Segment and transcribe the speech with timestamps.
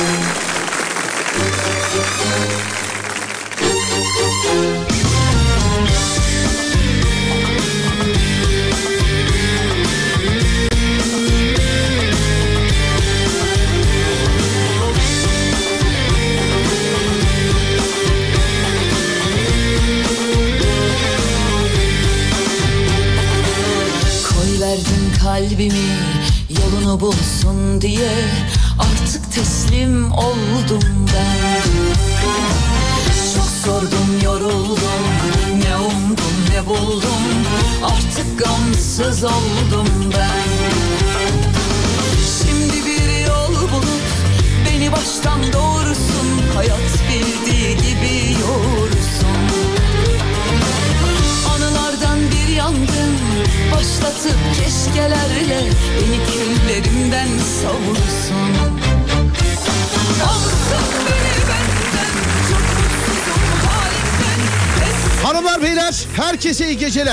[0.00, 0.50] Koy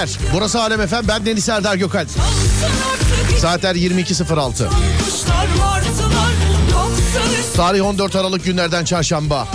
[0.05, 0.31] geceler.
[0.33, 1.99] Burası Alem Efem ben Deniz Serdar Gökal.
[1.99, 2.17] Alsın
[2.91, 4.67] artık Saatler 22.06.
[5.05, 6.31] Kuşlar martılar
[6.71, 9.47] Yoksa üst Tarih 14 Aralık günlerden çarşamba.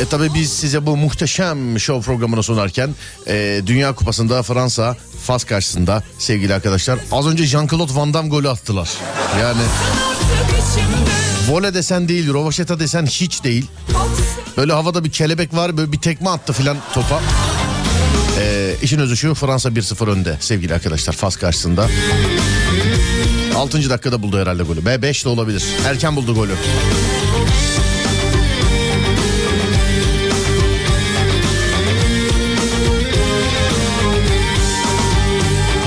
[0.00, 2.94] E tabi biz size bu muhteşem show programını sunarken
[3.26, 4.96] e, Dünya Kupası'nda Fransa
[5.26, 8.88] Fas karşısında sevgili arkadaşlar az önce Jean-Claude Van Damme golü attılar.
[9.40, 9.62] Yani
[11.48, 13.66] vole desen değil, rovaşeta desen hiç değil.
[14.56, 17.20] Böyle havada bir kelebek var böyle bir tekme attı filan topa.
[18.38, 21.88] E, işin özü şu Fransa 1-0 önde sevgili arkadaşlar Fas karşısında.
[23.56, 23.90] 6.
[23.90, 24.86] dakikada buldu herhalde golü.
[24.86, 25.64] Be 5 de olabilir.
[25.86, 26.52] Erken buldu golü.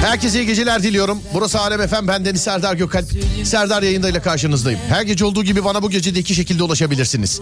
[0.10, 1.20] Herkese iyi geceler diliyorum.
[1.34, 2.08] Burası Alem Efem.
[2.08, 3.06] Ben Deniz Serdar Gökalp.
[3.44, 4.80] Serdar yayındayla karşınızdayım.
[4.90, 7.42] Her gece olduğu gibi bana bu gece de iki şekilde ulaşabilirsiniz.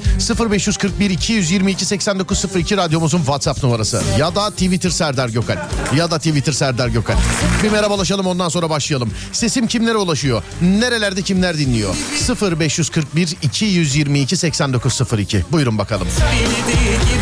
[0.49, 4.01] 0541 222 8902 radyomuzun WhatsApp numarası.
[4.19, 5.59] Ya da Twitter Serdar Gökalp.
[5.95, 7.17] Ya da Twitter Serdar Gökalp.
[7.63, 9.11] Bir merhabalaşalım ondan sonra başlayalım.
[9.31, 10.43] Sesim kimlere ulaşıyor?
[10.61, 11.95] Nerelerde kimler dinliyor?
[12.59, 15.45] 0541 222 8902.
[15.51, 16.07] Buyurun bakalım.
[16.07, 17.16] bildiği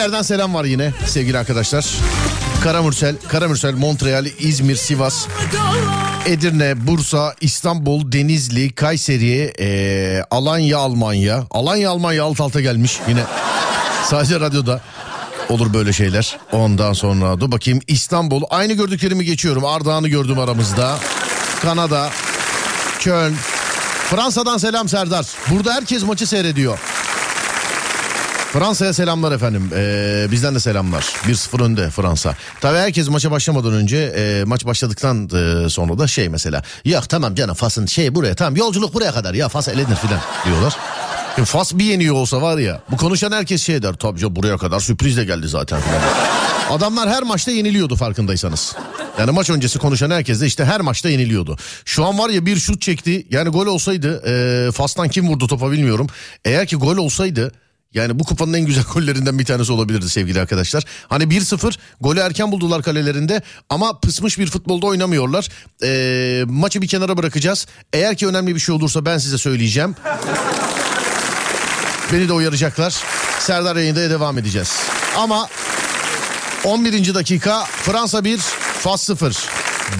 [0.00, 1.86] yerden selam var yine sevgili arkadaşlar.
[2.62, 5.26] Karamürsel, Karamürsel, Montreal, İzmir, Sivas,
[6.26, 11.44] Edirne, Bursa, İstanbul, Denizli, Kayseri, eee, Alanya, Almanya.
[11.50, 13.22] Alanya, Almanya alt alta gelmiş yine.
[14.04, 14.80] Sadece radyoda
[15.48, 16.38] olur böyle şeyler.
[16.52, 18.42] Ondan sonra dur bakayım İstanbul.
[18.50, 19.64] Aynı gördüklerimi geçiyorum.
[19.64, 20.98] Ardahan'ı gördüm aramızda.
[21.62, 22.10] Kanada,
[23.00, 23.34] Köln.
[24.10, 25.26] Fransa'dan selam Serdar.
[25.50, 26.78] Burada herkes maçı seyrediyor.
[28.52, 29.70] Fransa'ya selamlar efendim.
[29.74, 31.02] Ee, bizden de selamlar.
[31.02, 32.36] 1-0 önde Fransa.
[32.60, 36.62] Tabii herkes maça başlamadan önce e, maç başladıktan e, sonra da şey mesela.
[36.84, 40.76] Yok tamam canım Fas'ın şey buraya tamam yolculuk buraya kadar ya Fas elenir filan diyorlar.
[41.34, 43.92] Şimdi Fas bir yeniyor olsa var ya bu konuşan herkes şey der.
[43.92, 46.00] Tabii buraya kadar sürpriz de geldi zaten filan.
[46.70, 48.76] Adamlar her maçta yeniliyordu farkındaysanız.
[49.18, 51.56] Yani maç öncesi konuşan herkes de işte her maçta yeniliyordu.
[51.84, 53.26] Şu an var ya bir şut çekti.
[53.30, 56.06] Yani gol olsaydı e, Fas'tan kim vurdu topa bilmiyorum.
[56.44, 57.52] Eğer ki gol olsaydı
[57.94, 60.84] yani bu kupanın en güzel gollerinden bir tanesi olabilirdi sevgili arkadaşlar.
[61.08, 65.48] Hani 1-0 golü erken buldular kalelerinde ama pısmış bir futbolda oynamıyorlar.
[65.82, 67.66] Ee, maçı bir kenara bırakacağız.
[67.92, 69.96] Eğer ki önemli bir şey olursa ben size söyleyeceğim.
[72.12, 72.94] Beni de uyaracaklar.
[73.40, 74.76] Serdar yayında devam edeceğiz.
[75.16, 75.48] Ama
[76.64, 77.14] 11.
[77.14, 78.38] dakika Fransa 1
[78.80, 79.48] Fas 0.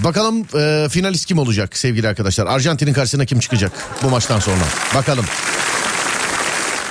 [0.03, 2.47] Bakalım e, finalist kim olacak sevgili arkadaşlar?
[2.47, 3.71] Arjantin'in karşısına kim çıkacak
[4.03, 4.63] bu maçtan sonra?
[4.95, 5.25] Bakalım.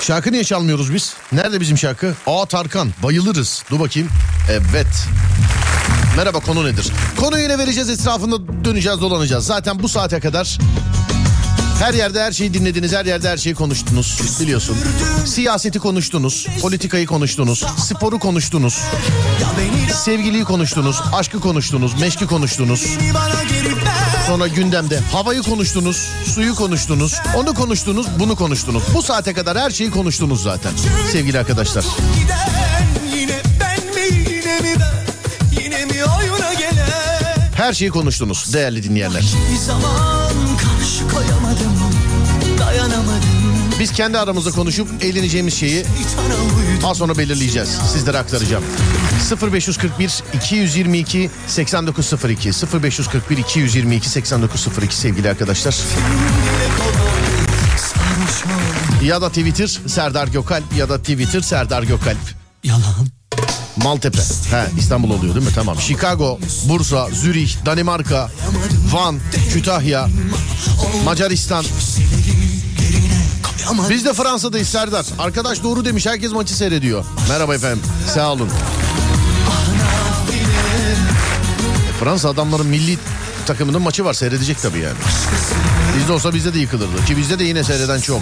[0.01, 1.15] Şarkı niye çalmıyoruz biz?
[1.33, 2.15] Nerede bizim şarkı?
[2.27, 3.65] Aa Tarkan bayılırız.
[3.71, 4.09] Dur bakayım.
[4.51, 5.07] Evet.
[6.17, 6.93] Merhaba konu nedir?
[7.17, 9.47] Konuyu yine vereceğiz etrafında döneceğiz dolanacağız.
[9.47, 10.59] Zaten bu saate kadar
[11.81, 14.77] her yerde her şeyi dinlediniz, her yerde her şeyi konuştunuz biliyorsun.
[15.27, 18.79] Siyaseti konuştunuz, politikayı konuştunuz, sporu konuştunuz,
[20.05, 22.87] sevgiliyi konuştunuz, aşkı konuştunuz, meşki konuştunuz.
[24.31, 28.83] Sonra gündemde havayı konuştunuz, suyu konuştunuz, onu konuştunuz, bunu konuştunuz.
[28.95, 30.73] Bu saate kadar her şeyi konuştunuz zaten
[31.13, 31.85] sevgili arkadaşlar.
[37.55, 39.25] Her şeyi konuştunuz değerli dinleyenler.
[39.53, 41.79] Bir zaman karşı koyamadım
[42.59, 43.40] dayanamadım
[43.81, 45.85] Biz kendi aramızda konuşup eğleneceğimiz şeyi
[46.85, 47.69] Az sonra belirleyeceğiz.
[47.93, 48.65] Sizlere aktaracağım.
[49.53, 52.51] 0541 222 8902
[52.83, 55.77] 0541 222 8902 sevgili arkadaşlar.
[59.03, 62.35] Ya da Twitter Serdar Gökalp ya da Twitter Serdar Gökalp.
[62.65, 63.07] Yalan
[63.77, 64.23] Maltepe.
[64.51, 65.53] He İstanbul oluyor değil mi?
[65.55, 65.81] Tamam.
[65.81, 66.39] Chicago,
[66.69, 68.31] Bursa, Zürih, Danimarka,
[68.93, 69.19] Van,
[69.53, 70.09] Kütahya,
[71.05, 71.65] Macaristan.
[73.71, 75.07] Koyamadım Biz de Fransa'dayız Serdar.
[75.19, 76.07] Arkadaş doğru demiş.
[76.07, 77.05] Herkes maçı seyrediyor.
[77.29, 77.83] Merhaba efendim.
[78.15, 78.49] Sağ olun.
[81.89, 82.99] E, Fransa adamların milli
[83.47, 84.15] takımının maçı var.
[84.15, 84.97] Seyredecek tabii yani.
[85.99, 87.05] Bizde olsa bizde de yıkılırdı.
[87.05, 88.21] Ki bizde de yine seyreden çok.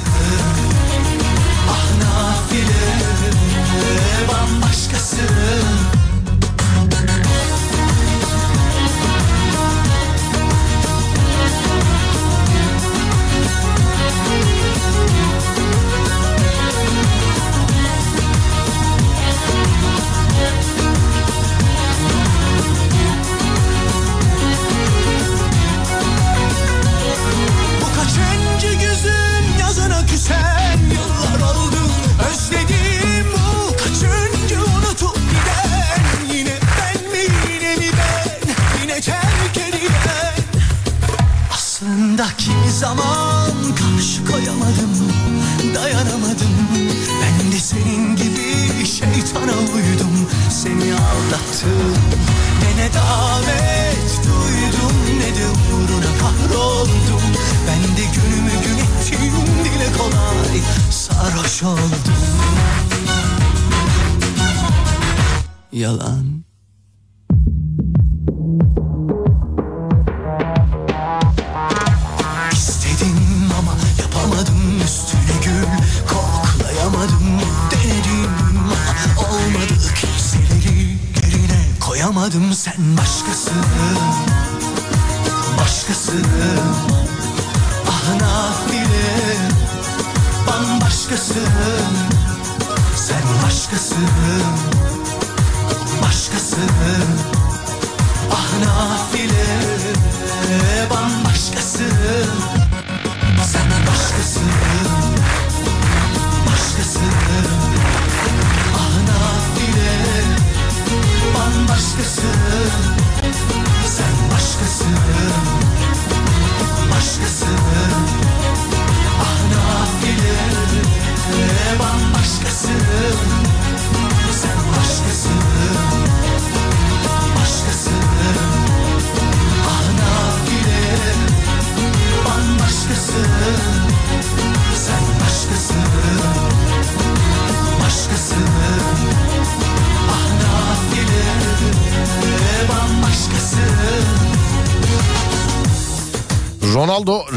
[4.28, 5.16] bambaşkası
[5.94, 5.97] Bu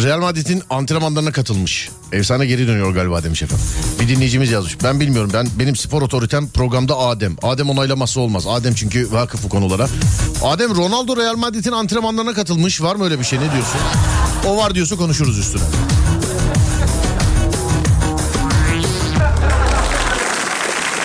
[0.03, 1.89] Real Madrid'in antrenmanlarına katılmış.
[2.11, 3.65] Efsane geri dönüyor galiba demiş efendim.
[3.99, 4.77] Bir dinleyicimiz yazmış.
[4.83, 5.31] Ben bilmiyorum.
[5.33, 7.35] Ben benim spor otoritem programda Adem.
[7.41, 8.47] Adem onaylaması olmaz.
[8.47, 9.87] Adem çünkü vakıf bu konulara.
[10.43, 12.81] Adem Ronaldo Real Madrid'in antrenmanlarına katılmış.
[12.81, 13.39] Var mı öyle bir şey?
[13.39, 13.79] Ne diyorsun?
[14.47, 15.63] O var diyorsa konuşuruz üstüne.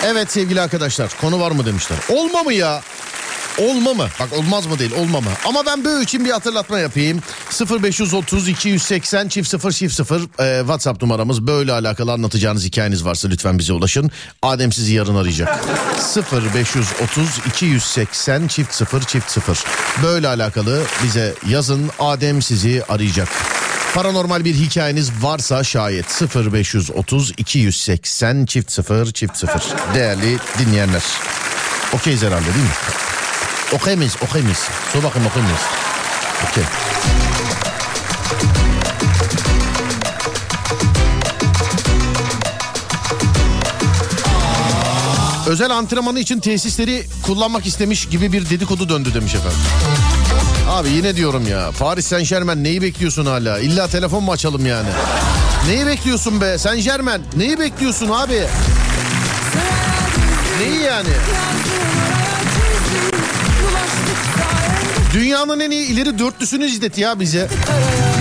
[0.05, 1.97] Evet sevgili arkadaşlar konu var mı demişler.
[2.09, 2.81] Olma mı ya?
[3.57, 4.07] Olma mı?
[4.19, 5.29] Bak olmaz mı değil olma mı?
[5.45, 7.21] Ama ben böyle için bir hatırlatma yapayım.
[7.81, 11.47] 0530 280 çift 0 çift 0 e, WhatsApp numaramız.
[11.47, 14.11] Böyle alakalı anlatacağınız hikayeniz varsa lütfen bize ulaşın.
[14.41, 15.59] Adem sizi yarın arayacak.
[16.55, 19.63] 0530 280 çift 0 çift 0
[20.03, 21.89] Böyle alakalı bize yazın.
[21.99, 23.29] Adem sizi arayacak.
[23.93, 29.61] Paranormal bir hikayeniz varsa şayet 0530 280 çift 0 çift 0
[29.95, 31.03] Değerli dinleyenler.
[31.93, 32.71] Okeyiz herhalde değil mi?
[33.75, 34.15] Okey miyiz?
[34.93, 35.61] Sor bakayım okey miyiz?
[36.49, 36.63] Okey.
[45.47, 49.57] Özel antrenmanı için tesisleri kullanmak istemiş gibi bir dedikodu döndü demiş efendim.
[50.69, 53.59] Abi yine diyorum ya Paris Saint Germain neyi bekliyorsun hala?
[53.59, 54.89] İlla telefon mu açalım yani?
[55.67, 57.21] Neyi bekliyorsun be Saint Germain?
[57.37, 58.43] Neyi bekliyorsun abi?
[60.59, 61.09] Neyi yani?
[65.17, 67.47] Dünyanın en iyi ileri dörtlüsünü izlet ya bize.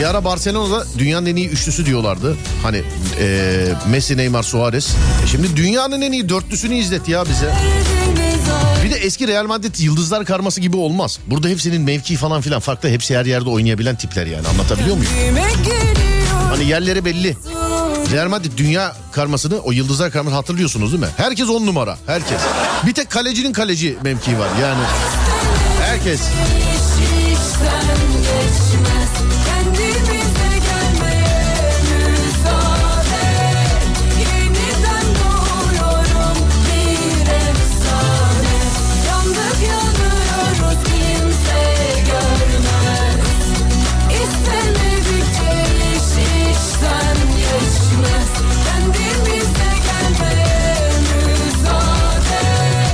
[0.00, 2.37] Bir ara Barcelona'da dünyanın en iyi üçlüsü diyorlardı.
[2.62, 2.83] Hani
[3.21, 3.57] e,
[3.88, 4.97] Messi, Neymar, Suarez.
[5.25, 7.55] E şimdi dünyanın en iyi dörtlüsünü izlet ya bize.
[8.85, 11.19] Bir de eski Real Madrid yıldızlar karması gibi olmaz.
[11.26, 12.88] Burada hepsinin mevki falan filan farklı.
[12.88, 15.12] Hepsi her yerde oynayabilen tipler yani anlatabiliyor muyum?
[16.50, 17.37] Hani yerleri belli.
[18.12, 21.11] Real Madrid dünya karmasını o yıldızlar karmasını hatırlıyorsunuz değil mi?
[21.17, 21.99] Herkes on numara.
[22.07, 22.41] Herkes.
[22.87, 24.83] Bir tek kalecinin kaleci mevkii var yani.
[25.97, 26.21] Herkes.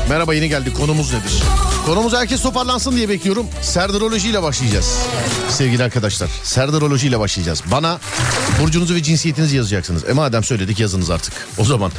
[0.09, 0.77] Merhaba yeni geldik.
[0.77, 1.43] Konumuz nedir?
[1.87, 3.47] Konumuz herkes toparlansın diye bekliyorum.
[3.63, 4.99] Serdaroloji ile başlayacağız.
[5.49, 6.31] Sevgili arkadaşlar.
[6.43, 7.63] Serdaroloji ile başlayacağız.
[7.71, 8.01] Bana
[8.63, 10.09] burcunuzu ve cinsiyetinizi yazacaksınız.
[10.09, 11.35] E madem söyledik yazınız artık.
[11.59, 11.93] O zaman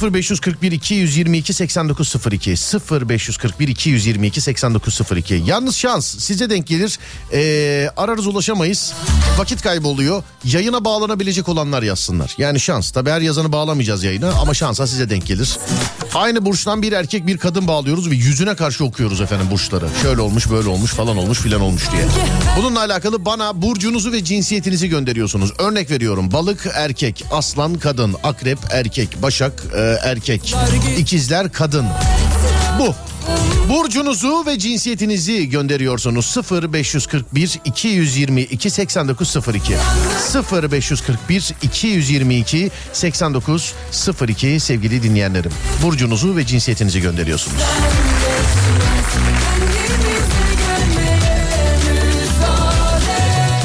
[0.00, 6.98] 0541 222 8902 0541 222 8902 Yalnız şans size denk gelir.
[7.32, 8.92] Ee, ararız ulaşamayız.
[9.38, 10.22] Vakit kaybı oluyor.
[10.44, 12.34] Yayına bağlanabilecek olanlar yazsınlar.
[12.38, 12.90] Yani şans.
[12.90, 15.58] Tabi her yazanı bağlamayacağız yayına ama şansa size denk gelir.
[16.14, 19.86] Aynı burçtan bir erkek bir kadın bağlıyoruz ve yüzüne karşı okuyoruz efendim burçları.
[20.02, 22.04] Şöyle olmuş böyle olmuş falan olmuş filan olmuş diye.
[22.58, 25.52] Bununla alakalı bana burcunuzu ve cinsiyetinizi gönderiyorsunuz.
[25.58, 30.54] Örnek veriyorum balık erkek, aslan kadın, akrep erkek, başak e, erkek,
[30.98, 31.86] ikizler kadın.
[32.78, 32.94] Bu.
[33.68, 39.74] Burcunuzu ve cinsiyetinizi gönderiyorsunuz 0541 222 8902
[40.62, 45.52] 0541 222 8902 sevgili dinleyenlerim.
[45.82, 47.62] Burcunuzu ve cinsiyetinizi gönderiyorsunuz.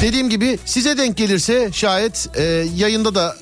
[0.02, 2.42] Dediğim gibi size denk gelirse şayet e,
[2.76, 3.36] yayında da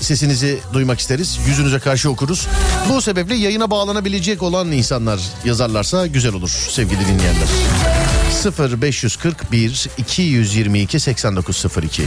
[0.00, 1.38] sesinizi duymak isteriz.
[1.46, 2.46] Yüzünüze karşı okuruz.
[2.88, 7.48] Bu sebeple yayına bağlanabilecek olan insanlar yazarlarsa güzel olur sevgili dinleyenler.
[8.80, 12.02] 0541 222 8902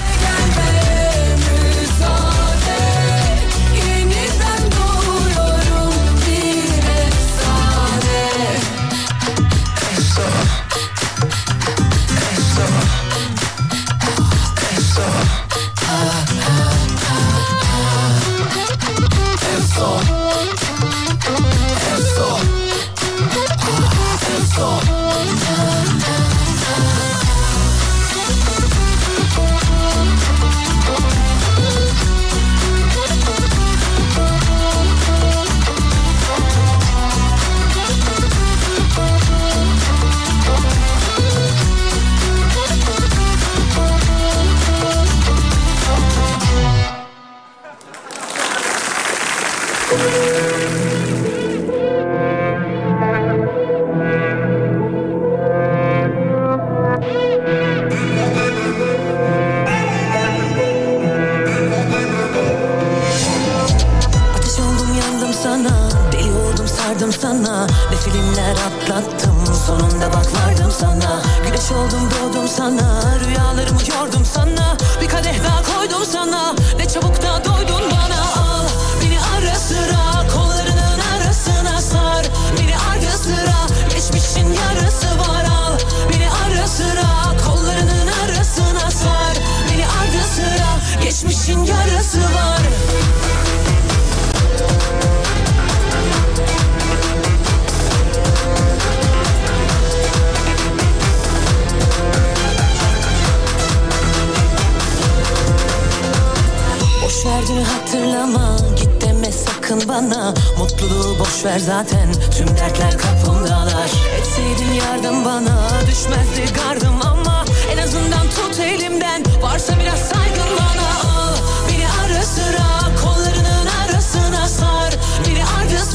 [109.94, 110.34] bana.
[110.58, 113.92] Mutluluğu boş ver zaten Tüm dertler kapımdalar.
[114.18, 119.24] Etseydin yardım bana Düşmezdi gardım ama En azından tut elimden.
[119.42, 121.36] Varsa biraz saygın bana Al
[121.70, 122.68] beni ara sıra
[123.04, 124.94] Kollarının arasına sar.
[125.28, 125.86] Beni ardı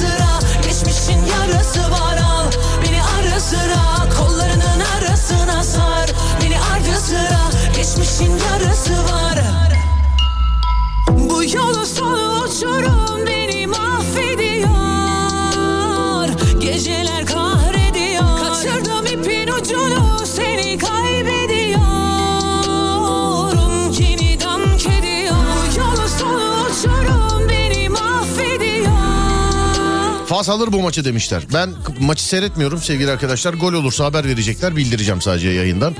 [30.48, 31.42] Fas alır bu maçı demişler.
[31.54, 33.54] Ben maçı seyretmiyorum sevgili arkadaşlar.
[33.54, 35.96] Gol olursa haber verecekler bildireceğim sadece yayından.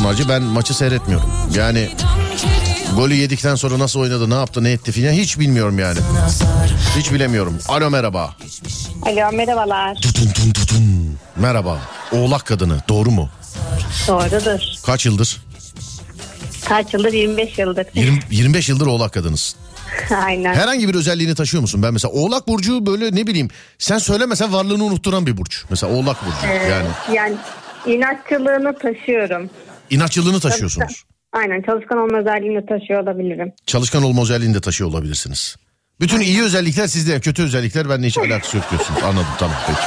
[0.00, 1.30] Onlarca ben maçı seyretmiyorum.
[1.54, 1.88] Yani
[2.96, 5.98] golü yedikten sonra nasıl oynadı ne yaptı ne etti filan hiç bilmiyorum yani.
[6.96, 7.58] Hiç bilemiyorum.
[7.68, 8.34] Alo merhaba.
[9.02, 9.94] Alo merhabalar.
[9.94, 11.16] Tutun tun tutun.
[11.36, 11.78] Merhaba.
[12.12, 13.28] Oğlak kadını doğru mu?
[14.08, 14.60] Doğrudur.
[14.86, 15.42] Kaç yıldır?
[16.68, 17.12] Kaç yıldır?
[17.12, 17.86] 25 yıldır.
[17.94, 19.56] 20, 25 yıldır oğlak kadınız.
[20.24, 20.54] Aynen.
[20.54, 21.82] Herhangi bir özelliğini taşıyor musun?
[21.82, 23.48] Ben mesela oğlak burcu böyle ne bileyim
[23.78, 25.64] sen söylemesen varlığını unutturan bir burç.
[25.70, 26.86] Mesela oğlak burcu Ee, yani.
[27.12, 27.36] Yani
[27.86, 29.50] inatçılığını taşıyorum.
[29.90, 31.04] İnatçılığını taşıyorsunuz.
[31.32, 33.52] Aynen çalışkan olma özelliğini taşıyor olabilirim.
[33.66, 35.56] Çalışkan olma özelliğini de taşıyor olabilirsiniz.
[36.00, 39.02] Bütün iyi özellikler sizde, kötü özellikler benimle hiç alakası yok diyorsunuz.
[39.02, 39.80] Anladım tamam peki.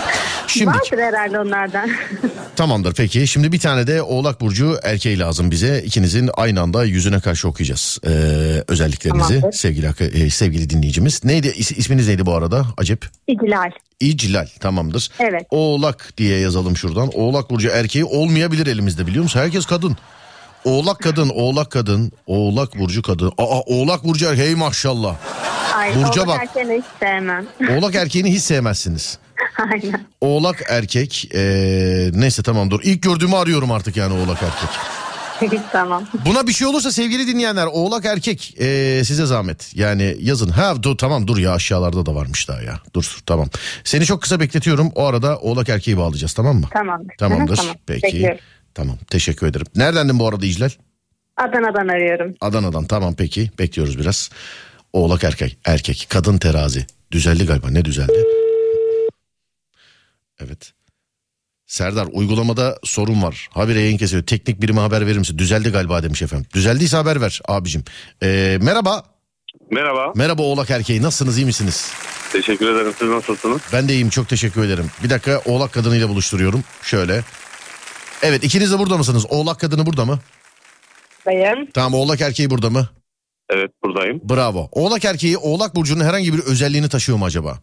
[0.48, 1.90] Şimdi Vardır herhalde onlardan.
[2.56, 3.28] tamamdır peki.
[3.28, 5.82] Şimdi bir tane de Oğlak Burcu erkeği lazım bize.
[5.86, 7.98] İkinizin aynı anda yüzüne karşı okuyacağız.
[8.06, 8.10] Ee,
[8.68, 9.58] özelliklerinizi Tamamdır.
[9.58, 9.88] sevgili
[10.26, 11.24] e, sevgili dinleyicimiz.
[11.24, 12.66] Neydi is- isminiz neydi bu arada?
[12.78, 13.06] Acep.
[13.28, 13.72] İclal.
[14.00, 15.10] İclal tamamdır.
[15.20, 15.48] Evet.
[15.50, 17.10] Oğlak diye yazalım şuradan.
[17.14, 19.40] Oğlak Burcu erkeği olmayabilir elimizde biliyor musun?
[19.40, 19.98] Herkes kadın.
[20.66, 23.32] Oğlak kadın, oğlak kadın, oğlak burcu kadın.
[23.38, 25.16] Aa oğlak burcu erkeği hey maşallah.
[25.76, 26.40] Ay, Burca oğlak bak.
[26.42, 27.46] erkeğini hiç sevmem.
[27.78, 29.18] Oğlak erkeğini hiç sevmezsiniz.
[29.72, 30.06] Aynen.
[30.22, 32.80] Oğlak erkek ee, neyse tamam dur.
[32.84, 34.70] İlk gördüğümü arıyorum artık yani oğlak erkek.
[35.72, 36.04] tamam.
[36.26, 39.76] Buna bir şey olursa sevgili dinleyenler oğlak erkek ee, size zahmet.
[39.76, 40.50] Yani yazın.
[40.50, 42.80] Ha dur tamam dur ya aşağılarda da varmış daha ya.
[42.94, 43.48] Dur tamam.
[43.84, 44.92] Seni çok kısa bekletiyorum.
[44.96, 46.68] O arada oğlak erkeği bağlayacağız tamam mı?
[46.74, 47.16] Tamamdır.
[47.18, 47.56] Tamamdır.
[47.56, 47.76] Tamam.
[47.86, 48.04] Peki.
[48.04, 48.40] Bekliyorum.
[48.74, 49.66] Tamam teşekkür ederim.
[49.76, 50.70] Neredendin bu arada İclal?
[51.38, 52.36] Adana'dan arıyorum.
[52.42, 54.30] Adana'dan tamam peki bekliyoruz biraz.
[54.94, 58.24] Oğlak erkek erkek kadın terazi düzeldi galiba ne düzeldi?
[60.44, 60.74] Evet.
[61.66, 63.48] Serdar uygulamada sorun var.
[63.52, 64.24] Habire yayın kesiyor.
[64.24, 65.38] Teknik birime haber verir misin?
[65.38, 66.48] Düzeldi galiba demiş efendim.
[66.54, 67.84] Düzeldiyse haber ver abicim.
[68.24, 69.04] Ee, merhaba.
[69.72, 70.12] Merhaba.
[70.16, 71.02] Merhaba oğlak erkeği.
[71.02, 71.92] Nasılsınız iyi misiniz?
[72.32, 72.94] Teşekkür ederim.
[73.00, 73.62] Siz nasılsınız?
[73.74, 74.92] Ben de iyiyim çok teşekkür ederim.
[75.04, 76.64] Bir dakika oğlak kadınıyla buluşturuyorum.
[76.82, 77.24] Şöyle.
[78.22, 79.26] Evet ikiniz de burada mısınız?
[79.30, 80.20] Oğlak kadını burada mı?
[81.26, 81.68] Dayım.
[81.74, 82.90] Tamam oğlak erkeği burada mı?
[83.50, 84.22] Evet buradayım.
[84.30, 84.70] Bravo.
[84.72, 87.60] Oğlak erkeği oğlak burcunun herhangi bir özelliğini taşıyor mu acaba?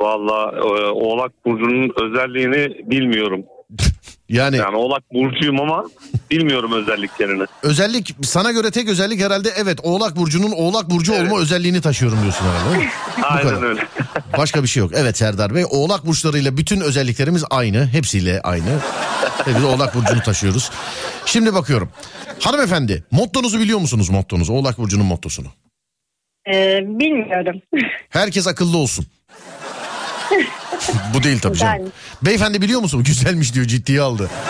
[0.00, 3.44] Valla e, Oğlak Burcu'nun özelliğini bilmiyorum.
[4.28, 5.84] Yani Yani Oğlak Burcu'yum ama
[6.30, 7.42] bilmiyorum özelliklerini.
[7.62, 11.22] özellik sana göre tek özellik herhalde evet Oğlak burcunun Oğlak burcu Evet.
[11.32, 12.88] olma özelliğini taşıyorum diyorsun herhalde.
[13.22, 13.80] Aynen öyle.
[14.38, 14.90] Başka bir şey yok.
[14.94, 17.86] Evet Serdar Bey Oğlak burçlarıyla bütün özelliklerimiz aynı.
[17.86, 18.78] Hepsiyle aynı.
[19.38, 20.70] Hepimiz Oğlak burcunu taşıyoruz.
[21.26, 21.90] Şimdi bakıyorum.
[22.40, 24.52] Hanımefendi mottonuzu biliyor musunuz mottonuzu?
[24.52, 25.48] Oğlak burcunun mottosunu.
[26.52, 27.60] Ee, bilmiyorum.
[28.08, 29.06] Herkes akıllı olsun.
[31.14, 31.92] Bu değil tabii canım.
[32.22, 33.04] Beyefendi biliyor musun?
[33.04, 34.30] Güzelmiş diyor ciddiye aldı.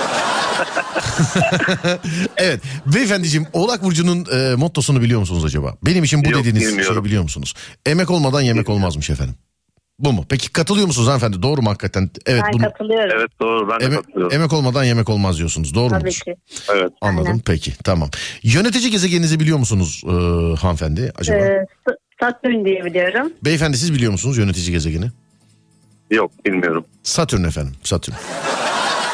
[2.37, 5.75] evet beyefendiciğim Oğlak Burcu'nun e, mottosunu biliyor musunuz acaba?
[5.83, 7.55] Benim için bu Yok, dediğiniz şeyi biliyor musunuz?
[7.87, 9.35] Emek olmadan yemek olmazmış efendim.
[9.99, 10.25] Bu mu?
[10.29, 11.43] Peki katılıyor musunuz hanımefendi?
[11.43, 12.11] Doğru mu hakikaten?
[12.27, 12.43] Evet.
[12.47, 13.17] ben bunu- katılıyorum.
[13.21, 14.37] Evet doğru ben de emek, katılıyorum.
[14.37, 15.75] emek olmadan yemek olmaz diyorsunuz.
[15.75, 16.21] Doğru Tabii mudur?
[16.25, 16.35] ki.
[16.73, 16.93] Evet.
[17.01, 17.27] Anladım.
[17.27, 17.41] Aynen.
[17.41, 18.11] Peki tamam.
[18.43, 20.11] Yönetici gezegeninizi biliyor musunuz e,
[20.61, 21.39] hanımefendi acaba?
[21.39, 21.67] Ee,
[22.21, 23.33] Satürn diye biliyorum.
[23.45, 25.11] Beyefendi siz biliyor musunuz yönetici gezegeni?
[26.11, 26.85] Yok bilmiyorum.
[27.03, 28.15] Satürn efendim Satürn.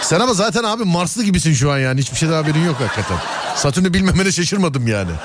[0.03, 3.17] Sen ama zaten abi Marslı gibisin şu an yani hiçbir şeyden haberin yok hakikaten.
[3.57, 5.11] Satürn'ü bilmemene şaşırmadım yani.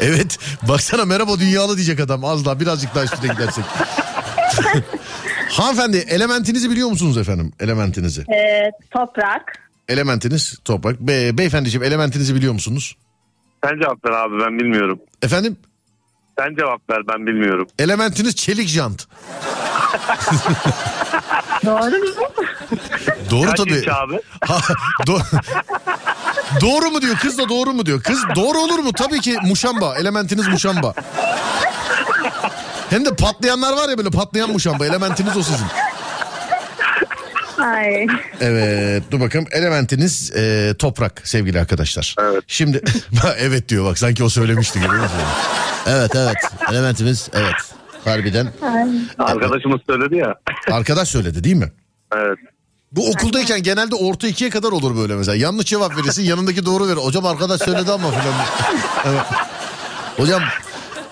[0.00, 3.64] evet baksana merhaba dünyalı diyecek adam az daha birazcık daha üstüne gidersek.
[5.48, 8.20] Hanımefendi elementinizi biliyor musunuz efendim elementinizi?
[8.20, 9.52] Ee, toprak.
[9.88, 11.00] Elementiniz toprak.
[11.00, 12.96] Be, beyefendiciğim elementinizi biliyor musunuz?
[13.64, 14.98] Sen cevap ver abi ben bilmiyorum.
[15.22, 15.56] Efendim
[16.38, 17.66] Sen cevap ver ben bilmiyorum.
[17.78, 19.06] elementiniz çelik jant.
[21.66, 22.04] Doğru mu?
[23.30, 23.92] Doğru Kaç tabii.
[23.92, 24.20] abi?
[24.46, 24.58] Ha,
[25.06, 25.22] do-
[26.60, 28.02] doğru mu diyor kız da doğru mu diyor.
[28.02, 28.92] Kız doğru olur mu?
[28.92, 29.98] Tabii ki muşamba.
[29.98, 30.94] Elementiniz muşamba.
[32.90, 34.86] Hem de patlayanlar var ya böyle patlayan muşamba.
[34.86, 35.66] Elementiniz o sizin.
[37.58, 38.06] Ay.
[38.40, 39.46] Evet dur bakalım.
[39.52, 42.14] Elementiniz e, toprak sevgili arkadaşlar.
[42.20, 42.42] Evet.
[42.46, 42.82] Şimdi
[43.38, 44.92] evet diyor bak sanki o söylemişti gibi.
[45.86, 46.36] evet evet
[46.70, 47.54] elementimiz evet.
[48.04, 48.48] Harbiden
[49.18, 50.34] Arkadaşımız söyledi ya.
[50.70, 51.72] arkadaş söyledi değil mi?
[52.16, 52.38] evet.
[52.92, 55.36] Bu okuldayken genelde orta ikiye kadar olur böyle mesela.
[55.36, 56.96] Yanlış cevap verirsin yanındaki doğru verir.
[56.96, 58.34] Hocam arkadaş söyledi ama falan.
[59.06, 59.22] Evet.
[60.16, 60.42] Hocam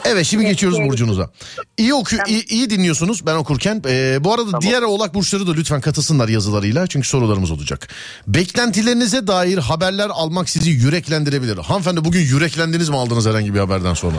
[0.04, 1.30] evet şimdi geçiyoruz burcunuza.
[1.78, 3.82] İyi oku iyi, iyi dinliyorsunuz ben okurken.
[3.88, 6.86] Ee, bu arada diğer oğlak burçları da lütfen katılsınlar yazılarıyla.
[6.86, 7.88] Çünkü sorularımız olacak.
[8.26, 11.58] Beklentilerinize dair haberler almak sizi yüreklendirebilir.
[11.58, 14.16] Hanımefendi bugün yüreklendiniz mi aldınız herhangi bir haberden sonra?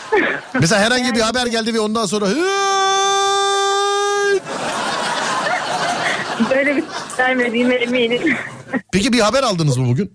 [0.60, 2.26] Mesela herhangi bir haber geldi ve ondan sonra!
[6.50, 8.36] Böyle bir şey vermediğime eminim.
[8.92, 10.12] Peki bir haber aldınız mı bugün?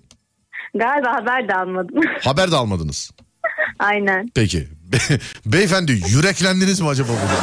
[0.75, 2.01] Galiba haber de almadım.
[2.21, 3.11] Haber de almadınız.
[3.79, 4.31] Aynen.
[4.35, 4.67] Peki.
[4.93, 7.37] Be- beyefendi yüreklendiniz mi acaba bugün?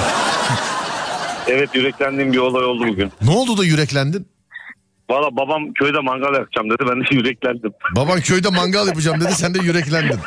[1.47, 3.13] Evet yüreklendiğim bir olay oldu bugün.
[3.23, 4.27] Ne oldu da yüreklendin?
[5.11, 7.73] Valla babam köyde mangal yakacağım dedi ben de yüreklendim.
[7.97, 10.19] Baban köyde mangal yapacağım dedi sen de yüreklendin.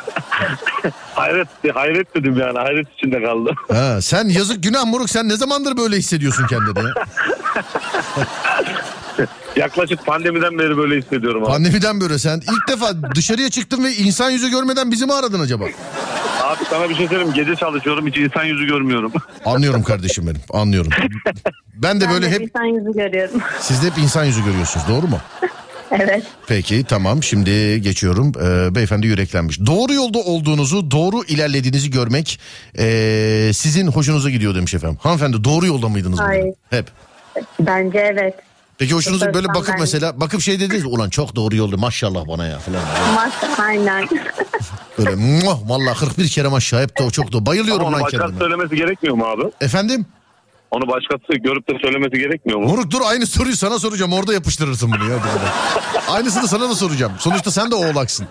[1.16, 3.56] Hayret, hayret dedim yani hayret içinde kaldım.
[3.72, 6.94] Ha, sen yazık günah moruk sen ne zamandır böyle hissediyorsun kendini ya?
[9.56, 11.50] Yaklaşık pandemiden beri böyle hissediyorum abi.
[11.52, 15.66] Pandemiden böyle sen ilk defa dışarıya çıktın ve insan yüzü görmeden bizi mi aradın acaba?
[16.44, 19.12] Abi sana bir şey söyleyeyim gece çalışıyorum hiç insan yüzü görmüyorum.
[19.46, 20.92] Anlıyorum kardeşim benim anlıyorum.
[21.76, 23.42] Ben de Ben böyle de hep insan yüzü görüyorum.
[23.60, 25.20] siz de hep insan yüzü görüyorsunuz doğru mu?
[25.92, 26.24] evet.
[26.48, 28.32] Peki tamam şimdi geçiyorum.
[28.42, 29.60] Ee, beyefendi yüreklenmiş.
[29.66, 32.40] Doğru yolda olduğunuzu, doğru ilerlediğinizi görmek
[32.78, 34.98] ee, sizin hoşunuza gidiyor demiş efendim.
[35.02, 36.30] Hanımefendi doğru yolda mıydınız bugün?
[36.30, 36.54] Hayır.
[36.70, 36.86] Hep.
[37.60, 38.36] Bence evet.
[38.82, 40.89] Peki hoşunuza böyle bakıp mesela bakıp şey dediniz mi?
[40.89, 42.82] Ulan çok doğru yolda maşallah bana ya falan.
[43.15, 44.10] Mas aynen.
[44.98, 47.46] Böyle muah, vallahi 41 kere maşallah hep de o çok doğru.
[47.46, 48.39] Bayılıyorum Ama lan başkası kendime.
[48.39, 49.44] söylemesi gerekmiyor mu abi?
[49.62, 50.06] Efendim?
[50.72, 52.67] Onu başkası görüp de söylemesi gerekmiyor mu?
[52.67, 55.20] Moruk dur aynı soruyu sana soracağım orada yapıştırırsın bunu ya.
[56.10, 57.13] Aynısını sana da soracağım.
[57.20, 58.28] Sonuçta sen de oğlaksın.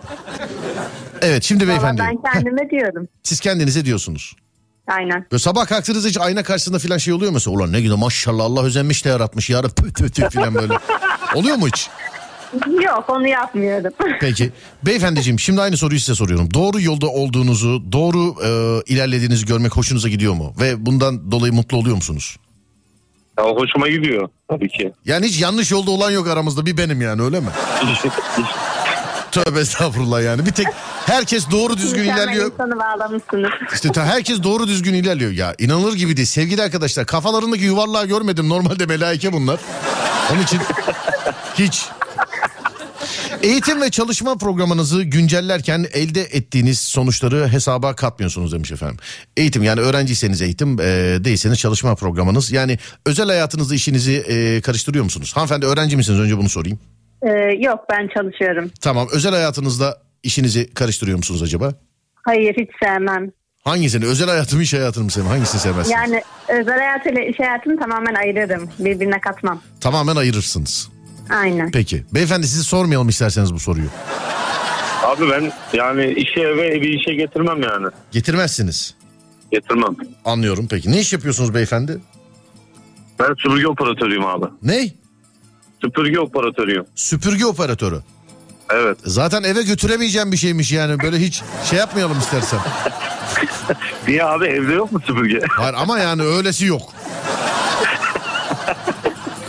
[1.23, 2.01] Evet şimdi Valla beyefendi.
[2.01, 3.09] ben kendime diyorum.
[3.23, 4.37] Siz kendinize diyorsunuz.
[4.91, 5.27] Aynen.
[5.33, 7.39] Böyle sabah kalktığınızda hiç ayna karşısında falan şey oluyor mu?
[7.47, 9.63] Ulan ne güzel maşallah Allah özenmiş de yaratmış ya.
[9.63, 10.75] Püh püh tüh falan böyle.
[11.35, 11.91] oluyor mu hiç?
[12.85, 13.93] Yok onu yapmıyorum.
[14.21, 14.53] Peki.
[14.83, 16.55] Beyefendiciğim şimdi aynı soruyu size soruyorum.
[16.55, 20.55] Doğru yolda olduğunuzu, doğru e, ilerlediğinizi görmek hoşunuza gidiyor mu?
[20.61, 22.37] Ve bundan dolayı mutlu oluyor musunuz?
[23.39, 24.93] Ya, hoşuma gidiyor tabii ki.
[25.05, 27.47] Yani hiç yanlış yolda olan yok aramızda bir benim yani öyle mi?
[29.33, 30.47] Tövbe estağfurullah yani.
[30.47, 30.67] Bir tek
[31.07, 32.53] herkes doğru düzgün Mükemmel ilerliyor.
[32.53, 33.51] insanı bağlamışsınız.
[33.75, 35.31] İşte ta- herkes doğru düzgün ilerliyor.
[35.31, 36.27] Ya inanılır gibi değil.
[36.29, 38.49] Sevgili arkadaşlar kafalarındaki yuvarlağı görmedim.
[38.49, 39.61] Normalde melaike bunlar.
[40.33, 40.61] Onun için
[41.55, 41.85] hiç.
[43.43, 48.97] Eğitim ve çalışma programınızı güncellerken elde ettiğiniz sonuçları hesaba katmıyorsunuz demiş efendim.
[49.37, 50.85] Eğitim yani öğrenciyseniz eğitim e,
[51.25, 52.53] değilseniz çalışma programınız.
[52.53, 55.33] Yani özel hayatınızda işinizi e, karıştırıyor musunuz?
[55.35, 56.79] Hanımefendi öğrenci misiniz önce bunu sorayım.
[57.23, 57.29] Ee,
[57.59, 58.71] yok ben çalışıyorum.
[58.81, 61.75] Tamam özel hayatınızda işinizi karıştırıyor musunuz acaba?
[62.15, 63.31] Hayır hiç sevmem.
[63.65, 64.05] Hangisini?
[64.07, 65.31] Özel hayatımı iş hayatını mı sevmem?
[65.31, 65.91] Hangisini sevmezsiniz?
[66.01, 68.71] Yani özel hayatıyla iş hayatını tamamen ayırırım.
[68.79, 69.63] Birbirine katmam.
[69.81, 70.89] Tamamen ayırırsınız.
[71.31, 71.71] Aynen.
[71.71, 72.05] Peki.
[72.15, 73.89] Beyefendi sizi sormayalım isterseniz bu soruyu.
[75.05, 77.87] Abi ben yani işe eve evi işe getirmem yani.
[78.13, 78.95] Getirmezsiniz.
[79.53, 79.97] Getirmem.
[80.25, 80.93] Anlıyorum peki.
[80.93, 81.99] Ne iş yapıyorsunuz beyefendi?
[83.19, 84.47] Ben süpürge operatörüyüm abi.
[84.63, 84.89] Ne?
[85.81, 86.85] Süpürge operatörüyüm.
[86.95, 88.01] Süpürge operatörü.
[88.73, 88.99] Evet.
[89.05, 91.01] Zaten eve götüremeyeceğim bir şeymiş yani.
[91.03, 92.61] Böyle hiç şey yapmayalım istersen.
[94.09, 95.41] Niye abi evde yok mu süpürge?
[95.51, 96.83] Hayır ama yani öylesi yok.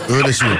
[0.08, 0.58] Öylesi yok.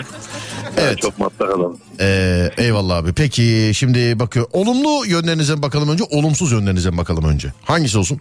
[0.77, 0.99] Evet.
[0.99, 1.77] Çok matlak adam.
[2.01, 3.13] Ee, eyvallah abi.
[3.13, 4.47] Peki şimdi bakıyor.
[4.53, 7.53] Olumlu yönlerinize bakalım önce, olumsuz yönlerinize bakalım önce?
[7.65, 8.21] Hangisi olsun?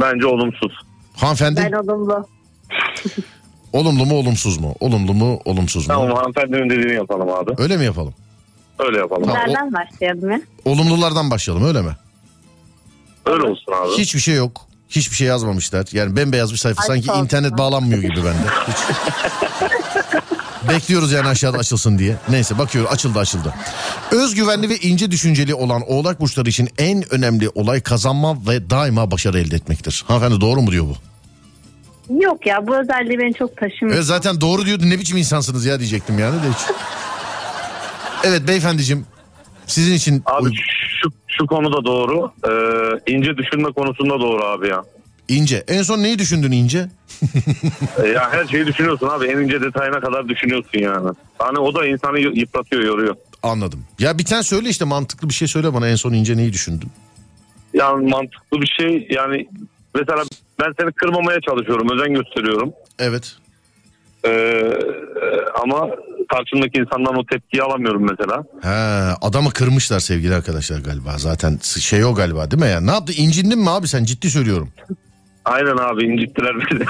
[0.00, 0.72] Bence olumsuz.
[1.16, 2.26] Hanımefendi Ben olumlu.
[3.72, 4.74] Olumlu mu olumsuz mu?
[4.80, 5.94] Olumlu mu olumsuz mu?
[5.94, 7.50] Tamam hanımefendinin dediğini yapalım abi.
[7.58, 8.14] Öyle mi yapalım?
[8.78, 9.22] Öyle yapalım.
[9.22, 9.36] Tamam.
[9.36, 10.40] o- Nereden başlayalım ya?
[10.64, 11.96] Olumlulardan başlayalım öyle mi?
[13.26, 13.98] Öyle olsun abi.
[14.02, 14.60] Hiçbir şey yok.
[14.88, 15.86] Hiçbir şey yazmamışlar.
[15.92, 16.82] Yani bembeyaz bir sayfa.
[16.82, 17.24] Ay, Sanki sağ olsun.
[17.24, 18.48] internet bağlanmıyor gibi bende.
[18.68, 18.76] Hiç.
[20.68, 22.16] Bekliyoruz yani aşağıda açılsın diye.
[22.28, 23.54] Neyse bakıyoruz açıldı açıldı.
[24.10, 29.38] Özgüvenli ve ince düşünceli olan oğlak burçları için en önemli olay kazanma ve daima başarı
[29.38, 30.04] elde etmektir.
[30.08, 30.94] Hanımefendi doğru mu diyor bu?
[32.10, 33.96] Yok ya bu özelliği beni çok taşımıyor.
[33.96, 36.76] Evet zaten doğru diyordu ne biçim insansınız ya diyecektim yani de hiç.
[38.24, 39.06] Evet beyefendiciğim
[39.66, 40.50] sizin için Abi
[41.02, 42.32] şu, şu konuda doğru.
[42.48, 44.84] Ee, ince düşünme konusunda doğru abi ya.
[45.28, 45.64] ince.
[45.68, 46.88] En son neyi düşündün ince?
[48.02, 49.26] Ee, ya her şeyi düşünüyorsun abi.
[49.26, 51.08] En ince detayına kadar düşünüyorsun yani.
[51.38, 53.16] Hani o da insanı yıpratıyor, yoruyor.
[53.42, 53.84] Anladım.
[53.98, 56.90] Ya bir tane söyle işte mantıklı bir şey söyle bana en son ince neyi düşündün?
[57.74, 59.48] Yani mantıklı bir şey yani
[59.94, 60.22] mesela
[60.60, 62.72] ben seni kırmamaya çalışıyorum, özen gösteriyorum.
[62.98, 63.36] Evet.
[64.26, 64.62] Ee,
[65.62, 65.88] ama
[66.32, 68.44] karşımdaki insandan o tepkiyi alamıyorum mesela.
[68.62, 71.18] He, adamı kırmışlar sevgili arkadaşlar galiba.
[71.18, 72.80] Zaten şey o galiba değil mi ya?
[72.80, 73.12] Ne yaptı?
[73.12, 74.04] İncindin mi abi sen?
[74.04, 74.68] Ciddi söylüyorum.
[75.44, 76.84] Aynen abi incittiler beni.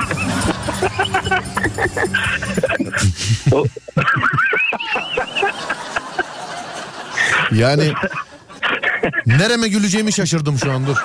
[7.53, 7.93] Yani
[9.27, 10.97] nereme güleceğimi şaşırdım şu an dur.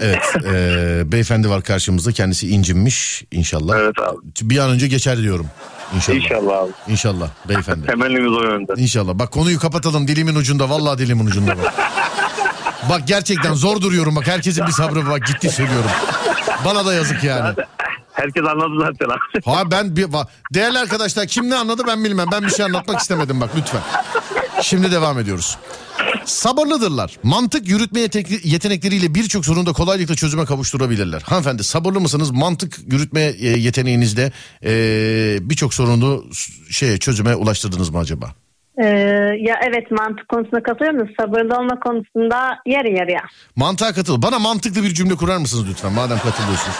[0.00, 2.12] Evet, e, beyefendi var karşımızda.
[2.12, 3.76] Kendisi incinmiş inşallah.
[3.78, 4.16] evet abi.
[4.42, 5.46] Bir an önce geçer diyorum.
[5.96, 6.16] İnşallah.
[6.16, 6.70] İnşallah abi.
[6.88, 7.86] İnşallah beyefendi.
[7.86, 8.72] Temennimiz o yönde.
[8.76, 9.14] İnşallah.
[9.14, 10.70] Bak konuyu kapatalım dilimin ucunda.
[10.70, 11.74] Vallahi dilimin ucunda bak.
[12.90, 14.26] Bak gerçekten zor duruyorum bak.
[14.26, 15.10] Herkesin bir sabrı var.
[15.10, 15.90] Bak ciddi söylüyorum.
[16.64, 17.54] Bana da yazık yani.
[18.12, 19.40] Herkes anladı zaten abi.
[19.44, 20.06] Ha ben bir
[20.54, 22.26] değerli arkadaşlar kim ne anladı ben bilmem.
[22.32, 23.80] Ben bir şey anlatmak istemedim bak lütfen.
[24.62, 25.58] Şimdi devam ediyoruz.
[26.24, 27.18] Sabırlıdırlar.
[27.22, 28.00] Mantık yürütme
[28.44, 31.22] yetenekleriyle birçok sorunu da kolaylıkla çözüme kavuşturabilirler.
[31.22, 32.30] Hanımefendi sabırlı mısınız?
[32.30, 34.32] Mantık yürütme e, yeteneğinizde
[34.64, 34.70] e,
[35.40, 36.24] birçok sorunu
[36.70, 38.34] şeye çözüme ulaştırdınız mı acaba?
[38.78, 38.86] Ee,
[39.40, 43.20] ya evet mantık konusunda katılıyorum da sabırlı olma konusunda yarı yarıya.
[43.56, 44.22] Mantığa katıl.
[44.22, 46.76] Bana mantıklı bir cümle kurar mısınız lütfen madem katılıyorsunuz?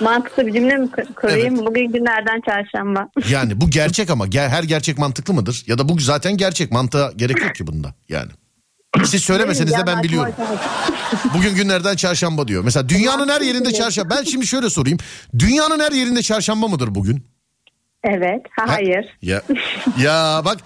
[0.00, 1.66] Mantıklı bir cümle mi kur- kurayım?
[1.66, 3.08] Bugün günlerden çarşamba.
[3.30, 5.64] Yani bu gerçek ama her gerçek mantıklı mıdır?
[5.66, 8.30] Ya da bu zaten gerçek mantığa gerek yok ki bunda yani.
[9.04, 10.32] Siz söylemeseniz de ben biliyorum.
[11.34, 12.64] Bugün günlerden çarşamba diyor.
[12.64, 14.14] Mesela dünyanın her yerinde çarşamba.
[14.18, 14.98] Ben şimdi şöyle sorayım.
[15.38, 17.26] Dünyanın her yerinde çarşamba mıdır bugün?
[18.04, 18.42] Evet.
[18.56, 19.18] Ha, hayır.
[19.22, 19.42] Ya
[19.98, 20.56] ya bak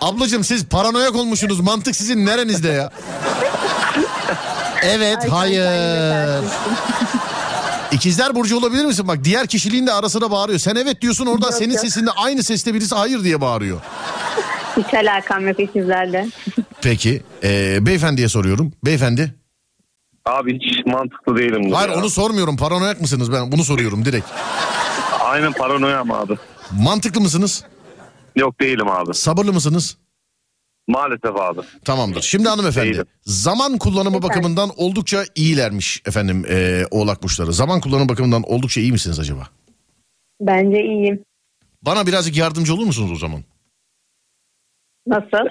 [0.00, 1.60] ablacığım siz paranoyak olmuşsunuz.
[1.60, 2.90] Mantık sizin nerenizde ya?
[4.82, 6.44] Evet, hayır.
[7.92, 9.08] İkizler Burcu olabilir misin?
[9.08, 10.58] Bak diğer kişiliğin de ara sıra bağırıyor.
[10.58, 11.80] Sen evet diyorsun oradan Yok, senin yok.
[11.80, 13.80] sesinde aynı seste birisi hayır diye bağırıyor.
[14.76, 16.28] Hiç alakam yok ikizlerle.
[16.82, 18.72] Peki e, beyefendiye soruyorum.
[18.84, 19.34] Beyefendi.
[20.26, 21.72] Abi hiç mantıklı değilim.
[21.72, 21.96] Hayır ya.
[21.96, 22.56] onu sormuyorum.
[22.56, 23.32] Paranoyak mısınız?
[23.32, 24.26] Ben bunu soruyorum direkt.
[25.20, 26.36] Aynen paranoya mı abi?
[26.72, 27.64] Mantıklı mısınız?
[28.36, 29.14] Yok değilim abi.
[29.14, 29.96] Sabırlı mısınız?
[30.90, 31.60] Maalesef abi.
[31.84, 32.22] Tamamdır.
[32.22, 33.06] Şimdi hanımefendi Değilim.
[33.22, 34.28] zaman kullanımı Efendim?
[34.28, 37.52] bakımından oldukça iyilermiş efendim e, oğlak burçları.
[37.52, 39.48] Zaman kullanımı bakımından oldukça iyi misiniz acaba?
[40.40, 41.24] Bence iyiyim.
[41.82, 43.40] Bana birazcık yardımcı olur musunuz o zaman?
[45.06, 45.48] Nasıl?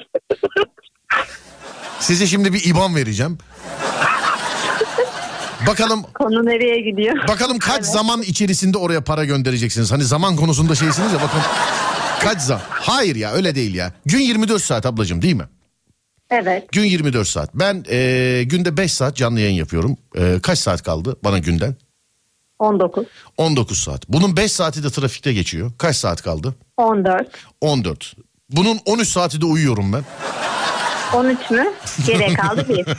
[1.99, 3.37] Size şimdi bir IBAN vereceğim.
[5.67, 7.27] Bakalım Konu nereye gidiyor?
[7.27, 9.91] bakalım kaç zaman içerisinde oraya para göndereceksiniz.
[9.91, 11.41] Hani zaman konusunda şeysiniz ya bakın
[12.19, 12.63] kaç zaman.
[12.69, 13.93] Hayır ya öyle değil ya.
[14.05, 15.45] Gün 24 saat ablacığım değil mi?
[16.29, 16.71] Evet.
[16.71, 17.49] Gün 24 saat.
[17.55, 19.97] Ben e, günde 5 saat canlı yayın yapıyorum.
[20.15, 21.75] E, kaç saat kaldı bana günden?
[22.59, 23.05] 19.
[23.37, 24.09] 19 saat.
[24.09, 25.71] Bunun 5 saati de trafikte geçiyor.
[25.77, 26.55] Kaç saat kaldı?
[26.77, 27.27] 14.
[27.61, 28.15] 14.
[28.49, 30.03] Bunun 13 saati de uyuyorum ben.
[31.13, 31.73] 13 mü?
[32.05, 32.85] Geriye kaldı bir.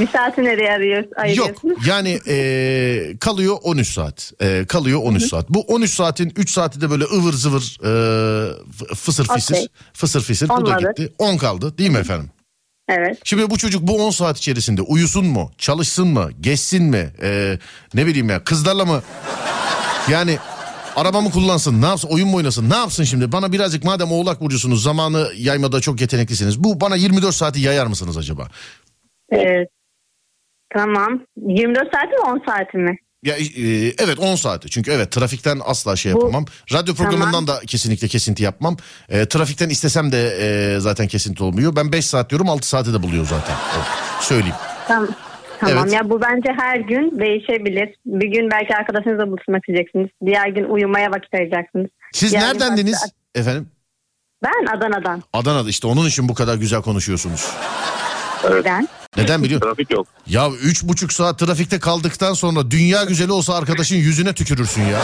[0.00, 1.06] bir saati nereye arıyoruz?
[1.06, 1.76] Yok ayırıyorsun?
[1.86, 4.32] yani e, kalıyor 13 saat.
[4.42, 5.50] E, kalıyor 13 saat.
[5.50, 9.54] Bu 13 saatin 3 saati de böyle ıvır zıvır e, fısır fisir.
[9.54, 9.68] Okey.
[9.92, 11.12] Fısır fisir bu da gitti.
[11.18, 12.30] 10 kaldı değil mi efendim?
[12.88, 13.18] Evet.
[13.24, 15.50] Şimdi bu çocuk bu 10 saat içerisinde uyusun mu?
[15.58, 16.30] Çalışsın mı?
[16.40, 17.12] Geçsin mi?
[17.22, 17.58] E,
[17.94, 19.02] ne bileyim ya kızlarla mı?
[20.10, 20.38] Yani
[20.96, 21.82] araba mı kullansın?
[21.82, 22.08] Ne yapsın?
[22.08, 22.70] Oyun mu oynasın?
[22.70, 23.32] Ne yapsın şimdi?
[23.32, 26.64] Bana birazcık madem oğlak burcusunuz zamanı yaymada çok yeteneklisiniz.
[26.64, 28.48] Bu bana 24 saati yayar mısınız acaba?
[29.32, 29.66] Ee,
[30.74, 31.20] tamam.
[31.36, 32.96] 24 saati mi 10 saati mi?
[33.22, 33.42] Ya e,
[34.04, 34.70] evet 10 saati.
[34.70, 36.44] Çünkü evet trafikten asla şey Bu- yapamam.
[36.72, 37.46] Radyo programından Tamam.
[37.46, 38.76] da kesinlikle kesinti yapmam.
[39.08, 41.76] E, trafikten istesem de e, zaten kesinti olmuyor.
[41.76, 43.54] Ben 5 saat diyorum 6 saati de buluyor zaten.
[43.54, 43.78] O,
[44.22, 44.54] söyleyeyim.
[44.88, 45.08] Tamam.
[45.60, 45.92] Tamam Evet.
[45.92, 47.94] ya bu bence her gün değişebilir.
[48.06, 50.08] Bir gün belki arkadaşınızla buluşmak isteyeceksiniz.
[50.26, 51.86] Diğer gün uyumaya vakit ayıracaksınız.
[52.12, 53.68] Siz Diğer neredendiniz başka- efendim?
[54.42, 55.22] Ben Adana'dan.
[55.32, 57.52] Adana'da işte onun için bu kadar güzel konuşuyorsunuz.
[58.50, 58.88] Neden?
[59.16, 59.60] Neden biliyor?
[59.60, 60.06] Trafik yok.
[60.26, 65.00] Ya üç buçuk saat trafikte kaldıktan sonra dünya güzeli olsa arkadaşın yüzüne tükürürsün ya.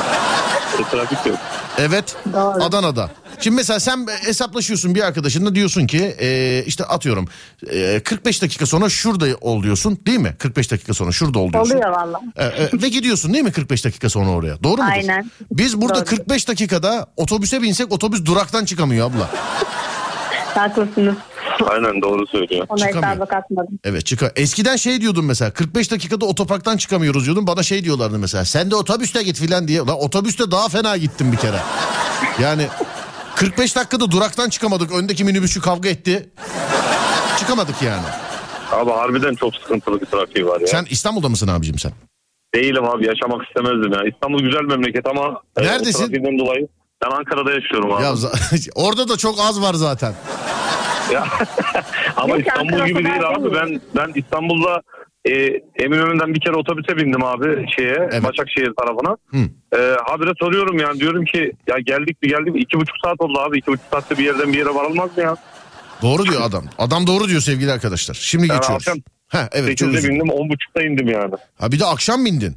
[0.81, 1.38] E, trafik yok.
[1.79, 2.64] Evet Doğru.
[2.64, 3.11] Adana'da.
[3.40, 7.29] Şimdi mesela sen hesaplaşıyorsun bir arkadaşınla diyorsun ki e, işte atıyorum
[7.70, 10.37] e, 45 dakika sonra şurada ol diyorsun değil mi?
[10.38, 11.75] 45 dakika sonra şurada ol diyorsun.
[11.75, 12.20] Oluyor valla.
[12.37, 14.62] E, e, ve gidiyorsun değil mi 45 dakika sonra oraya?
[14.62, 14.92] Doğru mudur?
[14.92, 15.31] Aynen.
[15.53, 16.05] Biz burada Doğru.
[16.05, 19.31] 45 dakikada otobüse binsek otobüs duraktan çıkamıyor abla.
[20.55, 21.14] Haklısınız.
[21.70, 22.66] Aynen doğru söylüyor.
[22.68, 23.11] Ona Çıkamıyor.
[23.11, 23.79] hesaba katmadım.
[23.85, 24.33] Evet çıkar.
[24.37, 27.46] Eskiden şey diyordum mesela 45 dakikada otoparktan çıkamıyoruz diyordum.
[27.46, 29.79] Bana şey diyorlardı mesela sen de otobüste git filan diye.
[29.79, 31.59] Lan otobüste daha fena gittim bir kere.
[32.42, 32.66] Yani
[33.37, 34.92] 45 dakikada duraktan çıkamadık.
[34.92, 36.29] Öndeki minibüsçü kavga etti.
[37.38, 38.07] Çıkamadık yani.
[38.72, 40.66] Abi harbiden çok sıkıntılı bir trafiği var ya.
[40.66, 41.92] Sen İstanbul'da mısın abicim sen?
[42.55, 44.01] Değilim abi yaşamak istemezdim ya.
[44.14, 45.98] İstanbul güzel memleket ama e, Neredesin?
[45.98, 46.68] trafiğinden dolayı
[47.05, 48.03] ben Ankara'da yaşıyorum abi.
[48.03, 48.14] Ya
[48.75, 50.14] orada da çok az var zaten.
[51.12, 51.24] Ya.
[52.16, 53.44] ama Yok, İstanbul gibi değil abi.
[53.44, 53.54] değil.
[53.54, 54.82] Ben ben İstanbul'da
[55.24, 55.32] e,
[55.84, 58.24] Eminönü'nden bir kere otobüse bindim abi şeye Evet.
[58.24, 59.16] Başakşehir tarafına.
[59.30, 59.38] Hı.
[59.78, 62.60] E, habire soruyorum yani diyorum ki ya geldik mi geldik mi?
[62.60, 63.58] iki buçuk saat oldu abi.
[63.58, 65.36] iki buçuk saatte bir yerden bir yere varılmaz mı ya?
[66.02, 66.64] Doğru diyor adam.
[66.78, 68.14] Adam doğru diyor sevgili arkadaşlar.
[68.14, 68.88] Şimdi Yani geçiyoruz.
[68.88, 70.14] akşam Ha evet çok 8'de üzüldüm.
[70.14, 71.34] bindim on buçukta indim yani.
[71.58, 72.56] Ha bir de akşam bindin.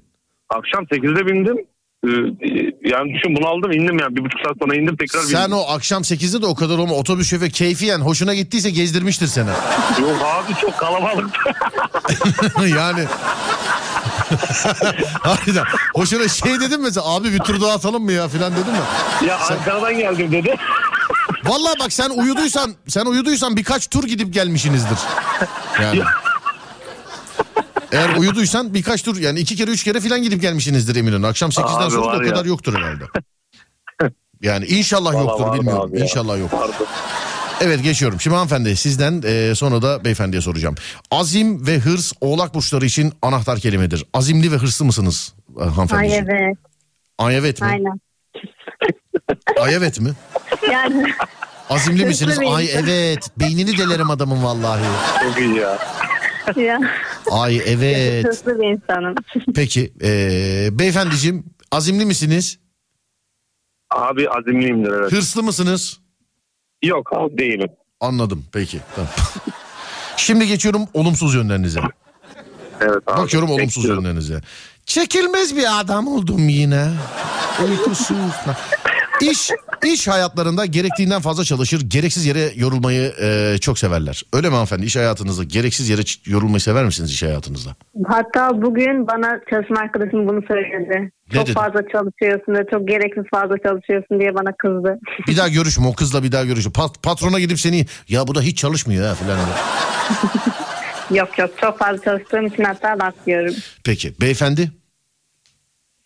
[0.49, 1.58] Akşam 8'de bindim.
[2.06, 2.10] Ee,
[2.89, 4.15] yani düşün bunu aldım indim yani.
[4.15, 5.38] Bir buçuk saat sonra indim tekrar bindim.
[5.38, 9.50] Sen o akşam 8'de de o kadar olma otobüs şoförü keyfiyen hoşuna gittiyse gezdirmiştir seni.
[10.02, 11.39] Yok abi çok kalabalıktı.
[12.78, 13.06] yani.
[15.22, 15.63] Harbiden.
[15.96, 19.28] Hoşuna şey dedim mesela abi bir tur daha atalım mı ya filan dedim mi?
[19.28, 20.56] ya Ankara'dan geldim dedi.
[21.44, 24.98] Vallahi bak sen uyuduysan sen uyuduysan birkaç tur gidip gelmişsinizdir.
[25.82, 26.02] Yani.
[27.91, 31.28] Eğer uyuduysan birkaç tur yani iki kere üç kere filan gidip gelmişsinizdir Eminönü.
[31.28, 33.04] Akşam 8'den Abi sonra da o kadar yoktur herhalde.
[34.41, 35.89] Yani inşallah Vallahi yoktur vardı bilmiyorum.
[35.89, 36.04] abi ya.
[36.04, 36.54] İnşallah yok.
[36.54, 36.74] Vardı.
[37.62, 38.22] Evet geçiyorum.
[38.22, 40.76] Şimdi hanımefendi sizden e, sonra da beyefendiye soracağım.
[41.12, 44.06] Azim ve hırs oğlak burçları için anahtar kelimedir.
[44.13, 46.02] Azimli ve hırslı mısınız e, hanımefendi?
[46.02, 46.58] Ay evet.
[47.18, 47.68] Ay evet mi?
[47.68, 48.00] Aynen.
[49.60, 50.12] Ay evet mi?
[50.72, 51.06] Yani
[51.70, 52.39] Azimli misiniz?
[52.54, 53.30] Ay evet.
[53.39, 54.84] Beynini delerim adamın vallahi.
[55.24, 55.78] Çok iyi ya.
[56.55, 56.79] Ya,
[57.31, 58.25] Ay evet.
[58.25, 59.15] hırslı bir insanım.
[59.55, 60.10] Peki e,
[60.71, 62.60] beyefendiciğim azimli misiniz?
[63.91, 65.12] Abi azimliyimdir evet.
[65.12, 65.99] Hırslı mısınız?
[66.84, 67.69] Yok abi değilim.
[67.99, 68.79] Anladım peki.
[68.95, 69.10] Tamam.
[70.17, 71.79] Şimdi geçiyorum olumsuz yönlerinize.
[72.81, 73.21] Evet abi.
[73.21, 74.03] Bakıyorum olumsuz Bekliyorum.
[74.03, 74.41] yönlerinize.
[74.86, 76.88] Çekilmez bir adam oldum yine.
[77.69, 78.17] Uykusuz.
[79.21, 79.51] İş,
[79.84, 84.23] iş hayatlarında gerektiğinden fazla çalışır, gereksiz yere yorulmayı e, çok severler.
[84.34, 84.86] Öyle mi hanımefendi?
[84.86, 87.75] İş hayatınızda gereksiz yere yorulmayı sever misiniz iş hayatınızda?
[88.08, 91.12] Hatta bugün bana çalışma arkadaşım bunu söyledi.
[91.34, 91.54] Ne çok dedi?
[91.54, 94.99] fazla çalışıyorsun ve çok gereksiz fazla çalışıyorsun diye bana kızdı.
[95.28, 96.71] Bir daha görüşme o kızla bir daha görüşme.
[96.71, 99.39] Pat, patrona gidip seni ya bu da hiç çalışmıyor ha falan.
[101.19, 103.56] yok yok çok fazla çalıştığım için hatta laf diyorum.
[103.84, 104.71] Peki beyefendi?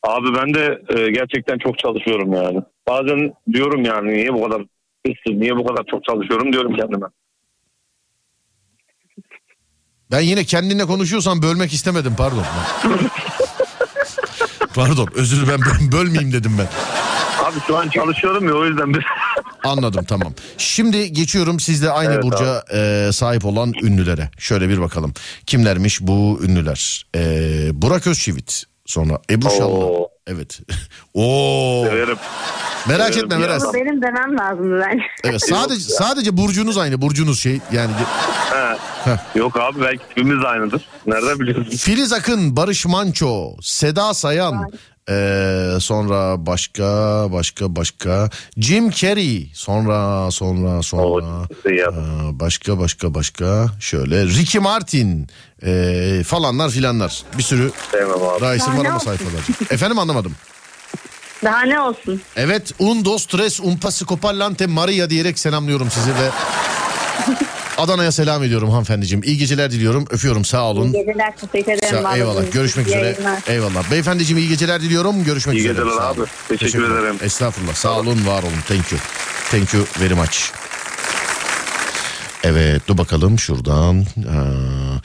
[0.04, 2.62] Abi ben de e, gerçekten çok çalışıyorum yani.
[2.90, 4.62] Bazen diyorum yani niye bu kadar
[5.08, 7.08] hırsız, niye bu kadar çok çalışıyorum diyorum kendime.
[10.12, 12.44] Ben yine kendinle konuşuyorsan bölmek istemedim pardon.
[14.76, 16.68] pardon özür ben böl- bölmeyeyim dedim ben.
[17.46, 19.06] Abi şu an çalışıyorum ya o yüzden bir...
[19.64, 20.34] Anladım tamam.
[20.58, 24.30] Şimdi geçiyorum sizde aynı Evet, burca e, sahip olan ünlülere.
[24.38, 25.14] Şöyle bir bakalım.
[25.46, 27.06] Kimlermiş bu ünlüler?
[27.16, 27.22] E,
[27.82, 28.64] Burak Özçivit.
[28.86, 29.86] Sonra Ebru Şallı.
[29.86, 30.10] Oo.
[30.28, 30.60] Evet.
[31.14, 31.86] Oo.
[31.86, 32.18] Severim.
[32.88, 33.38] Merak etme.
[33.38, 33.60] Meral.
[33.62, 35.00] Bu benim demem lazımdı ben.
[35.24, 37.02] Evet sadece sadece burcunuz aynı.
[37.02, 37.92] Burcunuz şey yani
[39.04, 39.40] He.
[39.40, 40.82] Yok abi belki tipimiz aynıdır.
[41.08, 41.78] Nereden biliyorsun?
[41.78, 44.72] Filiz Akın, Barış Manço, Seda Sayan,
[45.10, 46.86] ee, sonra başka
[47.32, 51.88] başka başka Jim Carrey, sonra sonra sonra ya.
[51.88, 55.28] ee, başka başka başka şöyle Ricky Martin
[55.66, 58.42] ee, falanlar filanlar bir sürü Sevmem abi.
[58.42, 59.06] daha isim var ama olsun?
[59.06, 59.54] sayfalarca.
[59.70, 60.36] Efendim anlamadım.
[61.44, 62.22] Daha ne olsun?
[62.36, 66.30] Evet un dos tres un pasicopallante Maria diyerek selamlıyorum sizi ve
[67.78, 69.24] Adana'ya selam ediyorum hanımefendiciğim.
[69.24, 70.06] İyi geceler diliyorum.
[70.10, 70.94] Öpüyorum sağ olun.
[70.94, 71.34] İyi geceler.
[71.52, 72.04] Teşekkür ederim.
[72.04, 72.52] Sağ- eyvallah.
[72.52, 73.02] Görüşmek İyi üzere.
[73.04, 73.40] yayınlar.
[73.48, 73.92] Eyvallah.
[73.92, 75.24] Beyefendiciğim iyi geceler diliyorum.
[75.24, 75.74] Görüşmek İyi üzere.
[75.74, 76.20] geceler Sağ abi.
[76.20, 76.30] olun.
[76.50, 77.16] Teşekkür ederim.
[77.24, 77.74] Estağfurullah.
[77.74, 78.54] Sağ olun, var olun.
[78.68, 79.02] Thank you.
[79.52, 80.38] Thank you very much.
[82.44, 84.06] Evet dur bakalım şuradan.
[84.18, 85.02] Ba-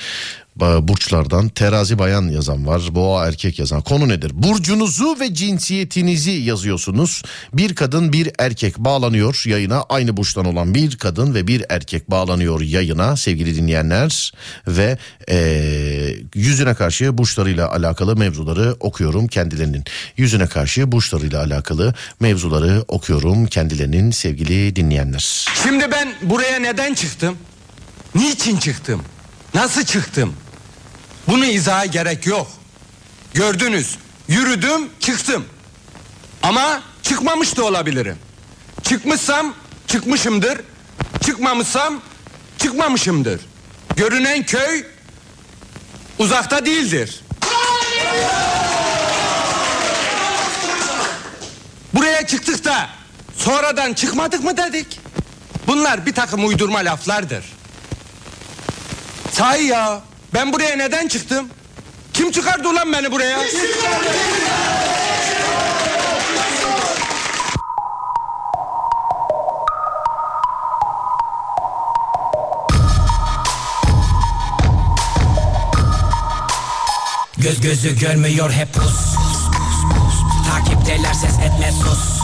[0.60, 2.82] burçlardan terazi bayan yazan var.
[2.90, 3.80] Boğa erkek yazan.
[3.80, 4.30] Konu nedir?
[4.34, 7.22] Burcunuzu ve cinsiyetinizi yazıyorsunuz.
[7.52, 9.82] Bir kadın bir erkek bağlanıyor yayına.
[9.88, 14.32] Aynı burçtan olan bir kadın ve bir erkek bağlanıyor yayına sevgili dinleyenler.
[14.68, 19.84] Ve eee, yüzüne karşı burçlarıyla alakalı mevzuları okuyorum kendilerinin.
[20.16, 25.46] Yüzüne karşı burçlarıyla alakalı mevzuları okuyorum kendilerinin sevgili dinleyenler.
[25.62, 27.36] Şimdi ben buraya neden çıktım?
[28.14, 29.02] Niçin çıktım?
[29.54, 30.32] Nasıl çıktım?
[31.28, 32.46] Bunu izaha gerek yok.
[33.34, 33.98] Gördünüz.
[34.28, 35.44] Yürüdüm, çıktım.
[36.42, 38.18] Ama çıkmamış da olabilirim.
[38.82, 39.54] Çıkmışsam
[39.86, 40.60] çıkmışımdır.
[41.24, 42.00] Çıkmamışsam
[42.58, 43.40] çıkmamışımdır.
[43.96, 44.86] Görünen köy
[46.18, 47.20] uzakta değildir.
[51.94, 52.88] Buraya çıktık da
[53.36, 55.00] sonradan çıkmadık mı dedik?
[55.66, 57.44] Bunlar bir takım uydurma laflardır.
[59.32, 60.00] Sahi ya
[60.34, 61.48] ben buraya neden çıktım?
[62.12, 63.38] Kim çıkardı ulan beni buraya?
[77.36, 79.14] Göz gözü görmüyor hep pus
[80.50, 82.20] Takipteler ses etme sus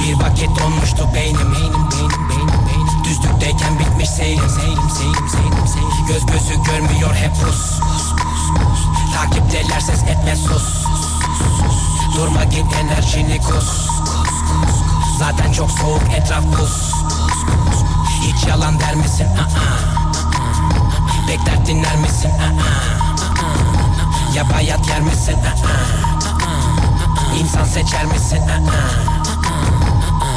[0.00, 2.63] Bir vakit donmuştu beynim Beynim beynim beynim
[3.04, 7.80] Düzlükteyken bitmiş seyrim Seyrim seyrim seyrim seyrim Göz gözü görmüyor hep pus
[9.14, 10.84] Takipteler ses etme sus
[12.16, 13.88] Durma git enerjini kus
[15.18, 16.92] Zaten çok soğuk etraf buz
[18.22, 19.26] Hiç yalan der misin?
[19.26, 19.58] Aa.
[21.28, 22.30] Bekler dinler misin?
[22.30, 22.74] Aa.
[24.34, 25.36] Ya bayat yer misin?
[25.36, 26.14] Aa.
[27.40, 28.40] İnsan seçer misin?
[28.48, 29.23] Aa.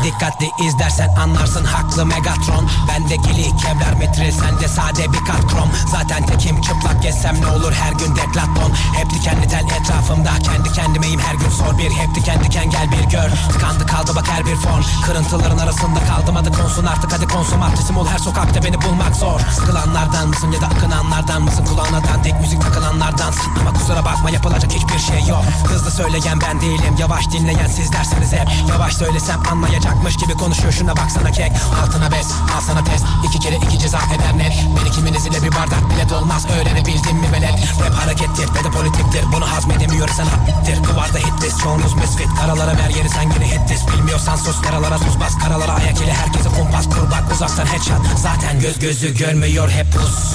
[0.04, 2.70] Dikkatli izlersen anlarsın haklı Megatron.
[2.88, 7.72] Bende gili kevlar metril sende sade bir kat krom Zaten tekim çıplak gezsem ne olur
[7.72, 11.92] her gün deklaton Hep dikenli tel etrafımda kendi kendimeyim her gün sor bir.
[11.92, 13.30] Hep diken diken gel bir gör.
[13.54, 17.98] Tıkandı kaldı bak her bir fon Kırıntıların arasında kaldım hadi konsun artık hadi konsum Artistim
[17.98, 19.40] ol her sokakta beni bulmak zor.
[19.40, 21.66] Sıkılanlardan mısın ya da akınanlardan mısın?
[21.66, 25.44] Kulağına dandik müzik takılanlardansın Ama kusura bakma yapılacak hiçbir şey yok.
[25.68, 28.48] Hızlı söyleyen ben değilim yavaş dinleyen sizlersiniz hep.
[28.70, 30.72] Yavaş söylesem anlayacak Çakmış gibi konuşuyor.
[30.74, 31.52] Şuna baksana kek.
[31.84, 33.06] Altına bez al sana test.
[33.28, 34.54] İki kere iki ceza eder net.
[34.78, 36.46] Beni kiminiz ile bir bardak bile dolmaz.
[36.46, 37.54] Öğrenebildin mi velet?
[37.86, 39.24] Rap harekettir ve de politiktir.
[39.34, 42.28] Bunu hazmedemiyorsan bittir Kıvarda hitlist çoğunuz misfit.
[42.40, 45.38] Karalara ver yeri sen yine hitlis Bilmiyorsan sus karalara tuz bas.
[45.44, 46.86] Karalara ayak ile herkese kumpas.
[46.90, 48.02] Kur bak uzaktan headshot.
[48.18, 50.34] Zaten göz gözü görmüyor hep pus.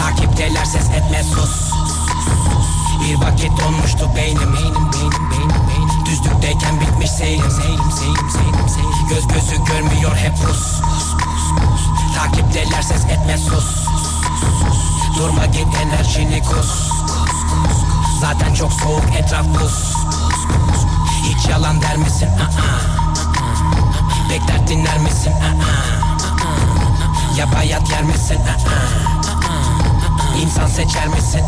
[0.00, 1.72] Takipteler ses etme sus.
[3.00, 4.54] Bir vakit donmuştu Beynim.
[4.54, 5.69] Beynim beynim beynim
[6.10, 10.80] Düzlükteyken bitmiş seyrim Seyrim seyrim seyrim seyrim Göz gözü görmüyor hep pus
[12.16, 13.86] Takipteler ses etme sus
[15.18, 16.90] Durma git enerjini kus
[18.20, 19.94] Zaten çok soğuk etraf buz
[21.22, 22.28] Hiç yalan der misin?
[22.28, 22.80] Aa.
[24.30, 25.32] Bekler dinler misin?
[25.32, 25.80] Aa.
[27.38, 28.38] Ya bayat yer misin?
[30.42, 31.44] İnsan seçer misin?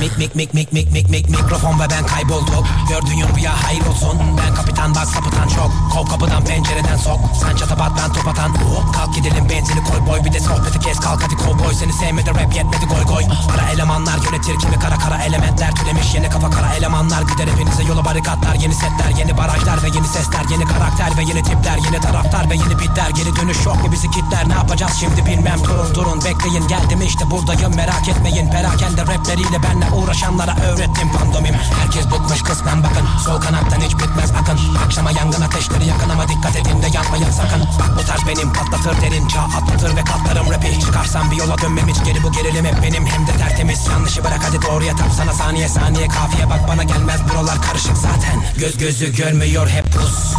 [0.00, 4.18] Mik mik mik mik mik mik mik mikrofon ve ben kaybolduk Gördüğün rüya hayır olsun.
[4.38, 5.70] Ben kapitan bak sapıtan çok.
[5.92, 7.18] Kov kapıdan pencereden sok.
[7.40, 8.48] Sen çatapat ben top atan.
[8.48, 10.24] Hop kalk gidelim benzini koy boy.
[10.24, 11.74] Bir de sohbeti kes kalk hadi kovboy.
[11.74, 13.24] Seni sevmedi rap yetmedi goy goy.
[13.48, 17.82] Para elemanlar yönetir kimi kara kara elementler Türemiş yeni kafa kara elemanlar Gider hepinize.
[17.82, 20.44] Yola barikatlar Yeni setler yeni barajlar ve yeni sesler.
[20.50, 23.10] Yeni karakter ve yeni tipler Yeni taraftar ve yeni bitler.
[23.10, 24.48] Geri dönüş yok mu bizi kitler?
[24.48, 25.58] Ne yapacağız şimdi bilmem.
[25.64, 26.68] Durun durun bekleyin.
[26.68, 27.76] Geldim işte buradayım.
[27.76, 28.50] Merak etmeyin.
[28.50, 31.54] Perakende rapleriyle benle uğraşanlara öğrettim pandomim.
[31.54, 33.06] Herkes bıkmış kısmen bakın.
[33.24, 37.60] Sol kanattan hiç bitmez akın Akşama yangın ateşleri yakın ama dikkat edin de yanmayın sakın.
[37.60, 40.50] Bak bu tarz benim patlatır derin çağ atlatır ve katlarım.
[40.50, 41.88] Rapi Çıkarsam bir yola dönmem.
[41.88, 43.06] Hiç geri bu gerilim hep benim.
[43.06, 43.86] Hem de tertemiz.
[43.86, 46.08] Yanlışı bırak hadi doğruya tap sana saniye saniye.
[46.08, 47.20] Kafiye bak bana gelmez.
[47.30, 48.42] Buralar karışık zaten.
[48.58, 50.34] Göz gözü görmüyor hep pus.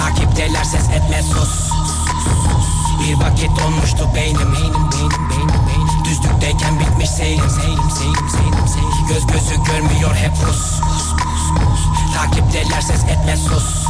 [0.00, 1.72] Takipteler ses etme sus.
[3.02, 5.71] Bir vakit donmuştu beynim Beynim beynim beynim beynim
[6.22, 10.80] Düzlükteyken bitmiş seyrim Seyrim seyrim seyrim seyrim Göz gözü görmüyor hep pus
[12.14, 13.86] Takipteler ses etme sus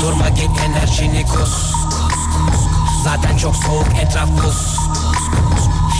[0.00, 1.72] Durma git enerjini kus
[3.04, 4.76] Zaten çok soğuk etraf buz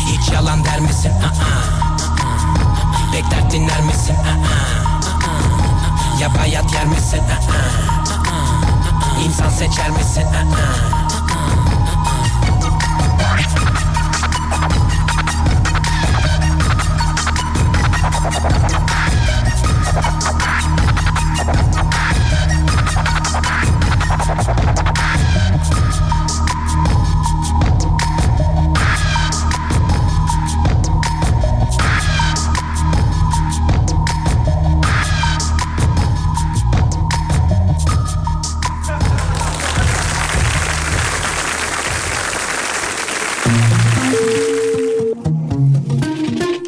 [0.06, 1.12] Hiç yalan der misin?
[3.12, 4.16] Bekler dinler misin?
[6.20, 7.22] Ya bayat yer misin?
[9.24, 10.26] İnsan seçer misin?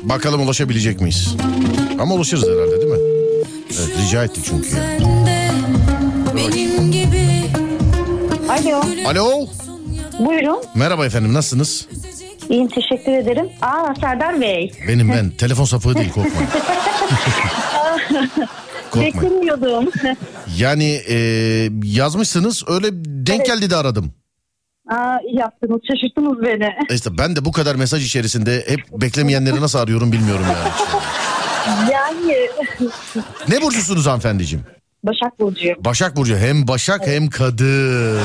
[0.09, 1.37] Bakalım ulaşabilecek miyiz?
[2.01, 2.99] Ama ulaşırız herhalde değil mi?
[3.79, 4.69] Evet, rica ettik çünkü.
[6.37, 7.29] Benim gibi
[8.49, 8.83] Alo.
[9.07, 9.47] Alo.
[10.19, 10.63] Buyurun.
[10.75, 11.89] Merhaba efendim nasılsınız?
[12.49, 13.47] İyiyim teşekkür ederim.
[13.63, 14.73] Aa Serdar Bey.
[14.89, 15.31] Benim ben.
[15.31, 16.49] Telefon sapığı değil korkmayın.
[18.91, 19.15] korkmayın.
[19.15, 19.91] Beklemiyordum.
[20.59, 21.17] Yani e,
[21.85, 22.89] yazmışsınız öyle
[23.27, 24.13] denk geldi de aradım.
[24.89, 25.81] Aa iyi yaptınız.
[25.91, 26.65] Şaşırttınız beni.
[26.91, 30.69] E İşte ben de bu kadar mesaj içerisinde hep beklemeyenleri nasıl arıyorum bilmiyorum yani.
[31.93, 32.49] Yani
[33.49, 34.65] Ne burcusunuz hanımefendiciğim?
[35.05, 35.77] Başak Burcu'yum.
[35.85, 38.21] Başak Burcu hem Başak hem kadın.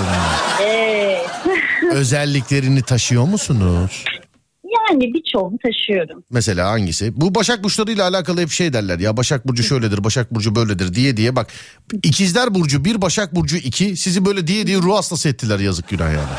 [0.63, 1.29] Evet.
[1.93, 4.03] Özelliklerini taşıyor musunuz?
[4.73, 6.23] Yani birçoğunu taşıyorum.
[6.31, 7.21] Mesela hangisi?
[7.21, 11.17] Bu Başak burçlarıyla alakalı hep şey derler ya Başak Burcu şöyledir, Başak Burcu böyledir diye
[11.17, 11.47] diye bak.
[12.03, 16.13] İkizler Burcu bir, Başak Burcu iki sizi böyle diye diye ruh hastası ettiler yazık günah
[16.13, 16.37] yani.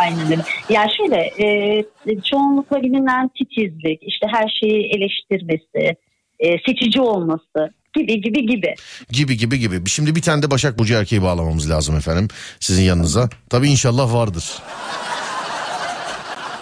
[0.00, 0.42] Aynen öyle.
[0.68, 1.84] Ya şöyle e,
[2.30, 5.96] çoğunlukla bilinen titizlik, işte her şeyi eleştirmesi,
[6.38, 8.74] e, seçici olması gibi gibi gibi.
[9.10, 9.88] Gibi gibi gibi.
[9.88, 12.28] Şimdi bir tane de Başak Burcu erkeği bağlamamız lazım efendim
[12.60, 13.28] sizin yanınıza.
[13.50, 14.44] Tabii inşallah vardır.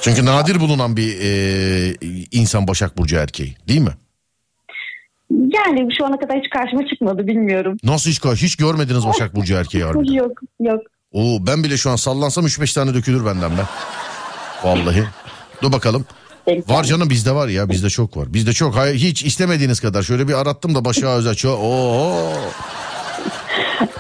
[0.03, 1.95] Çünkü nadir bulunan bir e,
[2.33, 3.93] insan Başak Burcu erkeği değil mi?
[5.31, 7.77] Yani şu ana kadar hiç karşıma çıkmadı bilmiyorum.
[7.85, 10.13] Nasıl hiç, hiç görmediniz Başak Burcu erkeği harbiden?
[10.13, 10.81] Yok yok.
[11.13, 13.67] Oo, ben bile şu an sallansam 3-5 tane dökülür benden ben.
[14.65, 15.05] Vallahi.
[15.63, 16.05] Dur bakalım.
[16.69, 18.35] Var canım bizde var ya bizde çok var.
[18.35, 21.59] Bizde çok hayır, hiç istemediğiniz kadar şöyle bir arattım da başa özel çok.
[21.59, 22.33] Oo.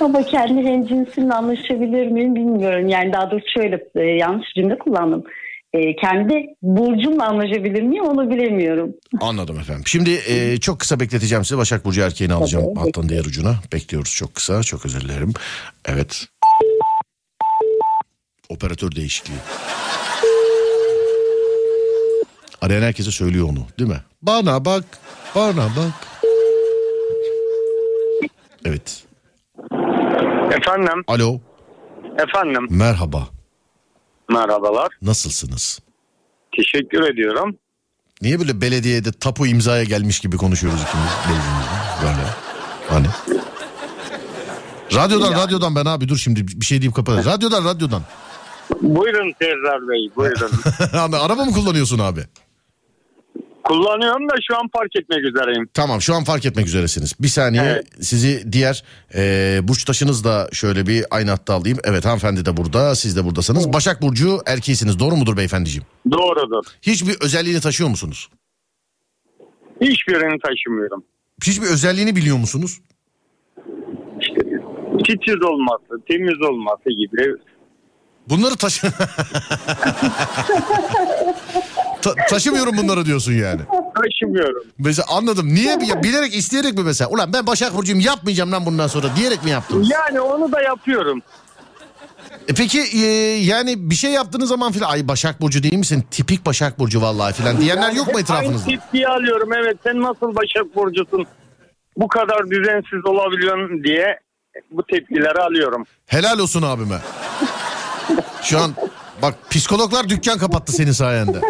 [0.00, 2.88] Ama kendi hemcinsimle anlaşabilir miyim bilmiyorum.
[2.88, 5.24] Yani daha doğrusu şöyle e, yanlış cümle kullandım.
[5.72, 8.94] E, kendi burcumla anlaşabilir miyim onu bilemiyorum.
[9.20, 9.82] Anladım efendim.
[9.86, 11.58] Şimdi e, çok kısa bekleteceğim size.
[11.58, 13.54] Başak Burcu erkeğini alacağım Tabii, hattın diğer ucuna.
[13.72, 14.62] Bekliyoruz çok kısa.
[14.62, 15.32] Çok özür dilerim.
[15.84, 16.26] Evet.
[18.48, 19.38] Operatör değişikliği.
[22.62, 24.00] Arayan herkese söylüyor onu değil mi?
[24.22, 24.84] Bana bak,
[25.34, 25.92] bana bak.
[28.64, 29.02] Evet.
[30.56, 31.40] Efendim, Alo.
[32.18, 32.66] efendim.
[32.70, 33.28] Merhaba.
[34.30, 34.88] Merhabalar.
[35.02, 35.78] Nasılsınız?
[36.56, 37.56] Teşekkür ediyorum.
[38.22, 41.38] Niye böyle belediyede tapu imzaya gelmiş gibi konuşuyoruz ikimiz?
[42.02, 42.26] Böyle.
[42.88, 43.06] Hani.
[44.94, 47.26] Radyodan radyodan ben abi dur şimdi bir şey deyip kapat.
[47.26, 48.02] Radyodan radyodan.
[48.82, 50.50] Buyurun Serdar Bey, buyurun.
[51.16, 52.24] Araba mı kullanıyorsun abi?
[53.70, 55.68] Kullanıyorum da şu an park etmek üzereyim.
[55.74, 57.14] Tamam şu an fark etmek üzeresiniz.
[57.20, 57.86] Bir saniye Evet.
[58.00, 61.78] sizi diğer e, burçtaşınız da şöyle bir aynı hatta alayım.
[61.84, 63.72] Evet hanımefendi de burada siz de buradasınız.
[63.72, 65.86] Başak Burcu erkeğisiniz doğru mudur beyefendiciğim?
[66.12, 66.64] Doğrudur.
[66.82, 68.28] Hiçbir özelliğini taşıyor musunuz?
[69.80, 71.04] Hiçbirini taşımıyorum.
[71.44, 72.80] Hiçbir özelliğini biliyor musunuz?
[74.20, 74.40] İşte
[75.04, 77.34] titiz olması, temiz olması gibi.
[78.28, 78.86] Bunları taşı...
[82.02, 83.60] Ta- taşımıyorum bunları diyorsun yani.
[84.02, 84.62] Taşımıyorum.
[84.78, 85.54] Mesela anladım.
[85.54, 85.78] Niye?
[85.86, 87.10] Ya bilerek isteyerek mi mesela?
[87.10, 89.90] Ulan ben Başak Burcu'yum yapmayacağım lan bundan sonra diyerek mi yaptınız?
[89.90, 91.22] Yani onu da yapıyorum.
[92.48, 93.06] E peki e,
[93.44, 96.04] yani bir şey yaptığınız zaman filan ay Başak Burcu değil misin?
[96.10, 98.66] Tipik Başak Burcu vallahi filan diyenler yok mu etrafınızda?
[98.70, 99.48] Aynı tepkiyi alıyorum.
[99.52, 101.26] Evet sen nasıl Başak Burcu'sun?
[101.96, 104.18] Bu kadar düzensiz olabiliyorsun diye
[104.70, 105.84] bu tepkileri alıyorum.
[106.06, 106.98] Helal olsun abime.
[108.42, 108.74] Şu an
[109.22, 111.40] bak psikologlar dükkan kapattı senin sayende.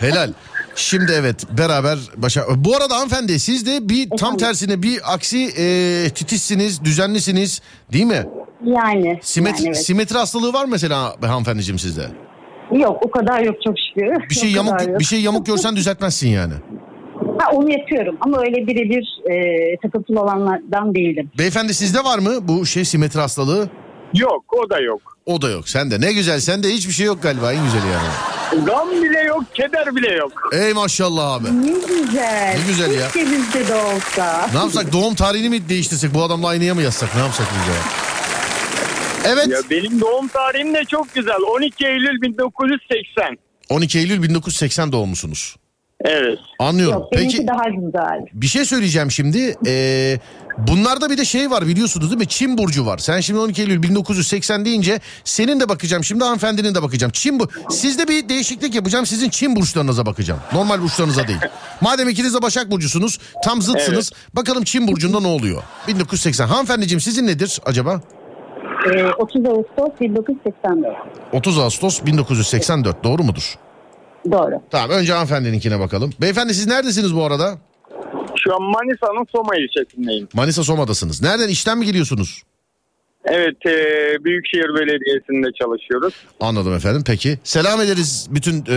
[0.00, 0.32] Helal.
[0.76, 2.42] Şimdi evet beraber başa...
[2.56, 4.38] Bu arada hanımefendi siz de bir tam Efendim?
[4.38, 7.62] tersine bir aksi e, titizsiniz, düzenlisiniz
[7.92, 8.26] değil mi?
[8.64, 9.18] Yani.
[9.22, 9.84] Simet, yani evet.
[9.84, 12.06] Simetri hastalığı var mesela hanımefendiciğim sizde.
[12.72, 14.28] Yok o kadar yok çok şükür.
[14.30, 16.54] Bir şey O yamuk bir şey yamuk görsen düzeltmezsin yani.
[17.38, 21.30] Ha, onu yapıyorum ama öyle birebir e, takıntılı olanlardan değilim.
[21.38, 23.68] Beyefendi sizde var mı bu şey simetri hastalığı?
[24.14, 25.13] Yok o da yok.
[25.26, 25.68] O da yok.
[25.68, 26.40] Sende ne güzel.
[26.40, 27.52] Sende hiçbir şey yok galiba.
[27.52, 28.08] En güzeli yani.
[28.66, 30.32] Gam bile yok, keder bile yok.
[30.52, 31.48] Ey maşallah abi.
[31.66, 32.58] Ne güzel.
[32.58, 33.06] Ne güzel ya.
[33.10, 34.50] Keşke bizde de olsa.
[34.52, 37.80] Ne yapsak doğum tarihini mi değiştirsek bu adamla aynıya mı yazsak ne yapsak biz ya?
[39.32, 39.48] Evet.
[39.48, 41.38] Ya benim doğum tarihim de çok güzel.
[41.56, 43.38] 12 Eylül 1980.
[43.68, 45.56] 12 Eylül 1980 doğumlusunuz.
[46.04, 46.38] Evet.
[46.58, 46.98] Anlıyorum.
[46.98, 48.26] Yok benimki Peki daha güzel.
[48.32, 49.54] bir şey söyleyeceğim şimdi.
[49.66, 50.18] Ee,
[50.58, 52.26] bunlarda bir de şey var biliyorsunuz değil mi?
[52.26, 52.98] Çin burcu var.
[52.98, 57.10] Sen şimdi 12 Eylül 1980 deyince senin de bakacağım şimdi hanımefendinin de bakacağım.
[57.12, 57.48] Çin bu.
[57.70, 59.06] Sizde bir değişiklik yapacağım.
[59.06, 60.40] Sizin Çin burçlarınıza bakacağım.
[60.52, 61.38] Normal burçlarınıza değil.
[61.80, 64.12] Madem ikiniz de Başak burcusunuz, tam zıtsınız.
[64.34, 65.62] Bakalım Çin burcunda ne oluyor?
[65.88, 66.46] 1980.
[66.46, 68.00] Hanımefendiciğim sizin nedir acaba?
[68.94, 70.96] E, 30 Ağustos 1984.
[71.32, 73.54] 30 Ağustos 1984 doğru mudur?
[74.32, 74.62] Doğru.
[74.70, 76.10] Tamam önce hanımefendininkine bakalım.
[76.20, 77.58] Beyefendi siz neredesiniz bu arada?
[78.44, 80.28] Şu an Manisa'nın Soma ilçesindeyim.
[80.34, 81.22] Manisa Soma'dasınız.
[81.22, 82.42] Nereden işten mi gidiyorsunuz?
[83.24, 83.74] Evet, e,
[84.24, 86.14] Büyükşehir Belediyesi'nde çalışıyoruz.
[86.40, 87.02] Anladım efendim.
[87.06, 87.38] Peki.
[87.44, 88.76] Selam ederiz bütün e,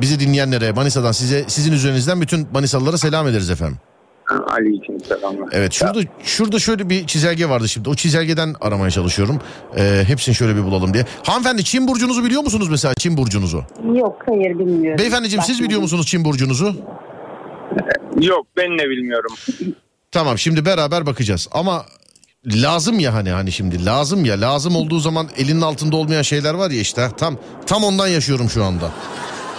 [0.00, 3.78] bizi dinleyenlere Manisa'dan size sizin üzerinizden bütün Manisalılara selam ederiz efendim.
[4.82, 5.48] İçin selamlar.
[5.52, 7.88] Evet şurada şurada şöyle bir çizelge vardı şimdi.
[7.88, 9.40] O çizelgeden aramaya çalışıyorum.
[9.76, 11.04] E, hepsini şöyle bir bulalım diye.
[11.22, 13.64] Hanımefendi Çin burcunuzu biliyor musunuz mesela Çin burcunuzu?
[13.94, 14.98] Yok hayır bilmiyorum.
[14.98, 16.76] Beyefendiciğim siz biliyor musunuz Çin burcunuzu?
[18.20, 19.32] Yok, ben de bilmiyorum.
[20.12, 21.84] Tamam şimdi beraber bakacağız ama
[22.46, 26.70] lazım ya hani hani şimdi lazım ya lazım olduğu zaman elinin altında olmayan şeyler var
[26.70, 28.90] ya işte tam tam ondan yaşıyorum şu anda.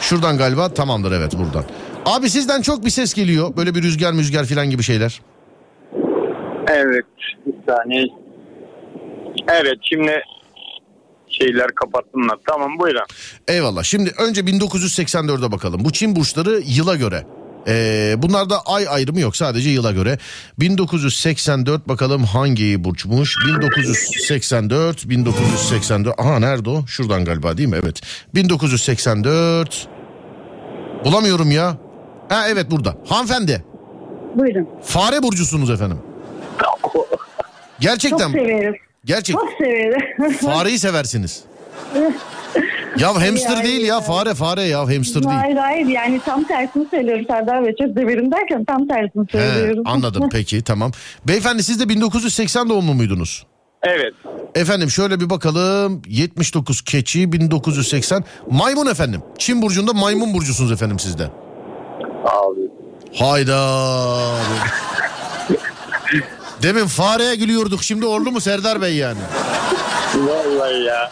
[0.02, 1.64] Şuradan galiba tamamdır evet buradan.
[2.06, 5.22] Abi sizden çok bir ses geliyor böyle bir rüzgar müzgar falan gibi şeyler.
[6.68, 7.06] Evet,
[7.46, 8.06] bir saniye.
[9.48, 10.22] Evet, şimdi
[11.30, 12.38] şeyler kapattımlar.
[12.48, 13.02] Tamam, buyurun.
[13.48, 17.26] Eyvallah şimdi önce 1984'e bakalım bu Çin burçları yıla göre.
[17.68, 20.18] Ee, bunlarda ay ayrımı yok sadece yıla göre.
[20.60, 23.36] 1984 bakalım hangi burçmuş?
[23.48, 26.20] 1984, 1984.
[26.20, 26.86] Aha nerede o?
[26.88, 27.78] Şuradan galiba değil mi?
[27.84, 28.02] Evet.
[28.36, 29.88] 1984.
[31.06, 31.78] Bulamıyorum ya.
[32.30, 32.96] Ha evet burada.
[33.08, 33.64] Hanımefendi.
[34.36, 34.70] Buyurun.
[34.84, 36.00] Fare burcusunuz efendim.
[36.62, 37.08] Çok
[37.80, 38.32] Gerçekten.
[38.32, 38.76] severiz.
[39.06, 39.36] Gerçek.
[39.36, 40.38] Çok severiz.
[40.38, 41.44] Fareyi seversiniz.
[42.98, 45.36] Ya hamster Ay, değil ya fare fare ya hamster değil.
[45.36, 47.76] hayır hayır yani tam tersini söylüyorum Serdar Bey.
[47.82, 49.84] Çok severim derken tam tersini He, söylüyorum.
[49.86, 50.92] anladım peki tamam.
[51.28, 53.46] Beyefendi siz de 1980 doğumlu muydunuz?
[53.84, 54.14] Evet,
[54.56, 56.02] Efendim şöyle bir bakalım.
[56.08, 58.24] 79 keçi 1980.
[58.52, 59.22] Maymun efendim.
[59.38, 61.30] Çin burcunda maymun burcusunuz efendim sizde.
[62.26, 62.62] Abi.
[63.16, 63.60] Hayda.
[66.64, 69.20] Demin fareye gülüyorduk şimdi orlu mu Serdar Bey yani?
[70.16, 71.12] Vallahi ya.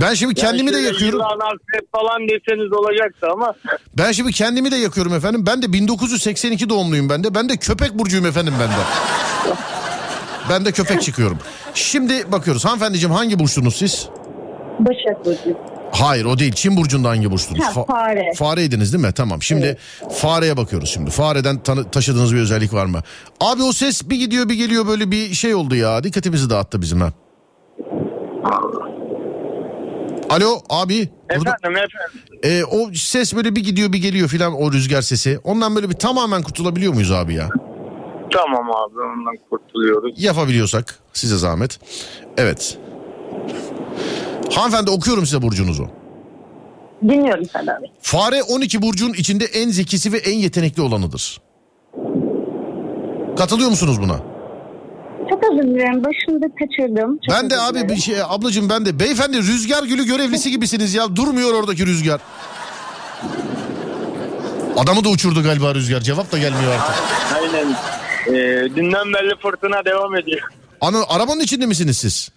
[0.00, 1.20] Ben şimdi kendimi de şöyle yakıyorum.
[1.22, 3.54] Akrep falan deseniz olacaktı ama
[3.98, 5.44] Ben şimdi kendimi de yakıyorum efendim.
[5.46, 7.34] Ben de 1982 doğumluyum ben de.
[7.34, 8.82] Ben de köpek burcuyum efendim ben de.
[10.50, 11.38] Ben de köpek çıkıyorum.
[11.74, 12.64] Şimdi bakıyoruz.
[12.64, 14.08] Hanımefendiciğim hangi burçsunuz siz?
[14.78, 15.56] Başak Burcu.
[15.92, 16.52] Hayır o değil.
[16.52, 17.64] Çin burcunda hangi burçtunuz?
[17.64, 18.32] Ha, fare.
[18.34, 19.12] Fareydiniz değil mi?
[19.12, 19.42] Tamam.
[19.42, 19.76] Şimdi
[20.12, 21.10] fareye bakıyoruz şimdi.
[21.10, 23.02] Fareden tanı- taşıdığınız bir özellik var mı?
[23.40, 26.04] Abi o ses bir gidiyor bir geliyor böyle bir şey oldu ya.
[26.04, 27.12] Dikkatimizi dağıttı bizim ha.
[30.30, 31.08] Alo abi.
[31.36, 32.40] Burada, Efendim efendim.
[32.42, 35.38] e, o ses böyle bir gidiyor bir geliyor filan o rüzgar sesi.
[35.44, 37.48] Ondan böyle bir tamamen kurtulabiliyor muyuz abi ya?
[38.32, 40.14] Tamam abi ondan kurtuluyoruz.
[40.22, 41.78] Yapabiliyorsak size zahmet.
[42.36, 42.78] Evet.
[44.54, 45.88] Hanımefendi okuyorum size burcunuzu.
[47.02, 47.90] Dinliyorum Serdar Bey.
[48.02, 51.40] Fare 12 burcun içinde en zekisi ve en yetenekli olanıdır.
[53.38, 54.20] Katılıyor musunuz buna?
[55.30, 56.04] Çok özür dilerim.
[56.04, 57.18] Başında kaçırdım.
[57.26, 57.88] Çok ben de özür abi dilerim.
[57.88, 61.16] bir şey ablacığım ben de beyefendi rüzgar gülü görevlisi gibisiniz ya.
[61.16, 62.20] Durmuyor oradaki rüzgar.
[64.76, 66.00] Adamı da uçurdu galiba rüzgar.
[66.00, 66.94] Cevap da gelmiyor artık.
[67.42, 67.66] Aynen.
[68.26, 70.40] Ee, dünden belli fırtına devam ediyor.
[70.80, 72.30] Ana arabanın içinde misiniz siz?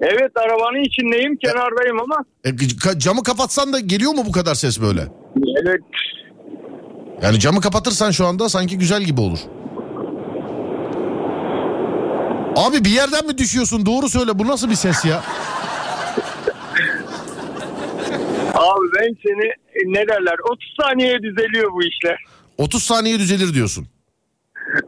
[0.00, 2.24] Evet arabanın içindeyim kenardayım ama.
[2.44, 5.00] E, camı kapatsan da geliyor mu bu kadar ses böyle?
[5.62, 5.80] Evet.
[7.22, 9.38] Yani camı kapatırsan şu anda sanki güzel gibi olur.
[12.56, 13.86] Abi bir yerden mi düşüyorsun?
[13.86, 14.38] Doğru söyle.
[14.38, 15.22] Bu nasıl bir ses ya?
[18.54, 19.52] Abi ben seni
[19.86, 22.24] ne derler 30 saniye düzeliyor bu işler.
[22.58, 23.88] 30 saniye düzelir diyorsun.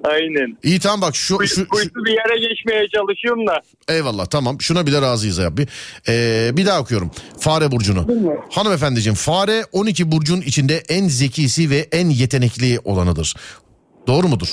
[0.05, 0.57] Aynen.
[0.63, 3.61] İyi tamam bak şu, şu, şu bir yere geçmeye çalışıyorum da.
[3.89, 5.67] eyvallah tamam şuna bile razıyız abi.
[6.09, 7.11] Ee, bir daha okuyorum.
[7.39, 8.07] Fare burcunu.
[8.51, 13.35] Hanımefendiciğim fare 12 burcun içinde en zekisi ve en yetenekli olanıdır.
[14.07, 14.49] Doğru mudur?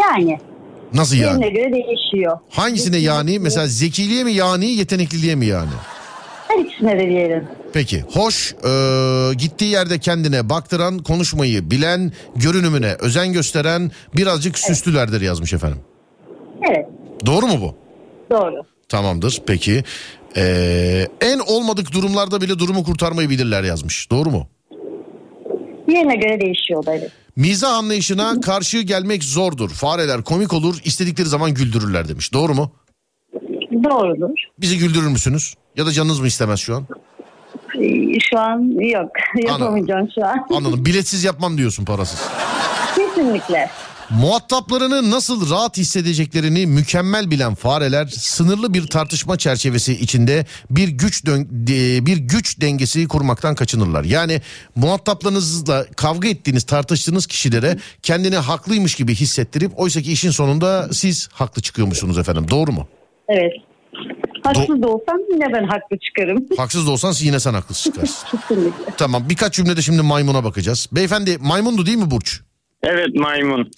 [0.00, 0.38] Yani.
[0.94, 1.52] Nasıl yani?
[1.52, 2.38] göre değişiyor.
[2.50, 3.38] Hangisine yani?
[3.38, 5.70] Mesela zekiliğe mi yani, yetenekliliğe mi yani?
[6.52, 7.48] Her ikisine de diyelim.
[7.72, 15.52] Peki hoş ee, gittiği yerde kendine baktıran konuşmayı bilen görünümüne özen gösteren birazcık süslülerdir yazmış
[15.52, 15.78] efendim.
[16.70, 16.86] Evet.
[17.26, 17.74] Doğru mu bu?
[18.30, 18.62] Doğru.
[18.88, 19.84] Tamamdır peki.
[20.36, 24.10] Ee, en olmadık durumlarda bile durumu kurtarmayı bilirler yazmış.
[24.10, 24.48] Doğru mu?
[25.88, 27.10] Yerine göre değişiyor evet.
[27.36, 29.70] Mizah anlayışına karşı gelmek zordur.
[29.70, 32.32] Fareler komik olur istedikleri zaman güldürürler demiş.
[32.32, 32.72] Doğru mu?
[33.84, 34.30] Doğrudur.
[34.60, 35.54] Bizi güldürür müsünüz?
[35.76, 36.86] Ya da canınız mı istemez şu an?
[38.30, 39.10] Şu an yok.
[39.46, 40.46] Yapamayacağım şu an.
[40.56, 40.86] Anladım.
[40.86, 42.20] Biletsiz yapmam diyorsun parasız.
[42.96, 43.70] Kesinlikle.
[44.10, 52.06] Muhataplarını nasıl rahat hissedeceklerini mükemmel bilen fareler sınırlı bir tartışma çerçevesi içinde bir güç de-
[52.06, 54.04] bir güç dengesi kurmaktan kaçınırlar.
[54.04, 54.40] Yani
[54.76, 62.18] muhataplarınızla kavga ettiğiniz, tartıştığınız kişilere kendini haklıymış gibi hissettirip oysaki işin sonunda siz haklı çıkıyormuşsunuz
[62.18, 62.46] efendim.
[62.50, 62.88] Doğru mu?
[63.28, 63.52] Evet.
[64.42, 66.46] Haksız da olsam yine ben haklı çıkarım.
[66.56, 68.28] Haksız da olsan yine sen haklısın çıkarsın.
[68.38, 68.92] Kesinlikle.
[68.96, 70.88] tamam birkaç cümlede şimdi maymuna bakacağız.
[70.92, 72.40] Beyefendi maymundu değil mi Burç?
[72.84, 73.70] Evet maymun.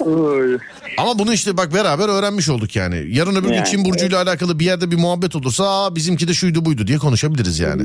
[0.00, 0.58] Oy.
[0.98, 3.04] Ama bunu işte bak beraber öğrenmiş olduk yani.
[3.08, 6.34] Yarın öbür gün Yani, Çin burcuyla alakalı bir yerde bir muhabbet olursa Aa, bizimki de
[6.34, 7.82] şuydu buydu diye konuşabiliriz yani.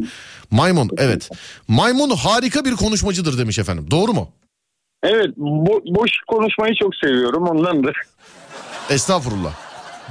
[0.51, 1.29] Maymun evet.
[1.67, 3.91] Maymun harika bir konuşmacıdır demiş efendim.
[3.91, 4.29] Doğru mu?
[5.03, 7.95] evet bo- boş konuşmayı çok seviyorum ondandır.
[8.89, 9.53] Estağfurullah.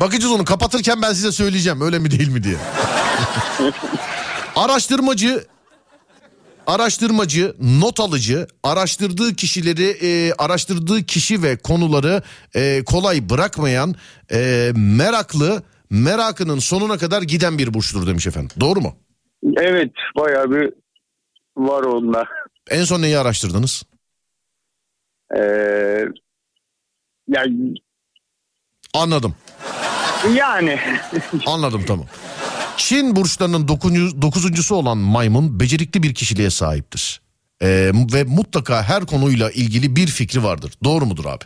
[0.01, 2.57] Bakacağız onu kapatırken ben size söyleyeceğim öyle mi değil mi diye.
[4.57, 5.45] Araştırmacı
[6.67, 12.23] araştırmacı, not alıcı, araştırdığı kişileri, e, araştırdığı kişi ve konuları
[12.55, 13.95] e, kolay bırakmayan,
[14.33, 18.51] e, meraklı, merakının sonuna kadar giden bir burçtur demiş efendim.
[18.61, 18.95] Doğru mu?
[19.57, 20.73] Evet bayağı bir
[21.57, 22.25] var onda.
[22.71, 23.83] En son neyi araştırdınız?
[25.37, 26.05] Ee,
[27.29, 27.45] ya,
[28.95, 29.35] Anladım.
[30.37, 30.79] yani
[31.47, 32.07] Anladım tamam.
[32.77, 37.21] Çin burçlarının dokuz, dokuzuncusu olan maymun becerikli bir kişiliğe sahiptir.
[37.63, 40.73] Ee, ve mutlaka her konuyla ilgili bir fikri vardır.
[40.85, 41.45] Doğru mudur abi?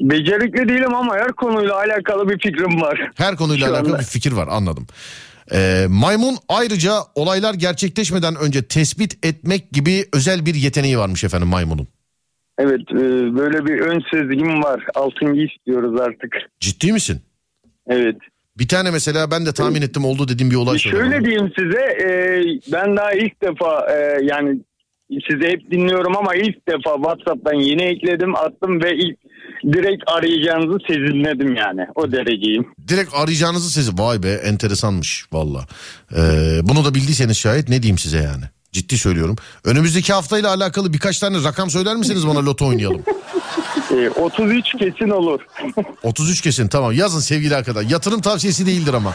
[0.00, 3.10] becerikli değilim ama her konuyla alakalı bir fikrim var.
[3.14, 3.98] Her konuyla Şu alakalı anda.
[4.00, 4.86] bir fikir var anladım.
[5.52, 11.88] Ee, maymun ayrıca olaylar gerçekleşmeden önce tespit etmek gibi özel bir yeteneği varmış efendim maymunun.
[12.58, 12.96] Evet e,
[13.36, 14.84] böyle bir ön sezgim var.
[14.94, 16.36] Altıncı istiyoruz artık.
[16.60, 17.20] Ciddi misin?
[17.86, 18.16] Evet.
[18.58, 21.80] Bir tane mesela ben de tahmin ettim oldu dediğim bir olay söyle Şöyle diyeyim size
[21.80, 22.08] e,
[22.72, 24.60] ben daha ilk defa e, yani
[25.30, 29.16] sizi hep dinliyorum ama ilk defa WhatsApp'tan yeni ekledim attım ve ilk
[29.72, 32.66] direkt arayacağınızı sezinledim yani o dereceyim.
[32.88, 35.66] Direkt arayacağınızı sesi vay be enteresanmış valla.
[36.12, 38.44] Ee, bunu da bildiyseniz şayet ne diyeyim size yani.
[38.76, 39.36] Ciddi söylüyorum.
[39.64, 43.02] Önümüzdeki haftayla alakalı birkaç tane rakam söyler misiniz bana loto oynayalım?
[43.90, 45.40] E, 33 kesin olur.
[46.02, 47.90] 33 kesin tamam yazın sevgili arkadaşlar.
[47.90, 49.14] Yatırım tavsiyesi değildir ama.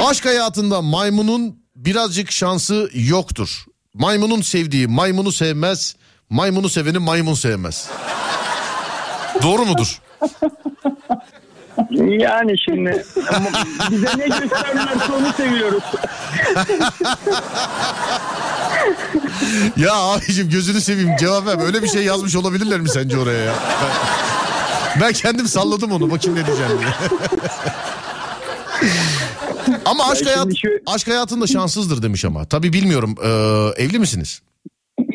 [0.08, 3.64] Aşk hayatında maymunun birazcık şansı yoktur.
[3.94, 5.96] Maymunun sevdiği maymunu sevmez.
[6.30, 7.88] Maymunu seveni maymun sevmez.
[9.42, 10.00] Doğru mudur?
[12.06, 13.04] Yani şimdi
[13.34, 13.48] ama
[13.90, 15.82] bize ne gösterirlerse onu seviyoruz.
[19.76, 21.66] Ya abicim gözünü seveyim cevap ver.
[21.66, 23.54] Öyle bir şey yazmış olabilirler mi sence oraya ya?
[25.00, 26.88] Ben, kendim salladım onu bakayım ne diyeceğim diye.
[29.84, 32.44] ama aşk, hayat, şu- aşk hayatında şanssızdır demiş ama.
[32.44, 33.14] Tabii bilmiyorum.
[33.24, 34.42] Ee, evli misiniz?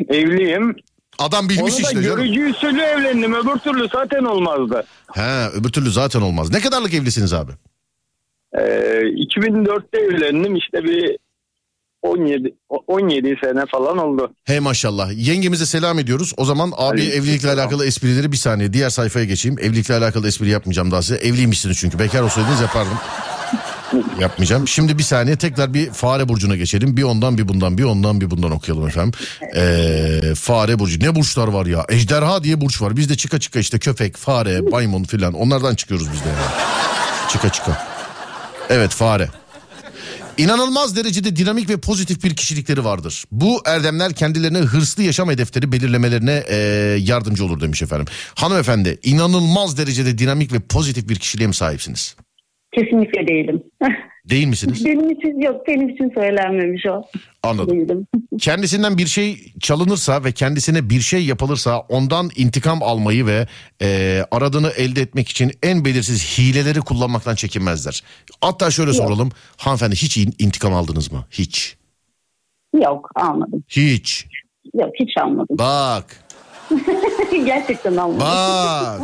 [0.10, 0.76] Evliyim.
[1.20, 2.18] Adam bilmiş Onu da işte canım.
[2.18, 3.34] görücü usulü evlendim.
[3.34, 4.84] Öbür türlü zaten olmazdı.
[5.14, 6.52] He, öbür türlü zaten olmaz.
[6.52, 7.52] Ne kadarlık evlisiniz abi?
[8.58, 10.56] Ee, 2004'te evlendim.
[10.56, 11.18] İşte bir
[12.02, 12.56] 17
[12.88, 14.32] 17 sene falan oldu.
[14.44, 15.12] Hey maşallah.
[15.28, 16.34] Yengemize selam ediyoruz.
[16.38, 17.60] O zaman abi Aleyküm evlilikle selam.
[17.60, 19.60] alakalı esprileri bir saniye diğer sayfaya geçeyim.
[19.60, 21.16] Evlilikle alakalı espri yapmayacağım daha size.
[21.16, 22.00] Evliymişsiniz çünkü.
[22.00, 22.98] Bekar olsaydınız yapardım.
[24.20, 24.68] Yapmayacağım.
[24.68, 26.98] Şimdi bir saniye tekrar bir fare burcuna geçelim.
[26.98, 29.12] Bir ondan bir bundan bir ondan bir bundan okuyalım efendim.
[29.56, 31.00] Ee, fare burcu.
[31.00, 31.86] Ne burçlar var ya?
[31.90, 32.98] Ejderha diye burç var.
[32.98, 36.70] Biz de çıka çıka işte köpek, fare, maymun filan onlardan çıkıyoruz biz de yani.
[37.32, 37.88] Çıka çıka.
[38.70, 39.28] Evet fare.
[40.38, 43.24] İnanılmaz derecede dinamik ve pozitif bir kişilikleri vardır.
[43.32, 46.56] Bu erdemler kendilerine hırslı yaşam hedefleri belirlemelerine e,
[47.00, 48.06] yardımcı olur demiş efendim.
[48.36, 52.16] Hanımefendi inanılmaz derecede dinamik ve pozitif bir kişiliğe mi sahipsiniz?
[52.76, 53.64] Kesinlikle değilim.
[54.30, 54.86] Değil misiniz?
[54.86, 57.02] benim için yok benim için söylenmemiş o.
[57.44, 58.08] Anladım.
[58.40, 63.48] Kendisinden bir şey çalınırsa ve kendisine bir şey yapılırsa ondan intikam almayı ve
[63.82, 68.04] e, aradığını elde etmek için en belirsiz hileleri kullanmaktan çekinmezler.
[68.42, 69.30] Hatta şöyle soralım.
[69.58, 71.26] Hanımefendi hiç in- intikam aldınız mı?
[71.32, 71.78] Hiç.
[72.84, 73.64] Yok almadım.
[73.70, 74.28] Hiç.
[74.74, 75.58] Yok hiç almadım.
[75.58, 76.24] Bak.
[77.46, 78.20] gerçekten almadım.
[78.20, 79.00] Bak.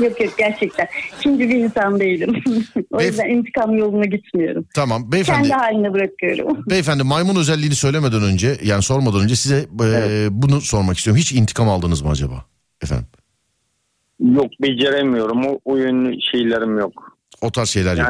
[0.00, 0.88] yok yok gerçekten.
[1.22, 2.42] Şimdi bir insan değilim.
[2.92, 4.66] o Beyef- yüzden intikam yoluna gitmiyorum.
[4.74, 5.48] Tamam beyefendi.
[5.48, 6.64] Kendi haline bırakıyorum.
[6.70, 11.20] Beyefendi maymun özelliğini söylemeden önce yani sormadan önce size e, bunu sormak istiyorum.
[11.20, 12.44] Hiç intikam aldınız mı acaba?
[12.82, 13.06] Efendim
[14.20, 15.46] Yok beceremiyorum.
[15.46, 17.18] O, o yönlü şeylerim yok.
[17.40, 18.08] o tarz şeyler yok.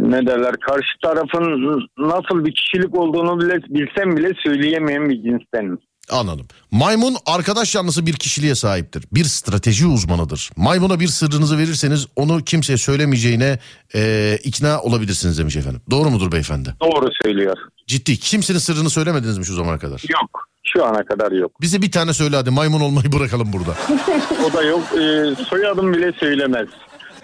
[0.00, 5.78] Ne derler karşı tarafın nasıl bir kişilik olduğunu bile bilsem bile söyleyemeyen bir cinstenim.
[6.10, 6.46] Anladım.
[6.70, 9.04] Maymun arkadaş yanlısı bir kişiliğe sahiptir.
[9.12, 10.50] Bir strateji uzmanıdır.
[10.56, 13.58] Maymuna bir sırrınızı verirseniz onu kimseye söylemeyeceğine
[13.94, 15.80] e, ikna olabilirsiniz demiş efendim.
[15.90, 16.74] Doğru mudur beyefendi?
[16.80, 17.56] Doğru söylüyor.
[17.86, 18.16] Ciddi.
[18.18, 20.02] Kimsenin sırrını söylemediniz mi şu zamana kadar?
[20.22, 20.48] Yok.
[20.64, 21.60] Şu ana kadar yok.
[21.60, 23.74] Bize bir tane söyle hadi maymun olmayı bırakalım burada.
[24.46, 24.82] O da yok.
[24.92, 26.68] Ee, soyadım bile söylemez.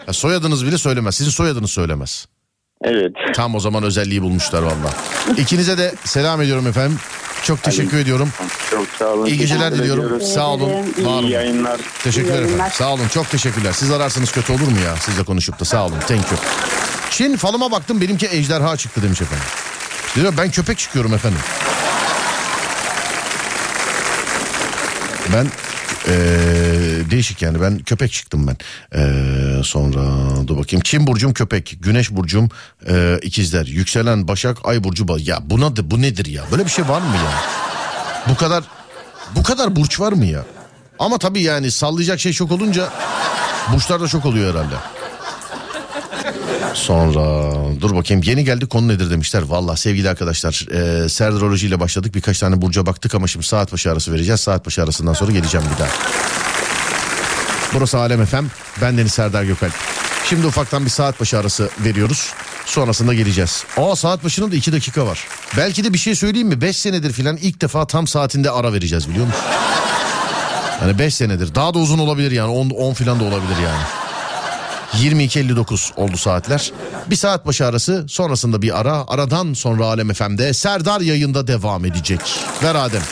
[0.07, 1.15] Ya soyadınız bile söylemez.
[1.17, 2.27] Sizin soyadınız söylemez.
[2.85, 3.13] Evet.
[3.35, 4.91] Tam o zaman özelliği bulmuşlar valla.
[5.37, 6.99] İkinize de selam ediyorum efendim.
[7.45, 8.29] Çok teşekkür ediyorum.
[8.71, 9.27] Çok sağ olun.
[9.27, 10.05] İyi geceler diliyorum.
[10.05, 10.29] ediyoruz.
[10.35, 10.69] Sağ olun.
[10.71, 11.07] ederim.
[11.07, 11.23] Var olun.
[11.23, 11.81] İyi yayınlar.
[12.05, 12.49] Teşekkürler İyi efendim.
[12.49, 12.71] yayınlar.
[12.71, 13.09] Sağ olun.
[13.09, 13.73] Çok teşekkürler.
[13.73, 14.97] Siz ararsanız kötü olur mu ya?
[14.97, 15.99] Sizle konuşup da sağ olun.
[16.01, 16.41] Thank you.
[17.11, 19.45] Çin falıma baktım benimki ejderha çıktı demiş efendim.
[20.17, 21.39] Diyor ben köpek çıkıyorum efendim.
[25.35, 25.47] Ben
[26.09, 28.57] eee, değişik yani ben köpek çıktım ben.
[28.99, 30.01] Eee, sonra
[30.47, 30.83] dur bakayım.
[30.85, 32.49] Çin burcum köpek, güneş burcum
[32.89, 35.21] eee, ikizler, yükselen başak, ay burcu bal.
[35.27, 36.43] Ya buna da bu nedir ya?
[36.51, 37.33] Böyle bir şey var mı ya?
[38.29, 38.65] Bu kadar
[39.37, 40.45] bu kadar burç var mı ya?
[40.99, 42.89] Ama tabii yani sallayacak şey çok olunca
[43.75, 44.75] burçlar da çok oluyor herhalde.
[46.75, 49.43] Sonra dur bakayım yeni geldi konu nedir demişler.
[49.43, 50.67] Valla sevgili arkadaşlar
[51.05, 54.41] e, serdiroloji ile başladık birkaç tane burca baktık ama şimdi saat başı arası vereceğiz.
[54.41, 55.91] Saat başı arasından sonra geleceğim bir daha.
[57.75, 58.45] Burası Alem FM.
[58.83, 59.73] Ben Deniz Serdar Gökalp.
[60.29, 62.33] Şimdi ufaktan bir saat başı arası veriyoruz.
[62.67, 63.65] Sonrasında geleceğiz.
[63.77, 65.27] Aa saat başının da iki dakika var.
[65.57, 66.61] Belki de bir şey söyleyeyim mi?
[66.61, 69.43] Beş senedir filan ilk defa tam saatinde ara vereceğiz biliyor musun?
[70.83, 71.55] Yani 5 senedir.
[71.55, 72.51] Daha da uzun olabilir yani.
[72.51, 74.02] 10 10 filan da olabilir yani.
[74.93, 76.73] 22.59 oldu saatler.
[77.11, 79.05] Bir saat başı arası sonrasında bir ara.
[79.09, 82.21] Aradan sonra Alem FM'de Serdar yayında devam edecek.
[82.63, 83.03] Ver Adem.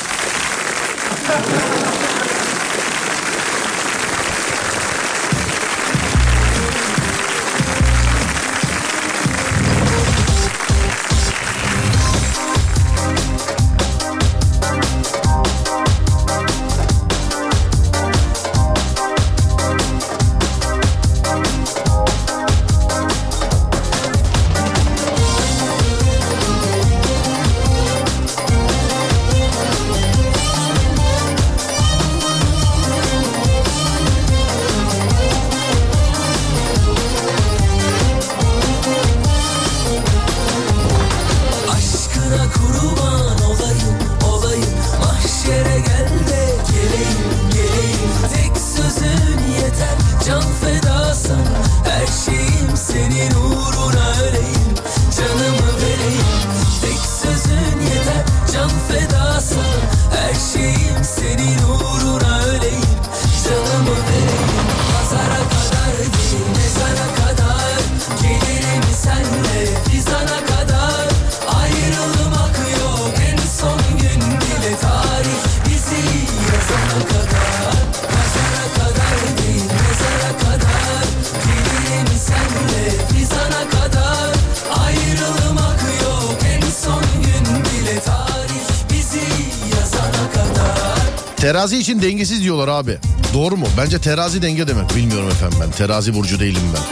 [91.60, 92.98] Terazi için dengesiz diyorlar abi.
[93.34, 93.66] Doğru mu?
[93.78, 94.96] Bence terazi denge demek.
[94.96, 95.70] Bilmiyorum efendim ben.
[95.70, 96.82] Terazi burcu değilim ben.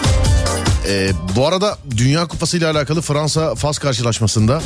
[0.90, 4.62] Ee, bu arada Dünya Kupası ile alakalı Fransa-Fas karşılaşmasında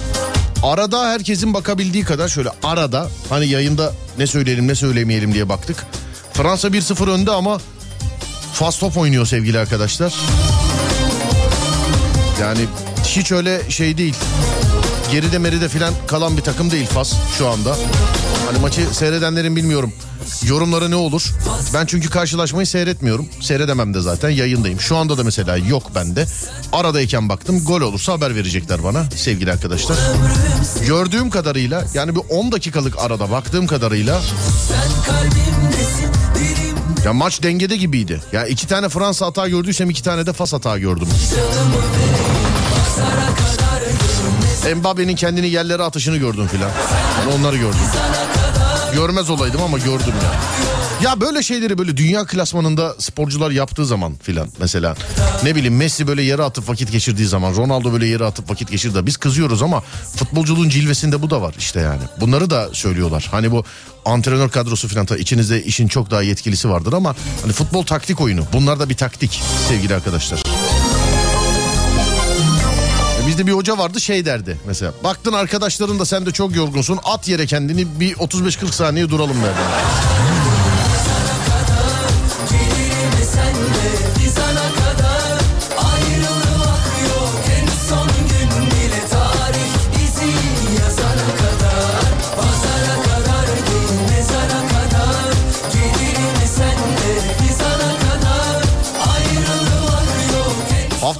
[0.62, 5.86] arada herkesin bakabildiği kadar şöyle arada hani yayında ne söyleyelim ne söylemeyelim diye baktık.
[6.32, 7.61] Fransa 1-0 önde ama
[8.53, 10.14] Fas top oynuyor sevgili arkadaşlar.
[12.40, 12.61] Yani
[13.05, 14.14] hiç öyle şey değil.
[15.12, 17.76] Geride meride filan kalan bir takım değil Fas şu anda.
[18.46, 19.92] Hani maçı seyredenlerin bilmiyorum
[20.44, 21.32] yorumları ne olur.
[21.74, 23.28] Ben çünkü karşılaşmayı seyretmiyorum.
[23.40, 24.80] Seyredemem de zaten yayındayım.
[24.80, 26.26] Şu anda da mesela yok bende.
[26.72, 29.96] Aradayken baktım gol olursa haber verecekler bana sevgili arkadaşlar.
[30.86, 34.20] Gördüğüm kadarıyla yani bir 10 dakikalık arada baktığım kadarıyla
[37.04, 38.22] ya maç dengede gibiydi.
[38.32, 41.08] Ya iki tane Fransa hata gördüysem iki tane de Fas hata gördüm.
[44.70, 46.70] Mbappe'nin kendini yerlere atışını gördüm filan.
[47.20, 47.78] Yani onları gördüm.
[48.94, 50.32] Görmez olaydım ama gördüm ya.
[51.02, 54.96] Ya böyle şeyleri böyle dünya klasmanında sporcular yaptığı zaman filan mesela
[55.44, 59.06] ne bileyim Messi böyle yere atıp vakit geçirdiği zaman Ronaldo böyle yere atıp vakit geçirdi.
[59.06, 59.82] Biz kızıyoruz ama
[60.16, 62.02] futbolculuğun cilvesinde bu da var işte yani.
[62.20, 63.28] Bunları da söylüyorlar.
[63.30, 63.64] Hani bu
[64.04, 68.44] antrenör kadrosu filan içinizde işin çok daha yetkilisi vardır ama hani futbol taktik oyunu.
[68.52, 70.42] Bunlar da bir taktik sevgili arkadaşlar.
[73.26, 74.92] Bizde bir hoca vardı şey derdi mesela.
[75.04, 76.98] Baktın arkadaşların da sen de çok yorgunsun.
[77.04, 79.58] At yere kendini bir 35-40 saniye duralım derdi.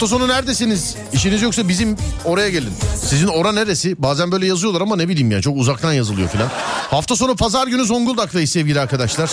[0.03, 0.97] Hafta sonu neredesiniz?
[1.13, 2.73] İşiniz yoksa bizim oraya gelin.
[3.05, 4.03] Sizin ora neresi?
[4.03, 6.49] Bazen böyle yazıyorlar ama ne bileyim ya çok uzaktan yazılıyor filan.
[6.91, 9.31] Hafta sonu pazar günü Zonguldak'tayız sevgili arkadaşlar.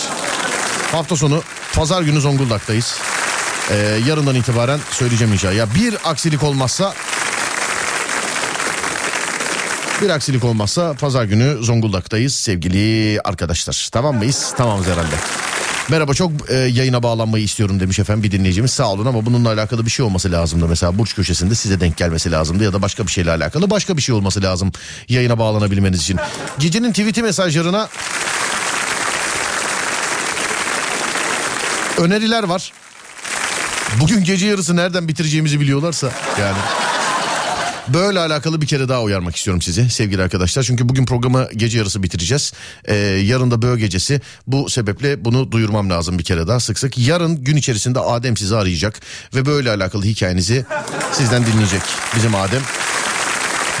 [0.92, 1.42] Hafta sonu
[1.74, 2.98] pazar günü Zonguldak'tayız.
[3.70, 5.54] Ee, yarından itibaren söyleyeceğim inşallah.
[5.54, 6.94] Ya bir aksilik olmazsa
[10.02, 13.88] bir aksilik olmazsa pazar günü Zonguldak'tayız sevgili arkadaşlar.
[13.92, 14.54] Tamam mıyız?
[14.56, 15.16] Tamamız herhalde.
[15.90, 18.70] Merhaba çok e, yayına bağlanmayı istiyorum demiş efendim bir dinleyicimiz.
[18.70, 20.68] Sağ olun ama bununla alakalı bir şey olması lazımdı.
[20.68, 24.02] Mesela burç köşesinde size denk gelmesi lazımdı ya da başka bir şeyle alakalı başka bir
[24.02, 24.72] şey olması lazım
[25.08, 26.18] yayına bağlanabilmeniz için.
[26.58, 27.88] Gecenin tweet'i mesajlarına
[31.98, 32.72] öneriler var.
[34.00, 36.10] Bugün gece yarısı nereden bitireceğimizi biliyorlarsa
[36.40, 36.58] yani.
[37.88, 40.62] Böyle alakalı bir kere daha uyarmak istiyorum sizi sevgili arkadaşlar.
[40.62, 42.52] Çünkü bugün programı gece yarısı bitireceğiz.
[42.84, 44.20] Ee, yarın da böğ gecesi.
[44.46, 46.98] Bu sebeple bunu duyurmam lazım bir kere daha sık sık.
[46.98, 49.00] Yarın gün içerisinde Adem sizi arayacak.
[49.34, 50.64] Ve böyle alakalı hikayenizi
[51.12, 51.82] sizden dinleyecek
[52.16, 52.62] bizim Adem.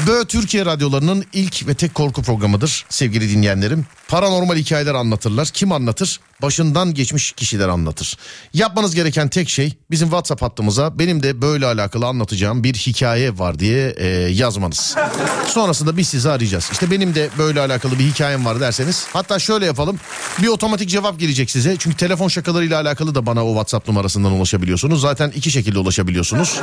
[0.06, 3.86] Bö Türkiye radyolarının ilk ve tek korku programıdır sevgili dinleyenlerim.
[4.08, 5.48] Paranormal hikayeler anlatırlar.
[5.48, 6.20] Kim anlatır?
[6.42, 8.16] Başından geçmiş kişiler anlatır.
[8.54, 13.58] Yapmanız gereken tek şey bizim WhatsApp hattımıza benim de böyle alakalı anlatacağım bir hikaye var
[13.58, 14.96] diye e, yazmanız.
[15.46, 16.68] Sonrasında biz sizi arayacağız.
[16.72, 20.00] İşte benim de böyle alakalı bir hikayem var derseniz hatta şöyle yapalım.
[20.42, 21.76] Bir otomatik cevap gelecek size.
[21.78, 25.00] Çünkü telefon şakalarıyla alakalı da bana o WhatsApp numarasından ulaşabiliyorsunuz.
[25.00, 26.60] Zaten iki şekilde ulaşabiliyorsunuz.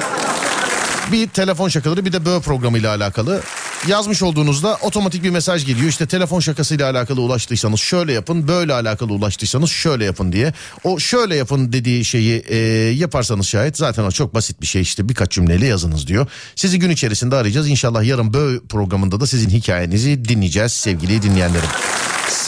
[1.12, 3.41] Bir telefon şakaları bir de böğ programıyla alakalı.
[3.88, 5.89] Yazmış olduğunuzda otomatik bir mesaj geliyor.
[5.89, 8.47] İşte telefon şakasıyla alakalı ulaştıysanız şöyle yapın.
[8.47, 10.53] Böyle alakalı ulaştıysanız şöyle yapın diye.
[10.84, 12.58] O şöyle yapın dediği şeyi e,
[12.93, 16.28] yaparsanız şayet zaten o çok basit bir şey işte birkaç cümleyle yazınız diyor.
[16.55, 17.68] Sizi gün içerisinde arayacağız.
[17.68, 21.70] İnşallah yarın böğ programında da sizin hikayenizi dinleyeceğiz sevgili dinleyenlerim.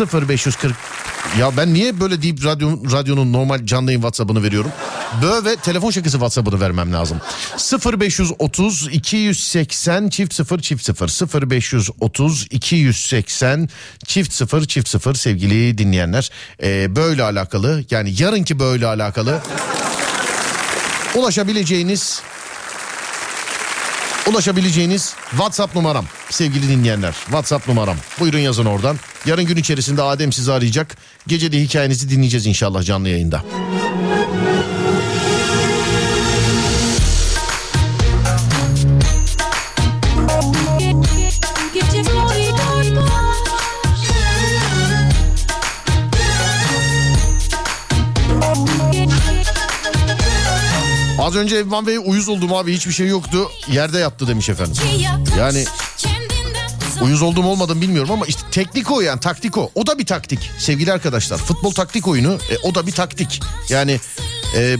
[0.06, 0.76] 0540
[1.40, 4.72] ya ben niye böyle deyip radyo, radyonun normal canlı yayın WhatsApp'ını veriyorum?
[5.22, 7.22] Bö ve telefon şakası WhatsApp'ını vermem lazım.
[8.02, 13.70] 0530 280 çift 0 çift 0 0530 280
[14.06, 16.32] çift 0 çift 0 sevgili dinleyenler.
[16.64, 19.42] Ee, böyle alakalı yani yarınki böyle alakalı
[21.16, 22.22] ulaşabileceğiniz
[24.30, 27.12] ulaşabileceğiniz WhatsApp numaram sevgili dinleyenler.
[27.12, 27.98] WhatsApp numaram.
[28.20, 28.98] Buyurun yazın oradan.
[29.26, 30.98] Yarın gün içerisinde Adem sizi arayacak.
[31.28, 33.44] Gece de hikayenizi dinleyeceğiz inşallah canlı yayında.
[51.30, 53.52] Az önce Evvan Bey uyuz oldum abi hiçbir şey yoktu.
[53.72, 54.76] Yerde yattı demiş efendim.
[55.38, 55.66] Yani
[57.02, 59.72] uyuz oldum olmadım bilmiyorum ama işte teknik o yani taktik o.
[59.76, 61.38] O da bir taktik sevgili arkadaşlar.
[61.38, 63.42] Futbol taktik oyunu e, o da bir taktik.
[63.70, 64.00] Yani
[64.58, 64.78] e,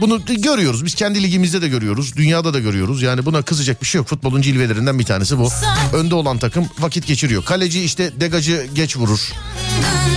[0.00, 2.16] bunu görüyoruz biz kendi ligimizde de görüyoruz.
[2.16, 3.02] Dünyada da görüyoruz.
[3.02, 4.08] Yani buna kızacak bir şey yok.
[4.08, 5.48] Futbolun cilvelerinden bir tanesi bu.
[5.92, 7.44] Önde olan takım vakit geçiriyor.
[7.44, 9.32] Kaleci işte degacı geç vurur.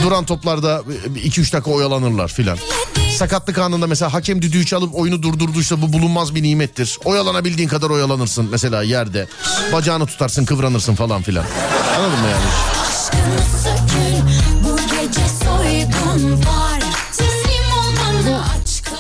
[0.04, 0.84] Duran toplarda
[1.16, 2.58] 2-3 dakika oyalanırlar filan.
[3.18, 7.00] Sakatlık anında mesela hakem düdüğü çalıp oyunu durdurduysa bu bulunmaz bir nimettir.
[7.06, 9.28] Oyalanabildiğin kadar oyalanırsın mesela yerde.
[9.74, 11.46] Bacağını tutarsın kıvranırsın falan filan.
[11.98, 12.46] Anladın mı yani?
[14.64, 14.84] Bu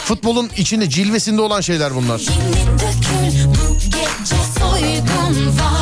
[0.05, 2.19] Futbolun içinde cilvesinde olan şeyler bunlar.
[2.19, 5.72] dökül bu gece soygun var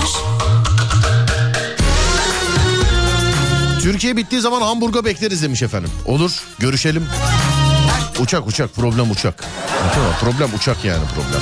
[3.82, 5.90] Türkiye bittiği zaman Hamburg'a bekleriz demiş efendim.
[6.06, 7.06] Olur görüşelim.
[8.20, 9.44] Uçak uçak problem uçak.
[10.22, 11.42] Problem uçak yani problem.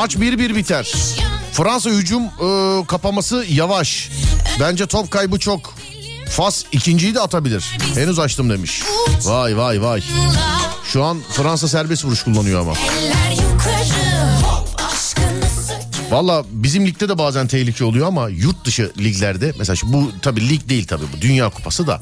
[0.00, 0.92] Maç 1-1 biter.
[1.52, 4.10] Fransa hücum e, kapaması yavaş.
[4.60, 5.74] Bence top kaybı çok.
[6.28, 7.78] Fas ikinciyi de atabilir.
[7.94, 8.82] Henüz açtım demiş.
[9.24, 10.02] Vay vay vay.
[10.84, 12.72] Şu an Fransa serbest vuruş kullanıyor ama.
[16.10, 20.48] Valla bizim ligde de bazen tehlike oluyor ama yurt dışı liglerde mesela şu bu tabii
[20.48, 22.00] lig değil tabii bu Dünya Kupası da.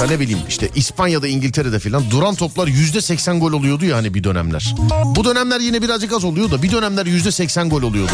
[0.00, 4.14] Ya ne bileyim işte İspanya'da İngiltere'de filan duran toplar yüzde seksen gol oluyordu ya hani
[4.14, 4.74] bir dönemler.
[5.16, 8.12] Bu dönemler yine birazcık az oluyor da bir dönemler yüzde seksen gol oluyordu.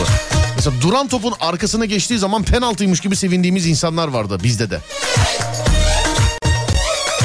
[0.57, 4.81] Mesela duran topun arkasına geçtiği zaman penaltıymış gibi sevindiğimiz insanlar vardı bizde de.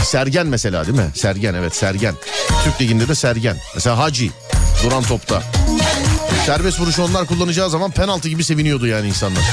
[0.04, 1.12] Sergen mesela değil mi?
[1.16, 2.16] Sergen evet Sergen.
[2.64, 3.58] Türk Ligi'nde de Sergen.
[3.76, 4.30] Mesela Hacı
[4.84, 5.44] duran topta.
[6.46, 9.44] Serbest vuruş onlar kullanacağı zaman penaltı gibi seviniyordu yani insanlar.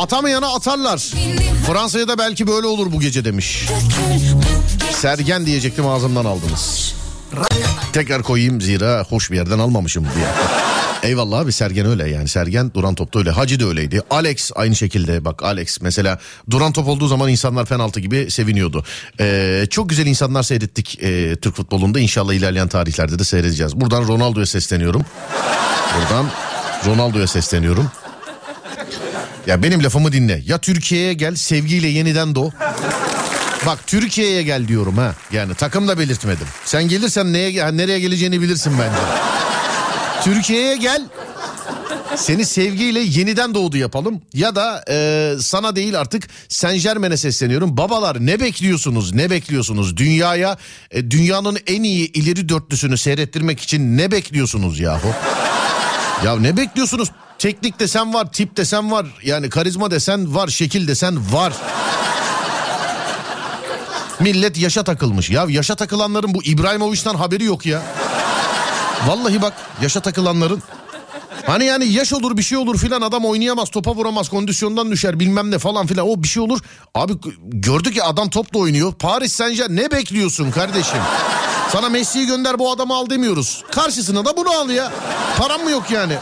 [0.00, 0.98] Atamayana atarlar.
[1.66, 3.66] Fransa'ya da belki böyle olur bu gece demiş.
[4.92, 6.94] Sergen diyecektim ağzımdan aldınız.
[7.92, 10.26] Tekrar koyayım zira hoş bir yerden almamışım diye.
[11.02, 15.24] Eyvallah abi Sergen öyle yani Sergen duran topta öyle Hacı da öyleydi Alex aynı şekilde
[15.24, 16.18] bak Alex mesela
[16.50, 18.84] duran top olduğu zaman insanlar penaltı gibi seviniyordu
[19.20, 24.46] Ee, çok güzel insanlar seyrettik e, Türk futbolunda inşallah ilerleyen tarihlerde de seyredeceğiz buradan Ronaldo'ya
[24.46, 25.02] sesleniyorum
[25.96, 26.26] buradan
[26.86, 27.90] Ronaldo'ya sesleniyorum
[29.50, 32.50] ya benim lafımı dinle ya Türkiye'ye gel sevgiyle yeniden doğ
[33.66, 35.14] Bak Türkiye'ye gel diyorum ha.
[35.32, 36.46] Yani takım da belirtmedim.
[36.64, 39.00] Sen gelirsen neye nereye geleceğini bilirsin bence.
[40.24, 41.02] Türkiye'ye gel.
[42.16, 44.22] Seni sevgiyle yeniden doğdu yapalım.
[44.34, 47.76] Ya da e, sana değil artık Saint Germain'e sesleniyorum.
[47.76, 49.14] Babalar ne bekliyorsunuz?
[49.14, 49.96] Ne bekliyorsunuz?
[49.96, 50.56] Dünyaya
[50.90, 55.08] e, dünyanın en iyi ileri dörtlüsünü seyrettirmek için ne bekliyorsunuz yahu?
[56.24, 57.08] Ya ne bekliyorsunuz?
[57.40, 59.06] Teknik desen var, tip desen var.
[59.24, 61.52] Yani karizma desen var, şekil desen var.
[64.20, 65.30] Millet yaşa takılmış.
[65.30, 67.82] Ya yaşa takılanların bu İbrahimovic'den haberi yok ya.
[69.06, 70.62] Vallahi bak yaşa takılanların.
[71.46, 75.50] Hani yani yaş olur bir şey olur filan adam oynayamaz topa vuramaz kondisyondan düşer bilmem
[75.50, 76.60] ne falan filan o bir şey olur.
[76.94, 77.12] Abi
[77.42, 78.92] gördük ya adam topla oynuyor.
[78.94, 81.00] Paris Saint ne bekliyorsun kardeşim?
[81.72, 83.64] Sana Messi'yi gönder bu adamı al demiyoruz.
[83.72, 84.92] Karşısına da bunu al ya.
[85.38, 86.14] Param mı yok yani?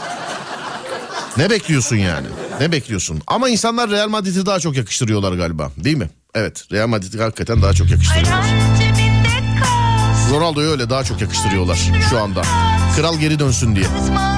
[1.39, 2.27] Ne bekliyorsun yani?
[2.59, 3.21] Ne bekliyorsun?
[3.27, 6.09] Ama insanlar Real Madrid'i daha çok yakıştırıyorlar galiba değil mi?
[6.35, 8.45] Evet Real Madrid'i hakikaten daha çok yakıştırıyorlar.
[10.31, 11.79] Ronaldo'yu öyle daha çok yakıştırıyorlar
[12.09, 12.41] şu anda.
[12.95, 13.85] Kral geri dönsün diye.
[13.85, 14.28] Çalışır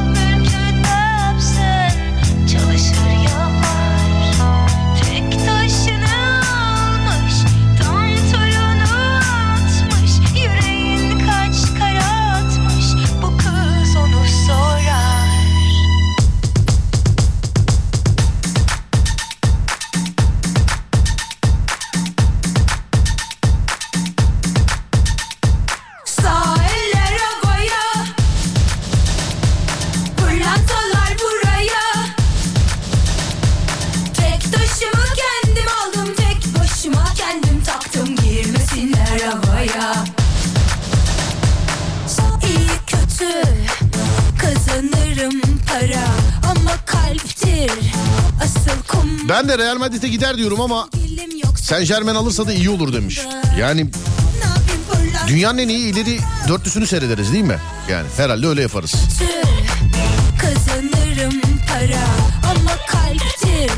[49.31, 50.89] Ben de Real Madrid'e gider diyorum ama
[51.55, 53.21] Saint Germain alırsa da iyi olur demiş.
[53.59, 53.89] Yani
[55.27, 57.57] dünyanın en iyi ileri dörtlüsünü seyrederiz değil mi?
[57.89, 58.93] Yani herhalde öyle yaparız.
[60.41, 62.03] Kazanırım para
[62.51, 63.71] ama kalptir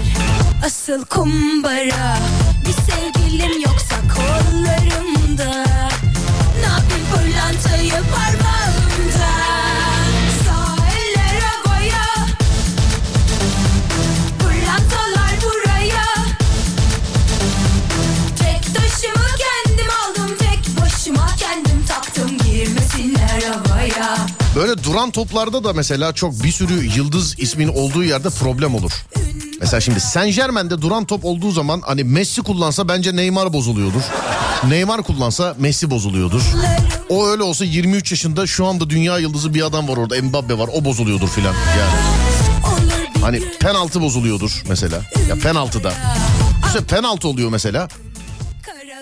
[0.66, 2.18] asıl kumbara
[2.66, 5.66] Bir sevgilim yoksa kollarımda
[24.74, 28.92] Böyle duran toplarda da mesela çok bir sürü yıldız ismin olduğu yerde problem olur.
[29.60, 34.02] Mesela şimdi Saint Germain'de duran top olduğu zaman hani Messi kullansa bence Neymar bozuluyordur.
[34.68, 36.42] Neymar kullansa Messi bozuluyordur.
[37.10, 40.70] O öyle olsa 23 yaşında şu anda dünya yıldızı bir adam var orada Mbappe var
[40.74, 42.02] o bozuluyordur filan yani.
[43.22, 45.02] Hani penaltı bozuluyordur mesela.
[45.30, 45.94] Ya penaltıda.
[46.68, 47.88] İşte penaltı oluyor mesela.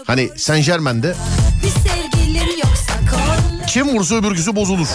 [0.07, 1.15] Hani Saint Germain'de
[3.67, 4.87] kim vursa öbürküsü bozulur.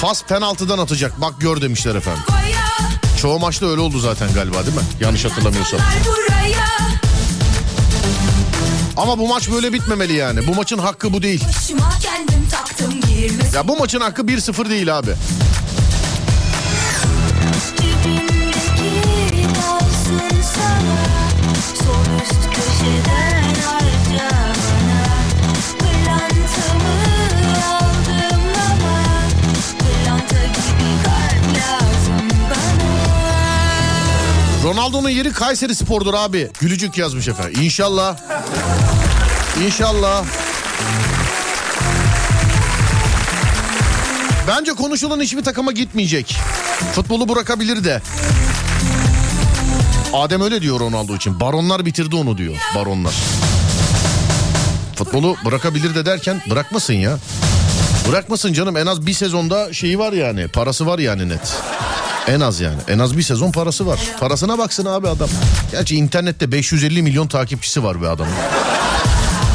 [0.00, 2.22] Fas penaltıdan atacak bak gör demişler efendim.
[3.20, 4.82] Çoğu maçta öyle oldu zaten galiba değil mi?
[5.00, 5.80] Yanlış hatırlamıyorsam.
[8.96, 10.46] Ama bu maç böyle bitmemeli yani.
[10.46, 11.44] Bu maçın hakkı bu değil.
[13.54, 15.10] Ya bu maçın hakkı 1-0 değil abi.
[17.76, 21.06] Cebimdeki kalsın sana
[21.78, 23.35] Sol üst köşeden
[34.66, 36.50] Ronaldo'nun yeri Kayseri Spor'dur abi.
[36.60, 37.62] Gülücük yazmış efendim.
[37.62, 38.16] İnşallah.
[39.66, 40.24] İnşallah.
[44.48, 46.36] Bence konuşulan hiçbir takıma gitmeyecek.
[46.94, 48.02] Futbolu bırakabilir de.
[50.12, 51.40] Adem öyle diyor Ronaldo için.
[51.40, 52.54] Baronlar bitirdi onu diyor.
[52.74, 53.14] Baronlar.
[54.96, 57.18] Futbolu bırakabilir de derken bırakmasın ya.
[58.08, 61.56] Bırakmasın canım en az bir sezonda şeyi var yani parası var yani net.
[62.28, 64.00] En az yani en az bir sezon parası var.
[64.20, 65.28] Parasına baksın abi adam.
[65.72, 68.32] Gerçi internette 550 milyon takipçisi var be adamın.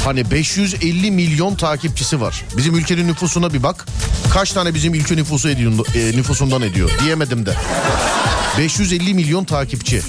[0.06, 2.46] Hani 550 milyon takipçisi var.
[2.58, 3.86] Bizim ülkenin nüfusuna bir bak.
[4.34, 7.56] Kaç tane bizim ülke nüfusu ediyor, e, nüfusundan ediyor diyemedim de.
[8.58, 10.02] 550 milyon takipçi.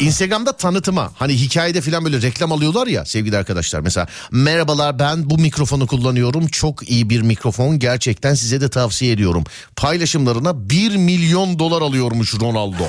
[0.00, 3.80] Instagram'da tanıtıma hani hikayede falan böyle reklam alıyorlar ya sevgili arkadaşlar.
[3.80, 6.46] Mesela merhabalar ben bu mikrofonu kullanıyorum.
[6.46, 9.44] Çok iyi bir mikrofon gerçekten size de tavsiye ediyorum.
[9.76, 12.84] Paylaşımlarına 1 milyon dolar alıyormuş Ronaldo.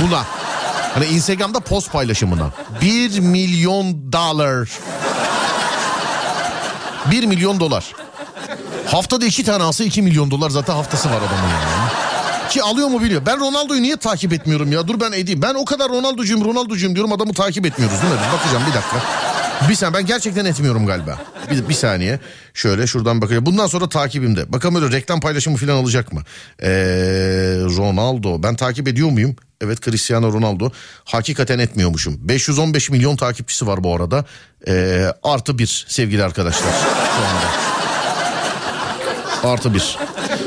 [0.00, 0.24] Buna.
[0.94, 2.50] Hani Instagram'da post paylaşımına.
[2.82, 4.70] 1 milyon dolar.
[7.10, 7.84] 1 milyon dolar.
[8.86, 11.79] Haftada iki tane alsa 2 milyon dolar zaten haftası var adamın yani.
[12.50, 13.26] Ki alıyor mu biliyor.
[13.26, 14.88] Ben Ronaldo'yu niye takip etmiyorum ya?
[14.88, 15.42] Dur ben edeyim.
[15.42, 18.20] Ben o kadar Ronaldo'cuyum Ronaldo'cuyum diyorum adamı takip etmiyoruz değil mi?
[18.32, 18.96] Bakacağım bir dakika.
[19.68, 21.18] Bir saniye ben gerçekten etmiyorum galiba.
[21.50, 22.20] Bir, bir saniye.
[22.54, 23.46] Şöyle şuradan bakacağım.
[23.46, 24.52] Bundan sonra takibimde.
[24.52, 26.22] Bakalım öyle reklam paylaşımı falan alacak mı?
[26.62, 26.68] Ee,
[27.76, 28.42] Ronaldo.
[28.42, 29.36] Ben takip ediyor muyum?
[29.60, 30.70] Evet Cristiano Ronaldo.
[31.04, 32.28] Hakikaten etmiyormuşum.
[32.28, 34.24] 515 milyon takipçisi var bu arada.
[34.68, 37.50] Ee, artı bir sevgili arkadaşlar şu anda.
[39.52, 39.98] Artı bir.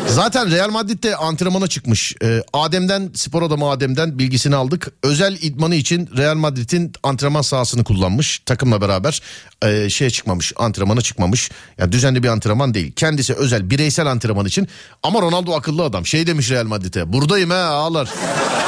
[0.08, 2.16] Zaten Real Madrid'de antrenmana çıkmış.
[2.24, 4.88] Ee, Adem'den spor adamı Adem'den bilgisini aldık.
[5.04, 8.40] Özel idmanı için Real Madrid'in antrenman sahasını kullanmış.
[8.46, 9.22] Takımla beraber
[9.66, 11.52] e, şeye çıkmamış antrenmana çıkmamış.
[11.78, 12.94] Yani düzenli bir antrenman değil.
[12.96, 14.68] Kendisi özel bireysel antrenman için.
[15.04, 16.06] Ama Ronaldo akıllı adam.
[16.06, 17.14] Şey demiş Real Madrid'e.
[17.14, 18.10] Buradayım he ağlar.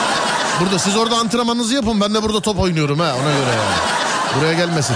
[0.62, 2.02] Burada siz orada antrenmanınızı yapın.
[2.02, 3.76] Ben de burada top oynuyorum ha ona göre yani.
[4.40, 4.95] Buraya gelmesin.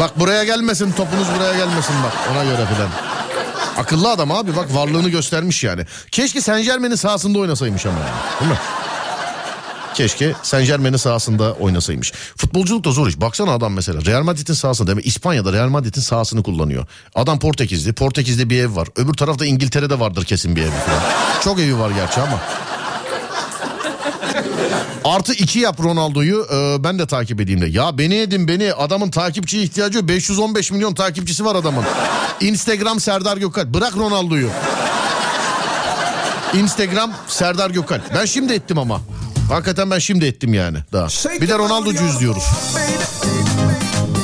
[0.00, 3.09] Bak buraya gelmesin topunuz buraya gelmesin bak ona göre filan.
[3.76, 5.86] Akıllı adam abi bak varlığını göstermiş yani.
[6.10, 8.58] Keşke Saint Germain'in sahasında oynasaymış ama yani, değil mi?
[9.94, 12.12] Keşke Saint Germain'in sahasında oynasaymış.
[12.36, 13.20] Futbolculuk da zor iş.
[13.20, 16.86] Baksana adam mesela Real Madrid'in sahasında demek İspanya'da Real Madrid'in sahasını kullanıyor.
[17.14, 17.92] Adam Portekizli.
[17.92, 18.88] Portekiz'de bir ev var.
[18.96, 20.70] Öbür tarafta İngiltere'de vardır kesin bir ev.
[21.44, 22.40] Çok evi var gerçi ama.
[25.04, 27.66] Artı iki yap Ronaldo'yu e, ben de takip edeyim de.
[27.66, 30.08] Ya beni edin beni adamın takipçiye ihtiyacı yok.
[30.08, 31.84] 515 milyon takipçisi var adamın.
[32.40, 33.74] Instagram Serdar Gökalp.
[33.74, 34.48] Bırak Ronaldo'yu.
[36.54, 38.14] Instagram Serdar Gökalp.
[38.14, 39.00] Ben şimdi ettim ama.
[39.50, 41.06] Hakikaten ben şimdi ettim yani daha.
[41.40, 42.44] Bir de Ronaldo'cuyuz diyoruz.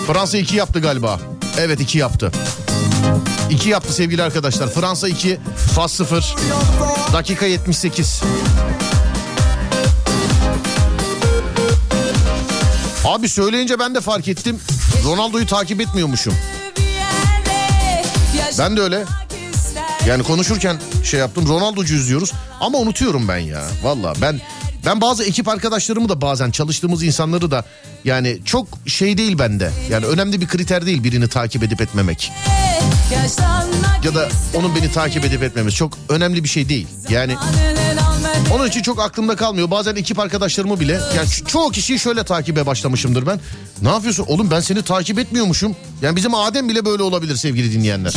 [0.07, 1.21] Fransa 2 yaptı galiba.
[1.59, 2.33] Evet 2 yaptı.
[3.51, 4.71] 2 yaptı sevgili arkadaşlar.
[4.71, 5.39] Fransa 2,
[5.75, 6.35] Fas 0.
[7.13, 8.23] Dakika 78.
[13.07, 14.61] Abi söyleyince ben de fark ettim.
[15.05, 16.35] Ronaldo'yu takip etmiyormuşum.
[18.59, 19.05] Ben de öyle.
[20.07, 21.49] Yani konuşurken şey yaptım.
[21.49, 22.33] Ronaldo'cuyuz diyoruz.
[22.61, 23.65] Ama unutuyorum ben ya.
[23.83, 24.41] Valla ben
[24.87, 27.65] ben bazı ekip arkadaşlarımı da bazen çalıştığımız insanları da
[28.05, 29.71] yani çok şey değil bende.
[29.91, 32.33] Yani önemli bir kriter değil birini takip edip etmemek.
[34.05, 36.87] Ya da onun beni takip edip etmemesi çok önemli bir şey değil.
[37.09, 37.37] Yani
[38.55, 39.71] onun için çok aklımda kalmıyor.
[39.71, 43.41] Bazen ekip arkadaşlarımı bile yani ço- çoğu kişiyi şöyle takibe başlamışımdır ben.
[43.83, 44.25] Ne yapıyorsun?
[44.29, 45.77] Oğlum ben seni takip etmiyormuşum.
[46.03, 48.15] Yani bizim Adem bile böyle olabilir sevgili dinleyenler.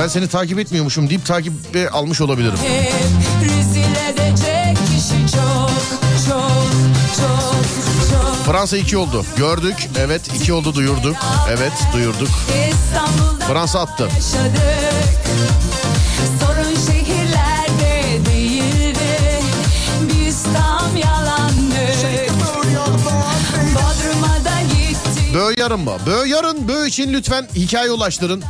[0.00, 2.58] Ben seni takip etmiyormuşum deyip takibe almış olabilirim.
[8.46, 9.24] Fransa 2 oldu.
[9.36, 9.88] Gördük.
[9.98, 11.16] Evet 2 oldu duyurduk.
[11.50, 12.28] Evet duyurduk.
[13.48, 14.08] Fransa attı.
[16.40, 17.05] Sorun şehirlerde
[25.36, 25.96] Böğ yarın mı?
[26.06, 26.68] Böğ yarın.
[26.68, 28.42] Böğ için lütfen hikaye ulaştırın.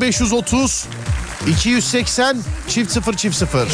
[0.00, 0.86] 0530
[1.48, 2.36] 280
[2.68, 3.68] çift 0 çift 0.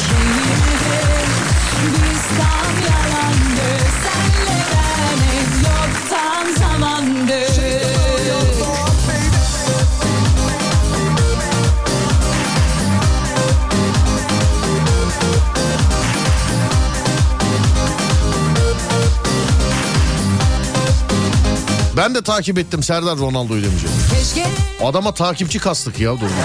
[22.03, 23.83] Ben de takip ettim Serdar Ronaldo'yu demiş.
[24.83, 26.35] Adama takipçi kastık ya durma.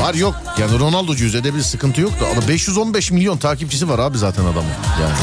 [0.00, 4.42] Var yok yani Ronaldo'cuyuz edebilir sıkıntı yok da ama 515 milyon takipçisi var abi zaten
[4.42, 4.70] adamın.
[5.02, 5.14] Yani.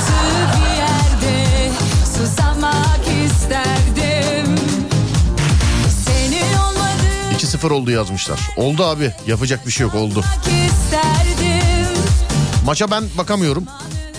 [0.78, 1.72] yerde
[2.18, 4.56] susamak isterdim
[6.06, 8.40] Senin olmadık 2-0 oldu yazmışlar.
[8.58, 10.24] Oldu abi yapacak bir şey yok oldu.
[12.66, 13.64] Maça ben bakamıyorum.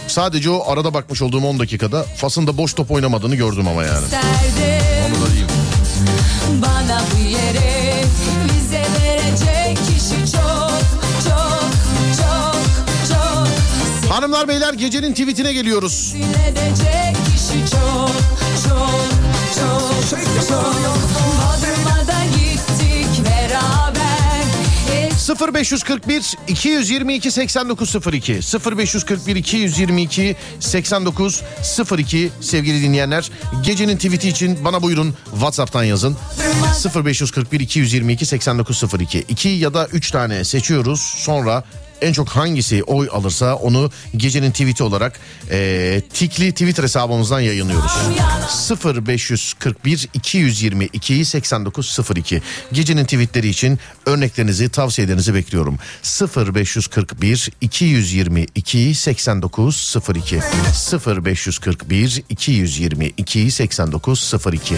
[0.09, 4.05] Sadece o arada bakmış olduğum 10 dakikada Fas'ın da boş top oynamadığını gördüm ama yani.
[4.05, 5.49] isterdim Onu da diyeyim.
[6.63, 8.03] Bana bu yere
[8.45, 10.81] vize verecek kişi çok
[11.25, 11.65] çok
[12.17, 12.57] çok
[13.09, 16.15] çok Hanımlar beyler gecenin tweetine geliyoruz.
[16.49, 18.11] Edecek kişi çok
[18.65, 19.01] çok
[19.55, 21.04] çok çok
[25.29, 28.41] 0541 222 8902
[28.77, 33.31] 0541 222 8902 sevgili dinleyenler.
[33.63, 36.17] Gecenin tweet'i için bana buyurun WhatsApp'tan yazın.
[36.95, 41.01] 0541 222 8902 2 ya da 3 tane seçiyoruz.
[41.01, 41.65] Sonra
[42.05, 45.21] en çok hangisi oy alırsa onu gecenin tweet'i olarak
[45.51, 47.93] eee tikli Twitter hesabımızdan yayınlıyoruz.
[48.85, 55.79] 0541 222 8902 gecenin tweetleri için örneklerinizi tavsiyelerinizi bekliyorum.
[56.37, 60.41] 0541 222 8902
[61.07, 64.77] 0541 222 8902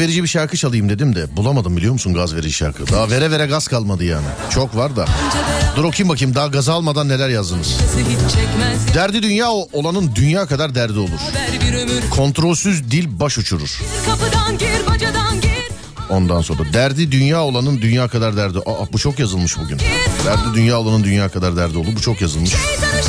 [0.00, 2.86] verici bir şarkı çalayım dedim de bulamadım biliyor musun gaz verici şarkı.
[2.92, 4.26] Daha vere vere gaz kalmadı yani.
[4.50, 5.06] Çok var da.
[5.76, 7.76] Dur okuyayım bakayım daha gaz almadan neler yazdınız.
[8.94, 11.20] Derdi dünya olanın dünya kadar derdi olur.
[12.10, 13.80] Kontrolsüz dil baş uçurur.
[16.10, 18.58] Ondan sonra derdi dünya olanın dünya kadar derdi.
[18.58, 19.78] Aa bu çok yazılmış bugün.
[20.26, 21.96] Derdi dünya olanın dünya kadar derdi olur.
[21.96, 22.50] Bu çok yazılmış.
[22.50, 23.02] Şeytanı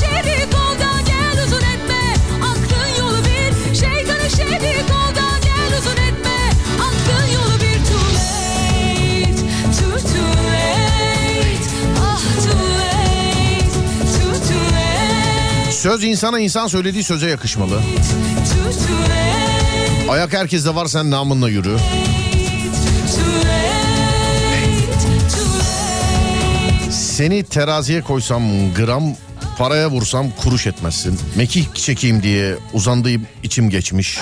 [15.82, 17.82] Söz insana insan söylediği söze yakışmalı.
[20.10, 21.78] Ayak herkeste var sen namınla yürü.
[26.92, 28.44] Seni teraziye koysam
[28.74, 29.04] gram
[29.58, 31.20] paraya vursam kuruş etmezsin.
[31.36, 34.20] Mekik çekeyim diye uzandığım içim geçmiş.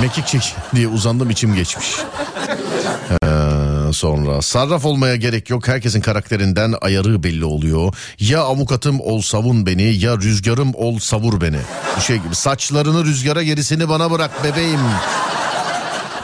[0.00, 1.86] Mekik çek diye uzandım içim geçmiş.
[3.24, 3.26] Ee,
[3.94, 7.94] sonra sarraf olmaya gerek yok herkesin karakterinden ayarı belli oluyor.
[8.20, 11.58] Ya avukatım ol savun beni ya rüzgarım ol savur beni.
[11.96, 14.80] Bu şey gibi saçlarını rüzgara gerisini bana bırak bebeğim.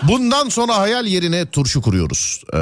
[0.03, 2.43] Bundan sonra hayal yerine turşu kuruyoruz.
[2.55, 2.59] Ee,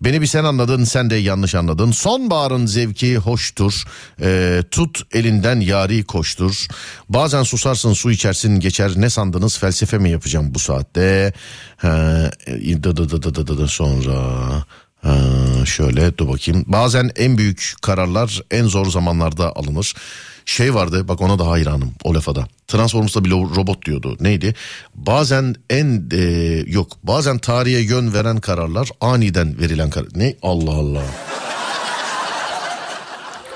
[0.00, 1.90] beni bir sen anladın, sen de yanlış anladın.
[1.90, 3.84] Sonbaharın zevki hoştur.
[4.22, 6.66] Ee, tut elinden yari koştur.
[7.08, 8.92] Bazen susarsın, su içersin, geçer.
[8.96, 9.58] Ne sandınız?
[9.58, 11.32] Felsefe mi yapacağım bu saatte?
[11.84, 11.88] Ee,
[12.82, 14.14] dı dı dı dı dı dı dı sonra...
[15.02, 15.16] Ha,
[15.66, 16.64] şöyle dur bakayım.
[16.66, 19.94] Bazen en büyük kararlar en zor zamanlarda alınır.
[20.46, 22.48] Şey vardı bak ona da hayranım o lafa da.
[22.68, 24.16] Transformers'ta bile robot diyordu.
[24.20, 24.54] Neydi?
[24.94, 26.20] Bazen en e,
[26.66, 30.08] yok bazen tarihe yön veren kararlar aniden verilen karar.
[30.14, 30.36] Ne?
[30.42, 31.02] Allah Allah.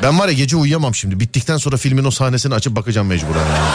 [0.02, 1.20] Ben var ya gece uyuyamam şimdi.
[1.20, 3.46] Bittikten sonra filmin o sahnesini açıp bakacağım mecburen.
[3.46, 3.68] Yani.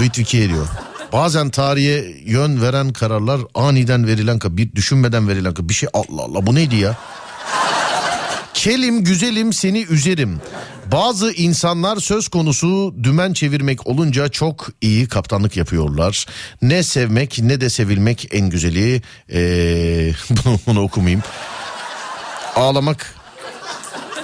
[0.00, 0.66] Ritvikiye ediyor.
[1.12, 6.54] Bazen tarihe yön veren kararlar aniden verilen bir düşünmeden verilen bir şey Allah Allah bu
[6.54, 6.96] neydi ya?
[8.54, 10.40] Kelim güzelim seni üzerim.
[10.92, 16.26] Bazı insanlar söz konusu dümen çevirmek olunca çok iyi kaptanlık yapıyorlar.
[16.62, 19.02] Ne sevmek ne de sevilmek en güzeli.
[19.32, 21.22] Ee, bunu, bunu okumayayım.
[22.56, 23.14] Ağlamak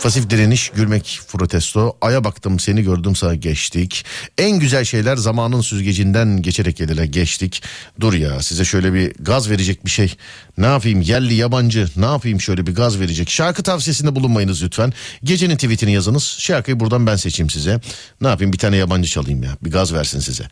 [0.02, 1.96] Pasif direniş, gülmek, protesto.
[2.00, 4.04] Aya baktım seni gördüm sana geçtik.
[4.38, 7.62] En güzel şeyler zamanın süzgecinden geçerek gelirler geçtik.
[8.00, 10.14] Dur ya size şöyle bir gaz verecek bir şey.
[10.58, 13.30] Ne yapayım yerli yabancı ne yapayım şöyle bir gaz verecek.
[13.30, 14.92] Şarkı tavsiyesinde bulunmayınız lütfen.
[15.24, 16.36] Gecenin tweetini yazınız.
[16.38, 17.80] Şarkıyı buradan ben seçeyim size.
[18.20, 19.56] Ne yapayım bir tane yabancı çalayım ya.
[19.62, 20.44] Bir gaz versin size.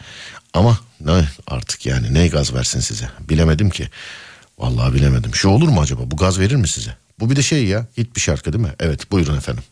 [0.54, 3.08] Ama ne artık yani ne gaz versin size.
[3.28, 3.88] Bilemedim ki.
[4.58, 5.34] Vallahi bilemedim.
[5.34, 6.00] Şu olur mu acaba?
[6.04, 6.96] Bu gaz verir mi size?
[7.20, 7.86] Bu bir de şey ya.
[7.98, 8.72] Hit bir şarkı değil mi?
[8.80, 9.62] Evet buyurun efendim.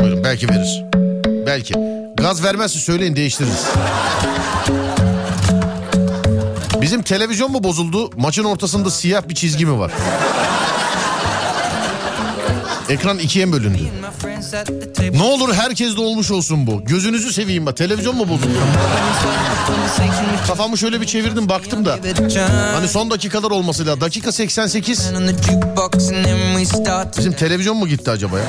[0.00, 0.84] Buyurun belki verir.
[1.46, 1.74] Belki.
[2.16, 3.64] Gaz vermezse söyleyin değiştiririz.
[6.80, 8.10] Bizim televizyon mu bozuldu?
[8.16, 9.92] Maçın ortasında siyah bir çizgi mi var?
[12.88, 13.78] Ekran ikiye bölündü?
[15.12, 16.84] Ne olur herkes de olmuş olsun bu.
[16.84, 17.76] Gözünüzü seveyim bak.
[17.76, 18.58] Televizyon mu bozuldu?
[20.46, 21.98] Kafamı şöyle bir çevirdim baktım da.
[22.74, 24.00] Hani son dakikalar olması lazım.
[24.00, 25.12] Dakika 88.
[27.18, 28.44] Bizim televizyon mu gitti acaba ya?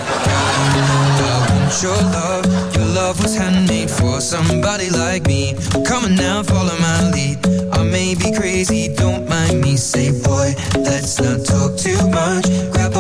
[9.78, 10.56] Say, boy,
[10.86, 12.75] let's not talk too much.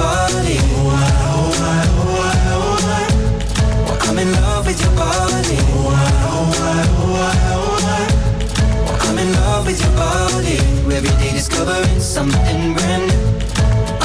[0.00, 0.56] body.
[0.58, 3.04] Oh, I, oh, I, oh, I, oh, I.
[3.84, 5.56] Well, I'm in love with your body.
[5.76, 8.02] Oh, I, oh, I, oh, I, oh, I.
[8.84, 10.56] Well, I'm in love with your body.
[10.96, 13.30] Every day discovering something brand new.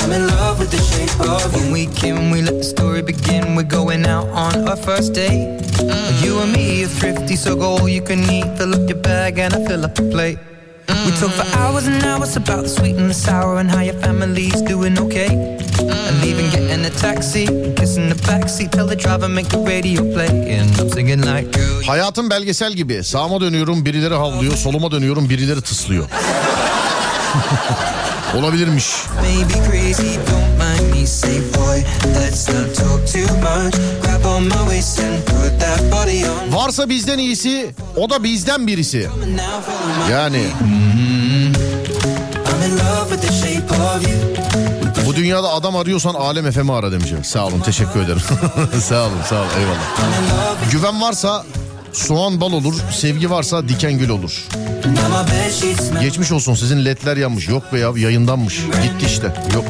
[0.01, 1.63] I'm in love with the shape of you.
[1.63, 3.55] When we came, we let the story begin.
[3.55, 5.61] We're going out on our first date.
[5.79, 6.23] Mm.
[6.23, 8.45] You and me are thrifty, so go all you can eat.
[8.57, 10.39] Fill up your bag and I fill up the plate.
[11.05, 11.55] We talk for mm.
[11.57, 15.31] hours and hours about the sweet and the sour and how your family's doing okay.
[15.89, 17.45] And even getting a taxi,
[17.75, 20.57] kissing the backseat, tell the driver make the radio play.
[20.59, 23.03] And I'm singing like, girl, Hayatım belgesel gibi.
[23.03, 26.05] Sağıma dönüyorum birileri havlıyor, soluma dönüyorum birileri tıslıyor.
[28.39, 28.85] Olabilirmiş.
[29.21, 31.05] Maybe crazy, don't mind me.
[31.07, 31.77] Say, boy,
[32.21, 33.75] let's not talk too much.
[34.03, 36.51] Grab on my waist and put that body on.
[36.59, 39.09] Varsa bizden iyisi o da bizden birisi.
[40.11, 40.43] Yani I'm
[42.63, 44.34] in love with the shape of you.
[45.15, 47.13] Dünyada adam arıyorsan Alem FM'i ara demiş.
[47.23, 48.21] Sağ olun teşekkür ederim.
[48.81, 50.71] sağ olun sağ olun eyvallah.
[50.71, 51.45] Güven varsa
[51.93, 54.47] soğan bal olur, sevgi varsa diken gül olur.
[56.01, 57.47] Geçmiş olsun sizin ledler yanmış.
[57.47, 58.55] Yok be ya yayındanmış.
[58.55, 59.33] Gitti işte.
[59.53, 59.65] Yok.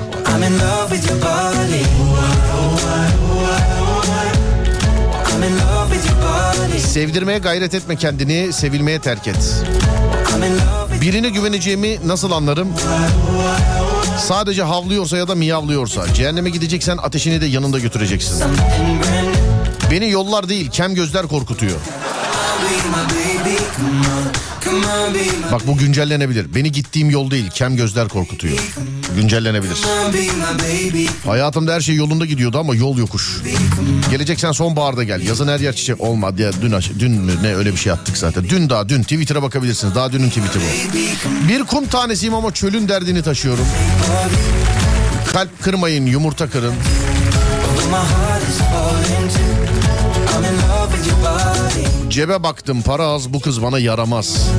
[6.80, 9.64] Sevdirmeye gayret etme kendini, sevilmeye terk et.
[11.02, 12.68] Birine güveneceğimi nasıl anlarım?
[14.20, 16.14] Sadece havlıyorsa ya da miyavlıyorsa.
[16.14, 18.44] Cehenneme gideceksen ateşini de yanında götüreceksin.
[19.92, 21.80] Beni yollar değil, kem gözler korkutuyor.
[25.52, 26.56] Bak bu güncellenebilir.
[26.56, 28.58] Beni gittiğim yol değil, kem gözler korkutuyor.
[29.16, 29.78] Güncellenebilir.
[31.26, 33.42] Hayatımda her şey yolunda gidiyordu ama yol yokuş.
[34.12, 35.22] Geleceksen sonbaharda gel.
[35.22, 38.44] Yazın her yer çiçek olmadı ya dün dün mü ne öyle bir şey attık zaten.
[38.50, 39.96] Dün daha dün Twitter'a bakabilirsiniz.
[39.96, 41.48] Daha dünün tweet'i bu.
[41.48, 43.66] Bir kum tanesiyim ama çölün derdini taşıyorum.
[45.34, 46.74] Kalp kırmayın, yumurta kırın.
[52.10, 54.50] Cebe baktım para az bu kız bana yaramaz.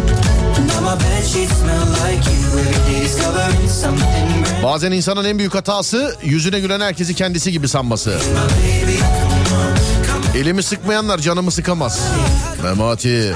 [4.63, 8.19] Bazen insanın en büyük hatası yüzüne gülen herkesi kendisi gibi sanması.
[10.37, 12.01] Elimi sıkmayanlar canımı sıkamaz.
[12.63, 13.35] Memati.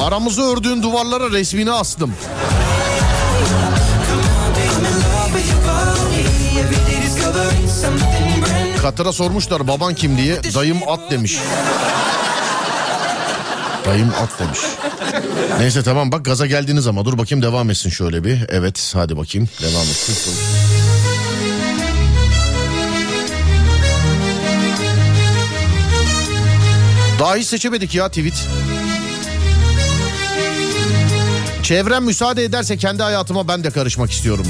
[0.00, 2.14] Aramızı ördüğün duvarlara resmini astım.
[8.86, 10.42] Katıra sormuşlar baban kim diye.
[10.54, 11.38] Dayım at demiş.
[13.86, 14.58] Dayım at demiş.
[15.58, 18.46] Neyse tamam bak gaza geldiniz ama dur bakayım devam etsin şöyle bir.
[18.48, 20.34] Evet hadi bakayım devam etsin.
[27.20, 28.48] Daha hiç seçemedik ya tweet.
[31.62, 34.46] Çevrem müsaade ederse kendi hayatıma ben de karışmak istiyorum.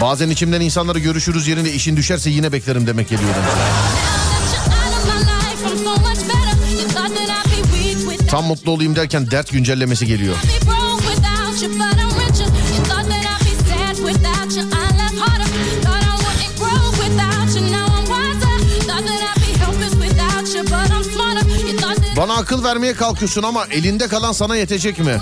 [0.00, 3.30] Bazen içimden insanları görüşürüz yerine işin düşerse yine beklerim demek geliyor.
[8.28, 10.36] Tam mutlu olayım derken dert güncellemesi geliyor.
[22.16, 25.20] Bana akıl vermeye kalkıyorsun ama elinde kalan sana yetecek mi?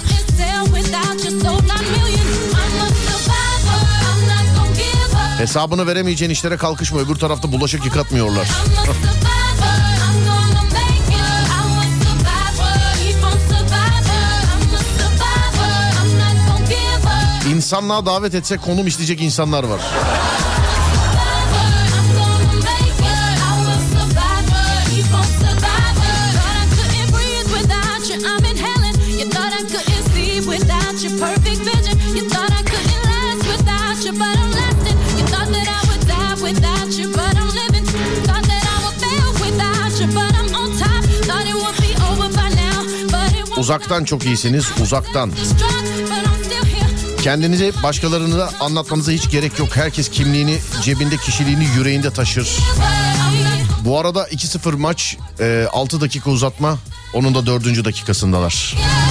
[5.39, 8.48] Hesabını veremeyeceğin işlere kalkışma öbür tarafta bulaşık yıkatmıyorlar.
[17.55, 19.81] İnsanlığa davet etsek konum isteyecek insanlar var.
[43.68, 45.32] Uzaktan çok iyisiniz uzaktan.
[47.22, 49.76] Kendinizi başkalarına anlatmanıza hiç gerek yok.
[49.76, 52.58] Herkes kimliğini cebinde kişiliğini yüreğinde taşır.
[53.84, 56.78] Bu arada 2-0 maç e, 6 dakika uzatma.
[57.14, 57.84] Onun da 4.
[57.84, 58.76] dakikasındalar.
[58.76, 59.07] I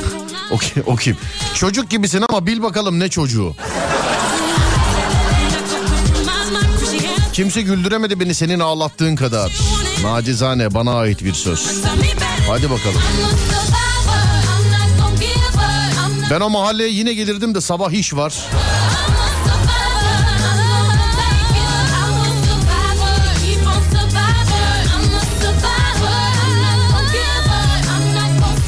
[0.00, 0.50] gonna lie.
[0.50, 1.16] O, ki- o kim?
[1.54, 3.54] Çocuk gibisin ama bil bakalım ne çocuğu.
[7.32, 9.52] Kimse güldüremedi beni senin ağlattığın kadar.
[10.02, 11.84] Nacizane bana ait bir söz.
[12.48, 13.00] Hadi bakalım.
[16.30, 18.34] Ben o mahalleye yine gelirdim de sabah iş var.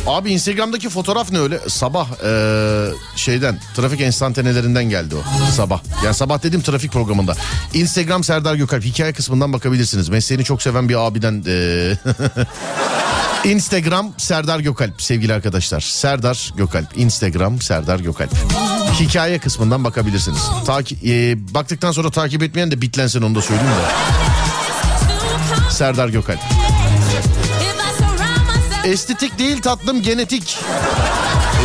[0.07, 1.61] Abi Instagram'daki fotoğraf ne öyle?
[1.69, 5.81] Sabah eee, şeyden trafik enstantanelerinden geldi o sabah.
[6.05, 7.35] Yani sabah dediğim trafik programında.
[7.75, 10.09] Instagram Serdar Gökalp hikaye kısmından bakabilirsiniz.
[10.09, 11.99] Mesleğini çok seven bir abiden eee,
[13.53, 15.81] Instagram Serdar Gökalp sevgili arkadaşlar.
[15.81, 16.99] Serdar Gökalp.
[16.99, 18.31] Instagram Serdar Gökalp.
[19.01, 20.41] Hikaye kısmından bakabilirsiniz.
[20.67, 23.85] Taki, e, baktıktan sonra takip etmeyen de bitlensin onu da söyleyeyim de.
[25.71, 26.39] Serdar Gökalp.
[28.85, 30.59] Estetik değil tatlım genetik.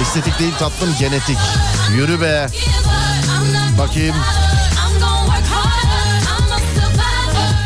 [0.02, 1.38] Estetik değil tatlım genetik.
[1.96, 2.48] Yürü be.
[3.78, 4.16] Bakayım.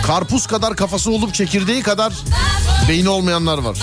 [0.05, 2.13] Karpuz kadar kafası olup çekirdeği kadar
[2.89, 3.77] beyni olmayanlar var.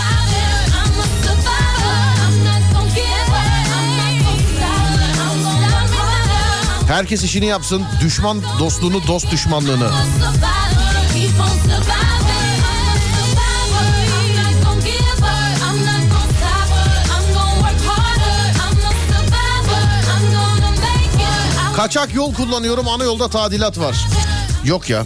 [6.89, 7.85] Herkes işini yapsın.
[8.01, 9.91] Düşman dostluğunu, dost düşmanlığını.
[21.81, 23.97] Kaçak yol kullanıyorum ana yolda tadilat var.
[24.65, 25.05] Yok ya.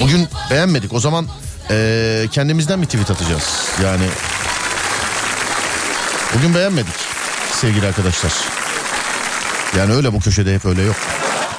[0.00, 0.92] Bugün beğenmedik.
[0.92, 1.26] O zaman
[1.70, 3.68] eee, kendimizden bir tweet atacağız.
[3.84, 4.04] Yani
[6.36, 6.94] bugün beğenmedik
[7.52, 8.32] sevgili arkadaşlar.
[9.78, 10.96] Yani öyle bu köşede hep öyle yok.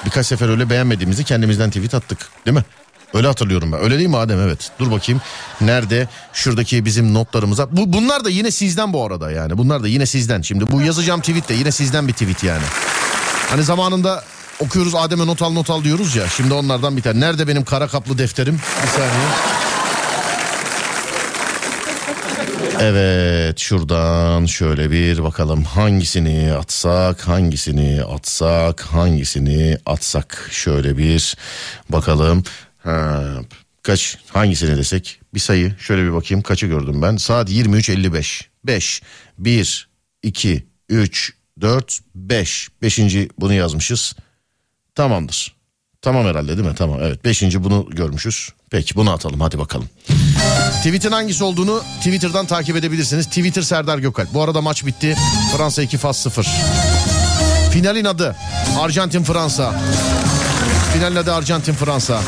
[0.06, 2.30] Birkaç sefer öyle beğenmediğimizi kendimizden tweet attık.
[2.46, 2.64] Değil mi?
[3.14, 3.84] Öyle hatırlıyorum ben.
[3.84, 4.40] Öyle değil mi Adem?
[4.40, 4.72] Evet.
[4.80, 5.22] Dur bakayım.
[5.62, 6.08] Nerede?
[6.34, 7.78] Şuradaki bizim notlarımıza.
[7.78, 9.58] Bu, bunlar da yine sizden bu arada yani.
[9.58, 10.42] Bunlar da yine sizden.
[10.42, 12.64] Şimdi bu yazacağım tweet de yine sizden bir tweet yani.
[13.54, 14.24] Hani zamanında
[14.60, 16.28] okuyoruz Adem'e not al not al diyoruz ya.
[16.28, 17.20] Şimdi onlardan bir tane.
[17.20, 18.60] Nerede benim kara kaplı defterim?
[18.84, 19.28] Bir saniye.
[22.80, 31.38] Evet şuradan şöyle bir bakalım hangisini atsak hangisini atsak hangisini atsak şöyle bir
[31.90, 32.44] bakalım
[32.84, 33.24] ha,
[33.84, 39.02] kaç hangisini desek bir sayı şöyle bir bakayım kaçı gördüm ben saat 23.55 5
[39.38, 39.90] 1
[40.24, 44.16] 2 3 4 5 beşinci bunu yazmışız
[44.96, 45.56] tamamdır
[46.02, 49.90] tamam herhalde değil mi tamam evet beşinci bunu görmüşüz peki bunu atalım hadi bakalım
[50.84, 53.26] Tweet'in hangisi olduğunu Twitter'dan takip edebilirsiniz.
[53.26, 54.34] Twitter Serdar Gökalp.
[54.34, 55.16] Bu arada maç bitti.
[55.58, 56.48] Fransa 2 Fas 0.
[57.72, 58.36] Finalin adı
[58.80, 59.82] Arjantin Fransa.
[60.94, 62.22] Finalin adı Arjantin Fransa.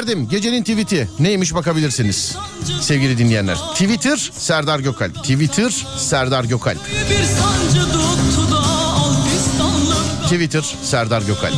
[0.00, 0.28] Gönderdim.
[0.28, 1.08] Gecenin tweet'i.
[1.18, 2.36] Neymiş bakabilirsiniz.
[2.80, 3.56] Sevgili dinleyenler.
[3.56, 5.14] Twitter Serdar Gökalp.
[5.14, 6.78] Twitter Serdar Gökalp.
[10.26, 11.54] Twitter Serdar Gökalp.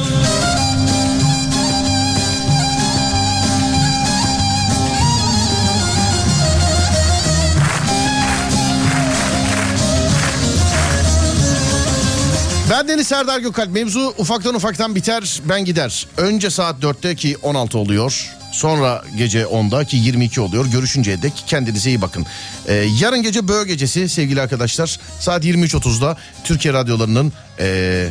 [12.73, 13.73] Ben Deniz Serdar Gökalp.
[13.73, 16.07] Mevzu ufaktan ufaktan biter ben gider.
[16.17, 18.31] Önce saat 4'te ki 16 oluyor.
[18.53, 20.67] Sonra gece 10'da ki 22 oluyor.
[20.67, 22.27] Görüşünceye dek kendinize iyi bakın.
[22.69, 24.99] Ee, yarın gece Böğ Gecesi sevgili arkadaşlar.
[25.21, 28.09] Saat 23.30'da Türkiye radyolarının ee,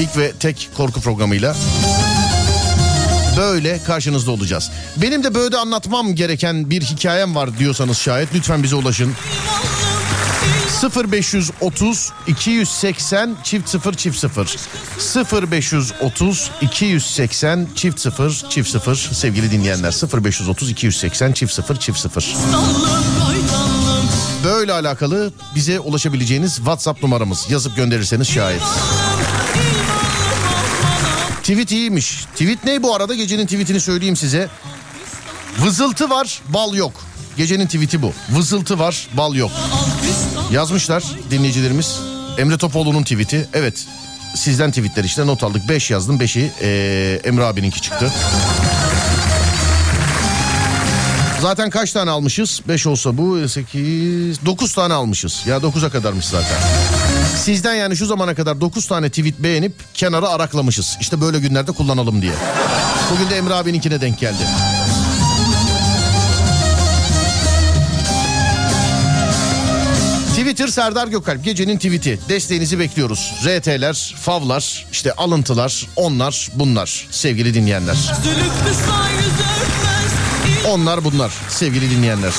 [0.00, 1.56] ilk ve tek korku programıyla
[3.36, 4.70] böyle karşınızda olacağız.
[4.96, 9.12] Benim de böyle anlatmam gereken bir hikayem var diyorsanız şayet lütfen bize ulaşın.
[10.90, 19.92] 0530 280 çift 0 çift 0 0530 280 çift 0 çift 0 sevgili dinleyenler
[20.22, 22.34] 0530 280 çift 0 çift 0
[24.44, 28.62] Böyle alakalı bize ulaşabileceğiniz WhatsApp numaramız yazıp gönderirseniz şayet.
[31.40, 32.24] Tweet iyiymiş.
[32.24, 33.14] Tweet ne bu arada?
[33.14, 34.48] Gecenin tweetini söyleyeyim size.
[35.58, 36.92] Vızıltı var, bal yok.
[37.36, 38.12] Gecenin tweeti bu.
[38.30, 39.50] Vızıltı var, bal yok.
[40.54, 42.00] Yazmışlar dinleyicilerimiz.
[42.38, 43.48] Emre Topoğlu'nun tweeti.
[43.54, 43.86] Evet
[44.34, 45.68] sizden tweetler işte not aldık.
[45.68, 46.18] 5 yazdım.
[46.18, 48.12] 5'i ee, Emre abininki çıktı.
[51.40, 52.60] Zaten kaç tane almışız?
[52.68, 55.42] 5 olsa bu 8 9 tane almışız.
[55.46, 56.58] Ya 9'a kadarmış zaten.
[57.36, 60.96] Sizden yani şu zamana kadar 9 tane tweet beğenip kenara araklamışız.
[61.00, 62.34] İşte böyle günlerde kullanalım diye.
[63.10, 64.44] Bugün de Emre abininkine denk geldi.
[70.54, 72.18] Twitter Serdar Gökalp gecenin tweet'i.
[72.28, 73.34] Desteğinizi bekliyoruz.
[73.46, 77.96] RT'ler, favlar, işte alıntılar, onlar, bunlar sevgili dinleyenler.
[80.68, 82.32] Onlar bunlar sevgili dinleyenler.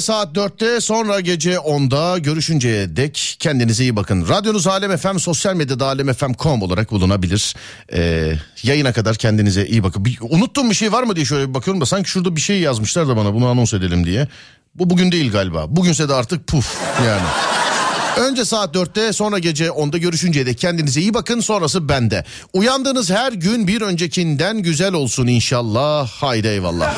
[0.00, 4.28] Saat 4'te sonra gece 10'da görüşünceye dek kendinize iyi bakın.
[4.28, 7.54] Radyonuz Alem FM sosyal medyada alemfm.com olarak bulunabilir.
[7.92, 8.32] Ee,
[8.62, 10.04] yayına kadar kendinize iyi bakın.
[10.04, 12.60] Bir, unuttuğum bir şey var mı diye şöyle bir bakıyorum da sanki şurada bir şey
[12.60, 14.28] yazmışlar da bana bunu anons edelim diye.
[14.74, 15.76] Bu bugün değil galiba.
[15.76, 17.26] Bugünse de artık puf yani.
[18.18, 22.24] Önce saat 4'te sonra gece 10'da görüşünceye dek kendinize iyi bakın sonrası bende.
[22.52, 26.08] Uyandığınız her gün bir öncekinden güzel olsun inşallah.
[26.08, 26.94] Haydi eyvallah.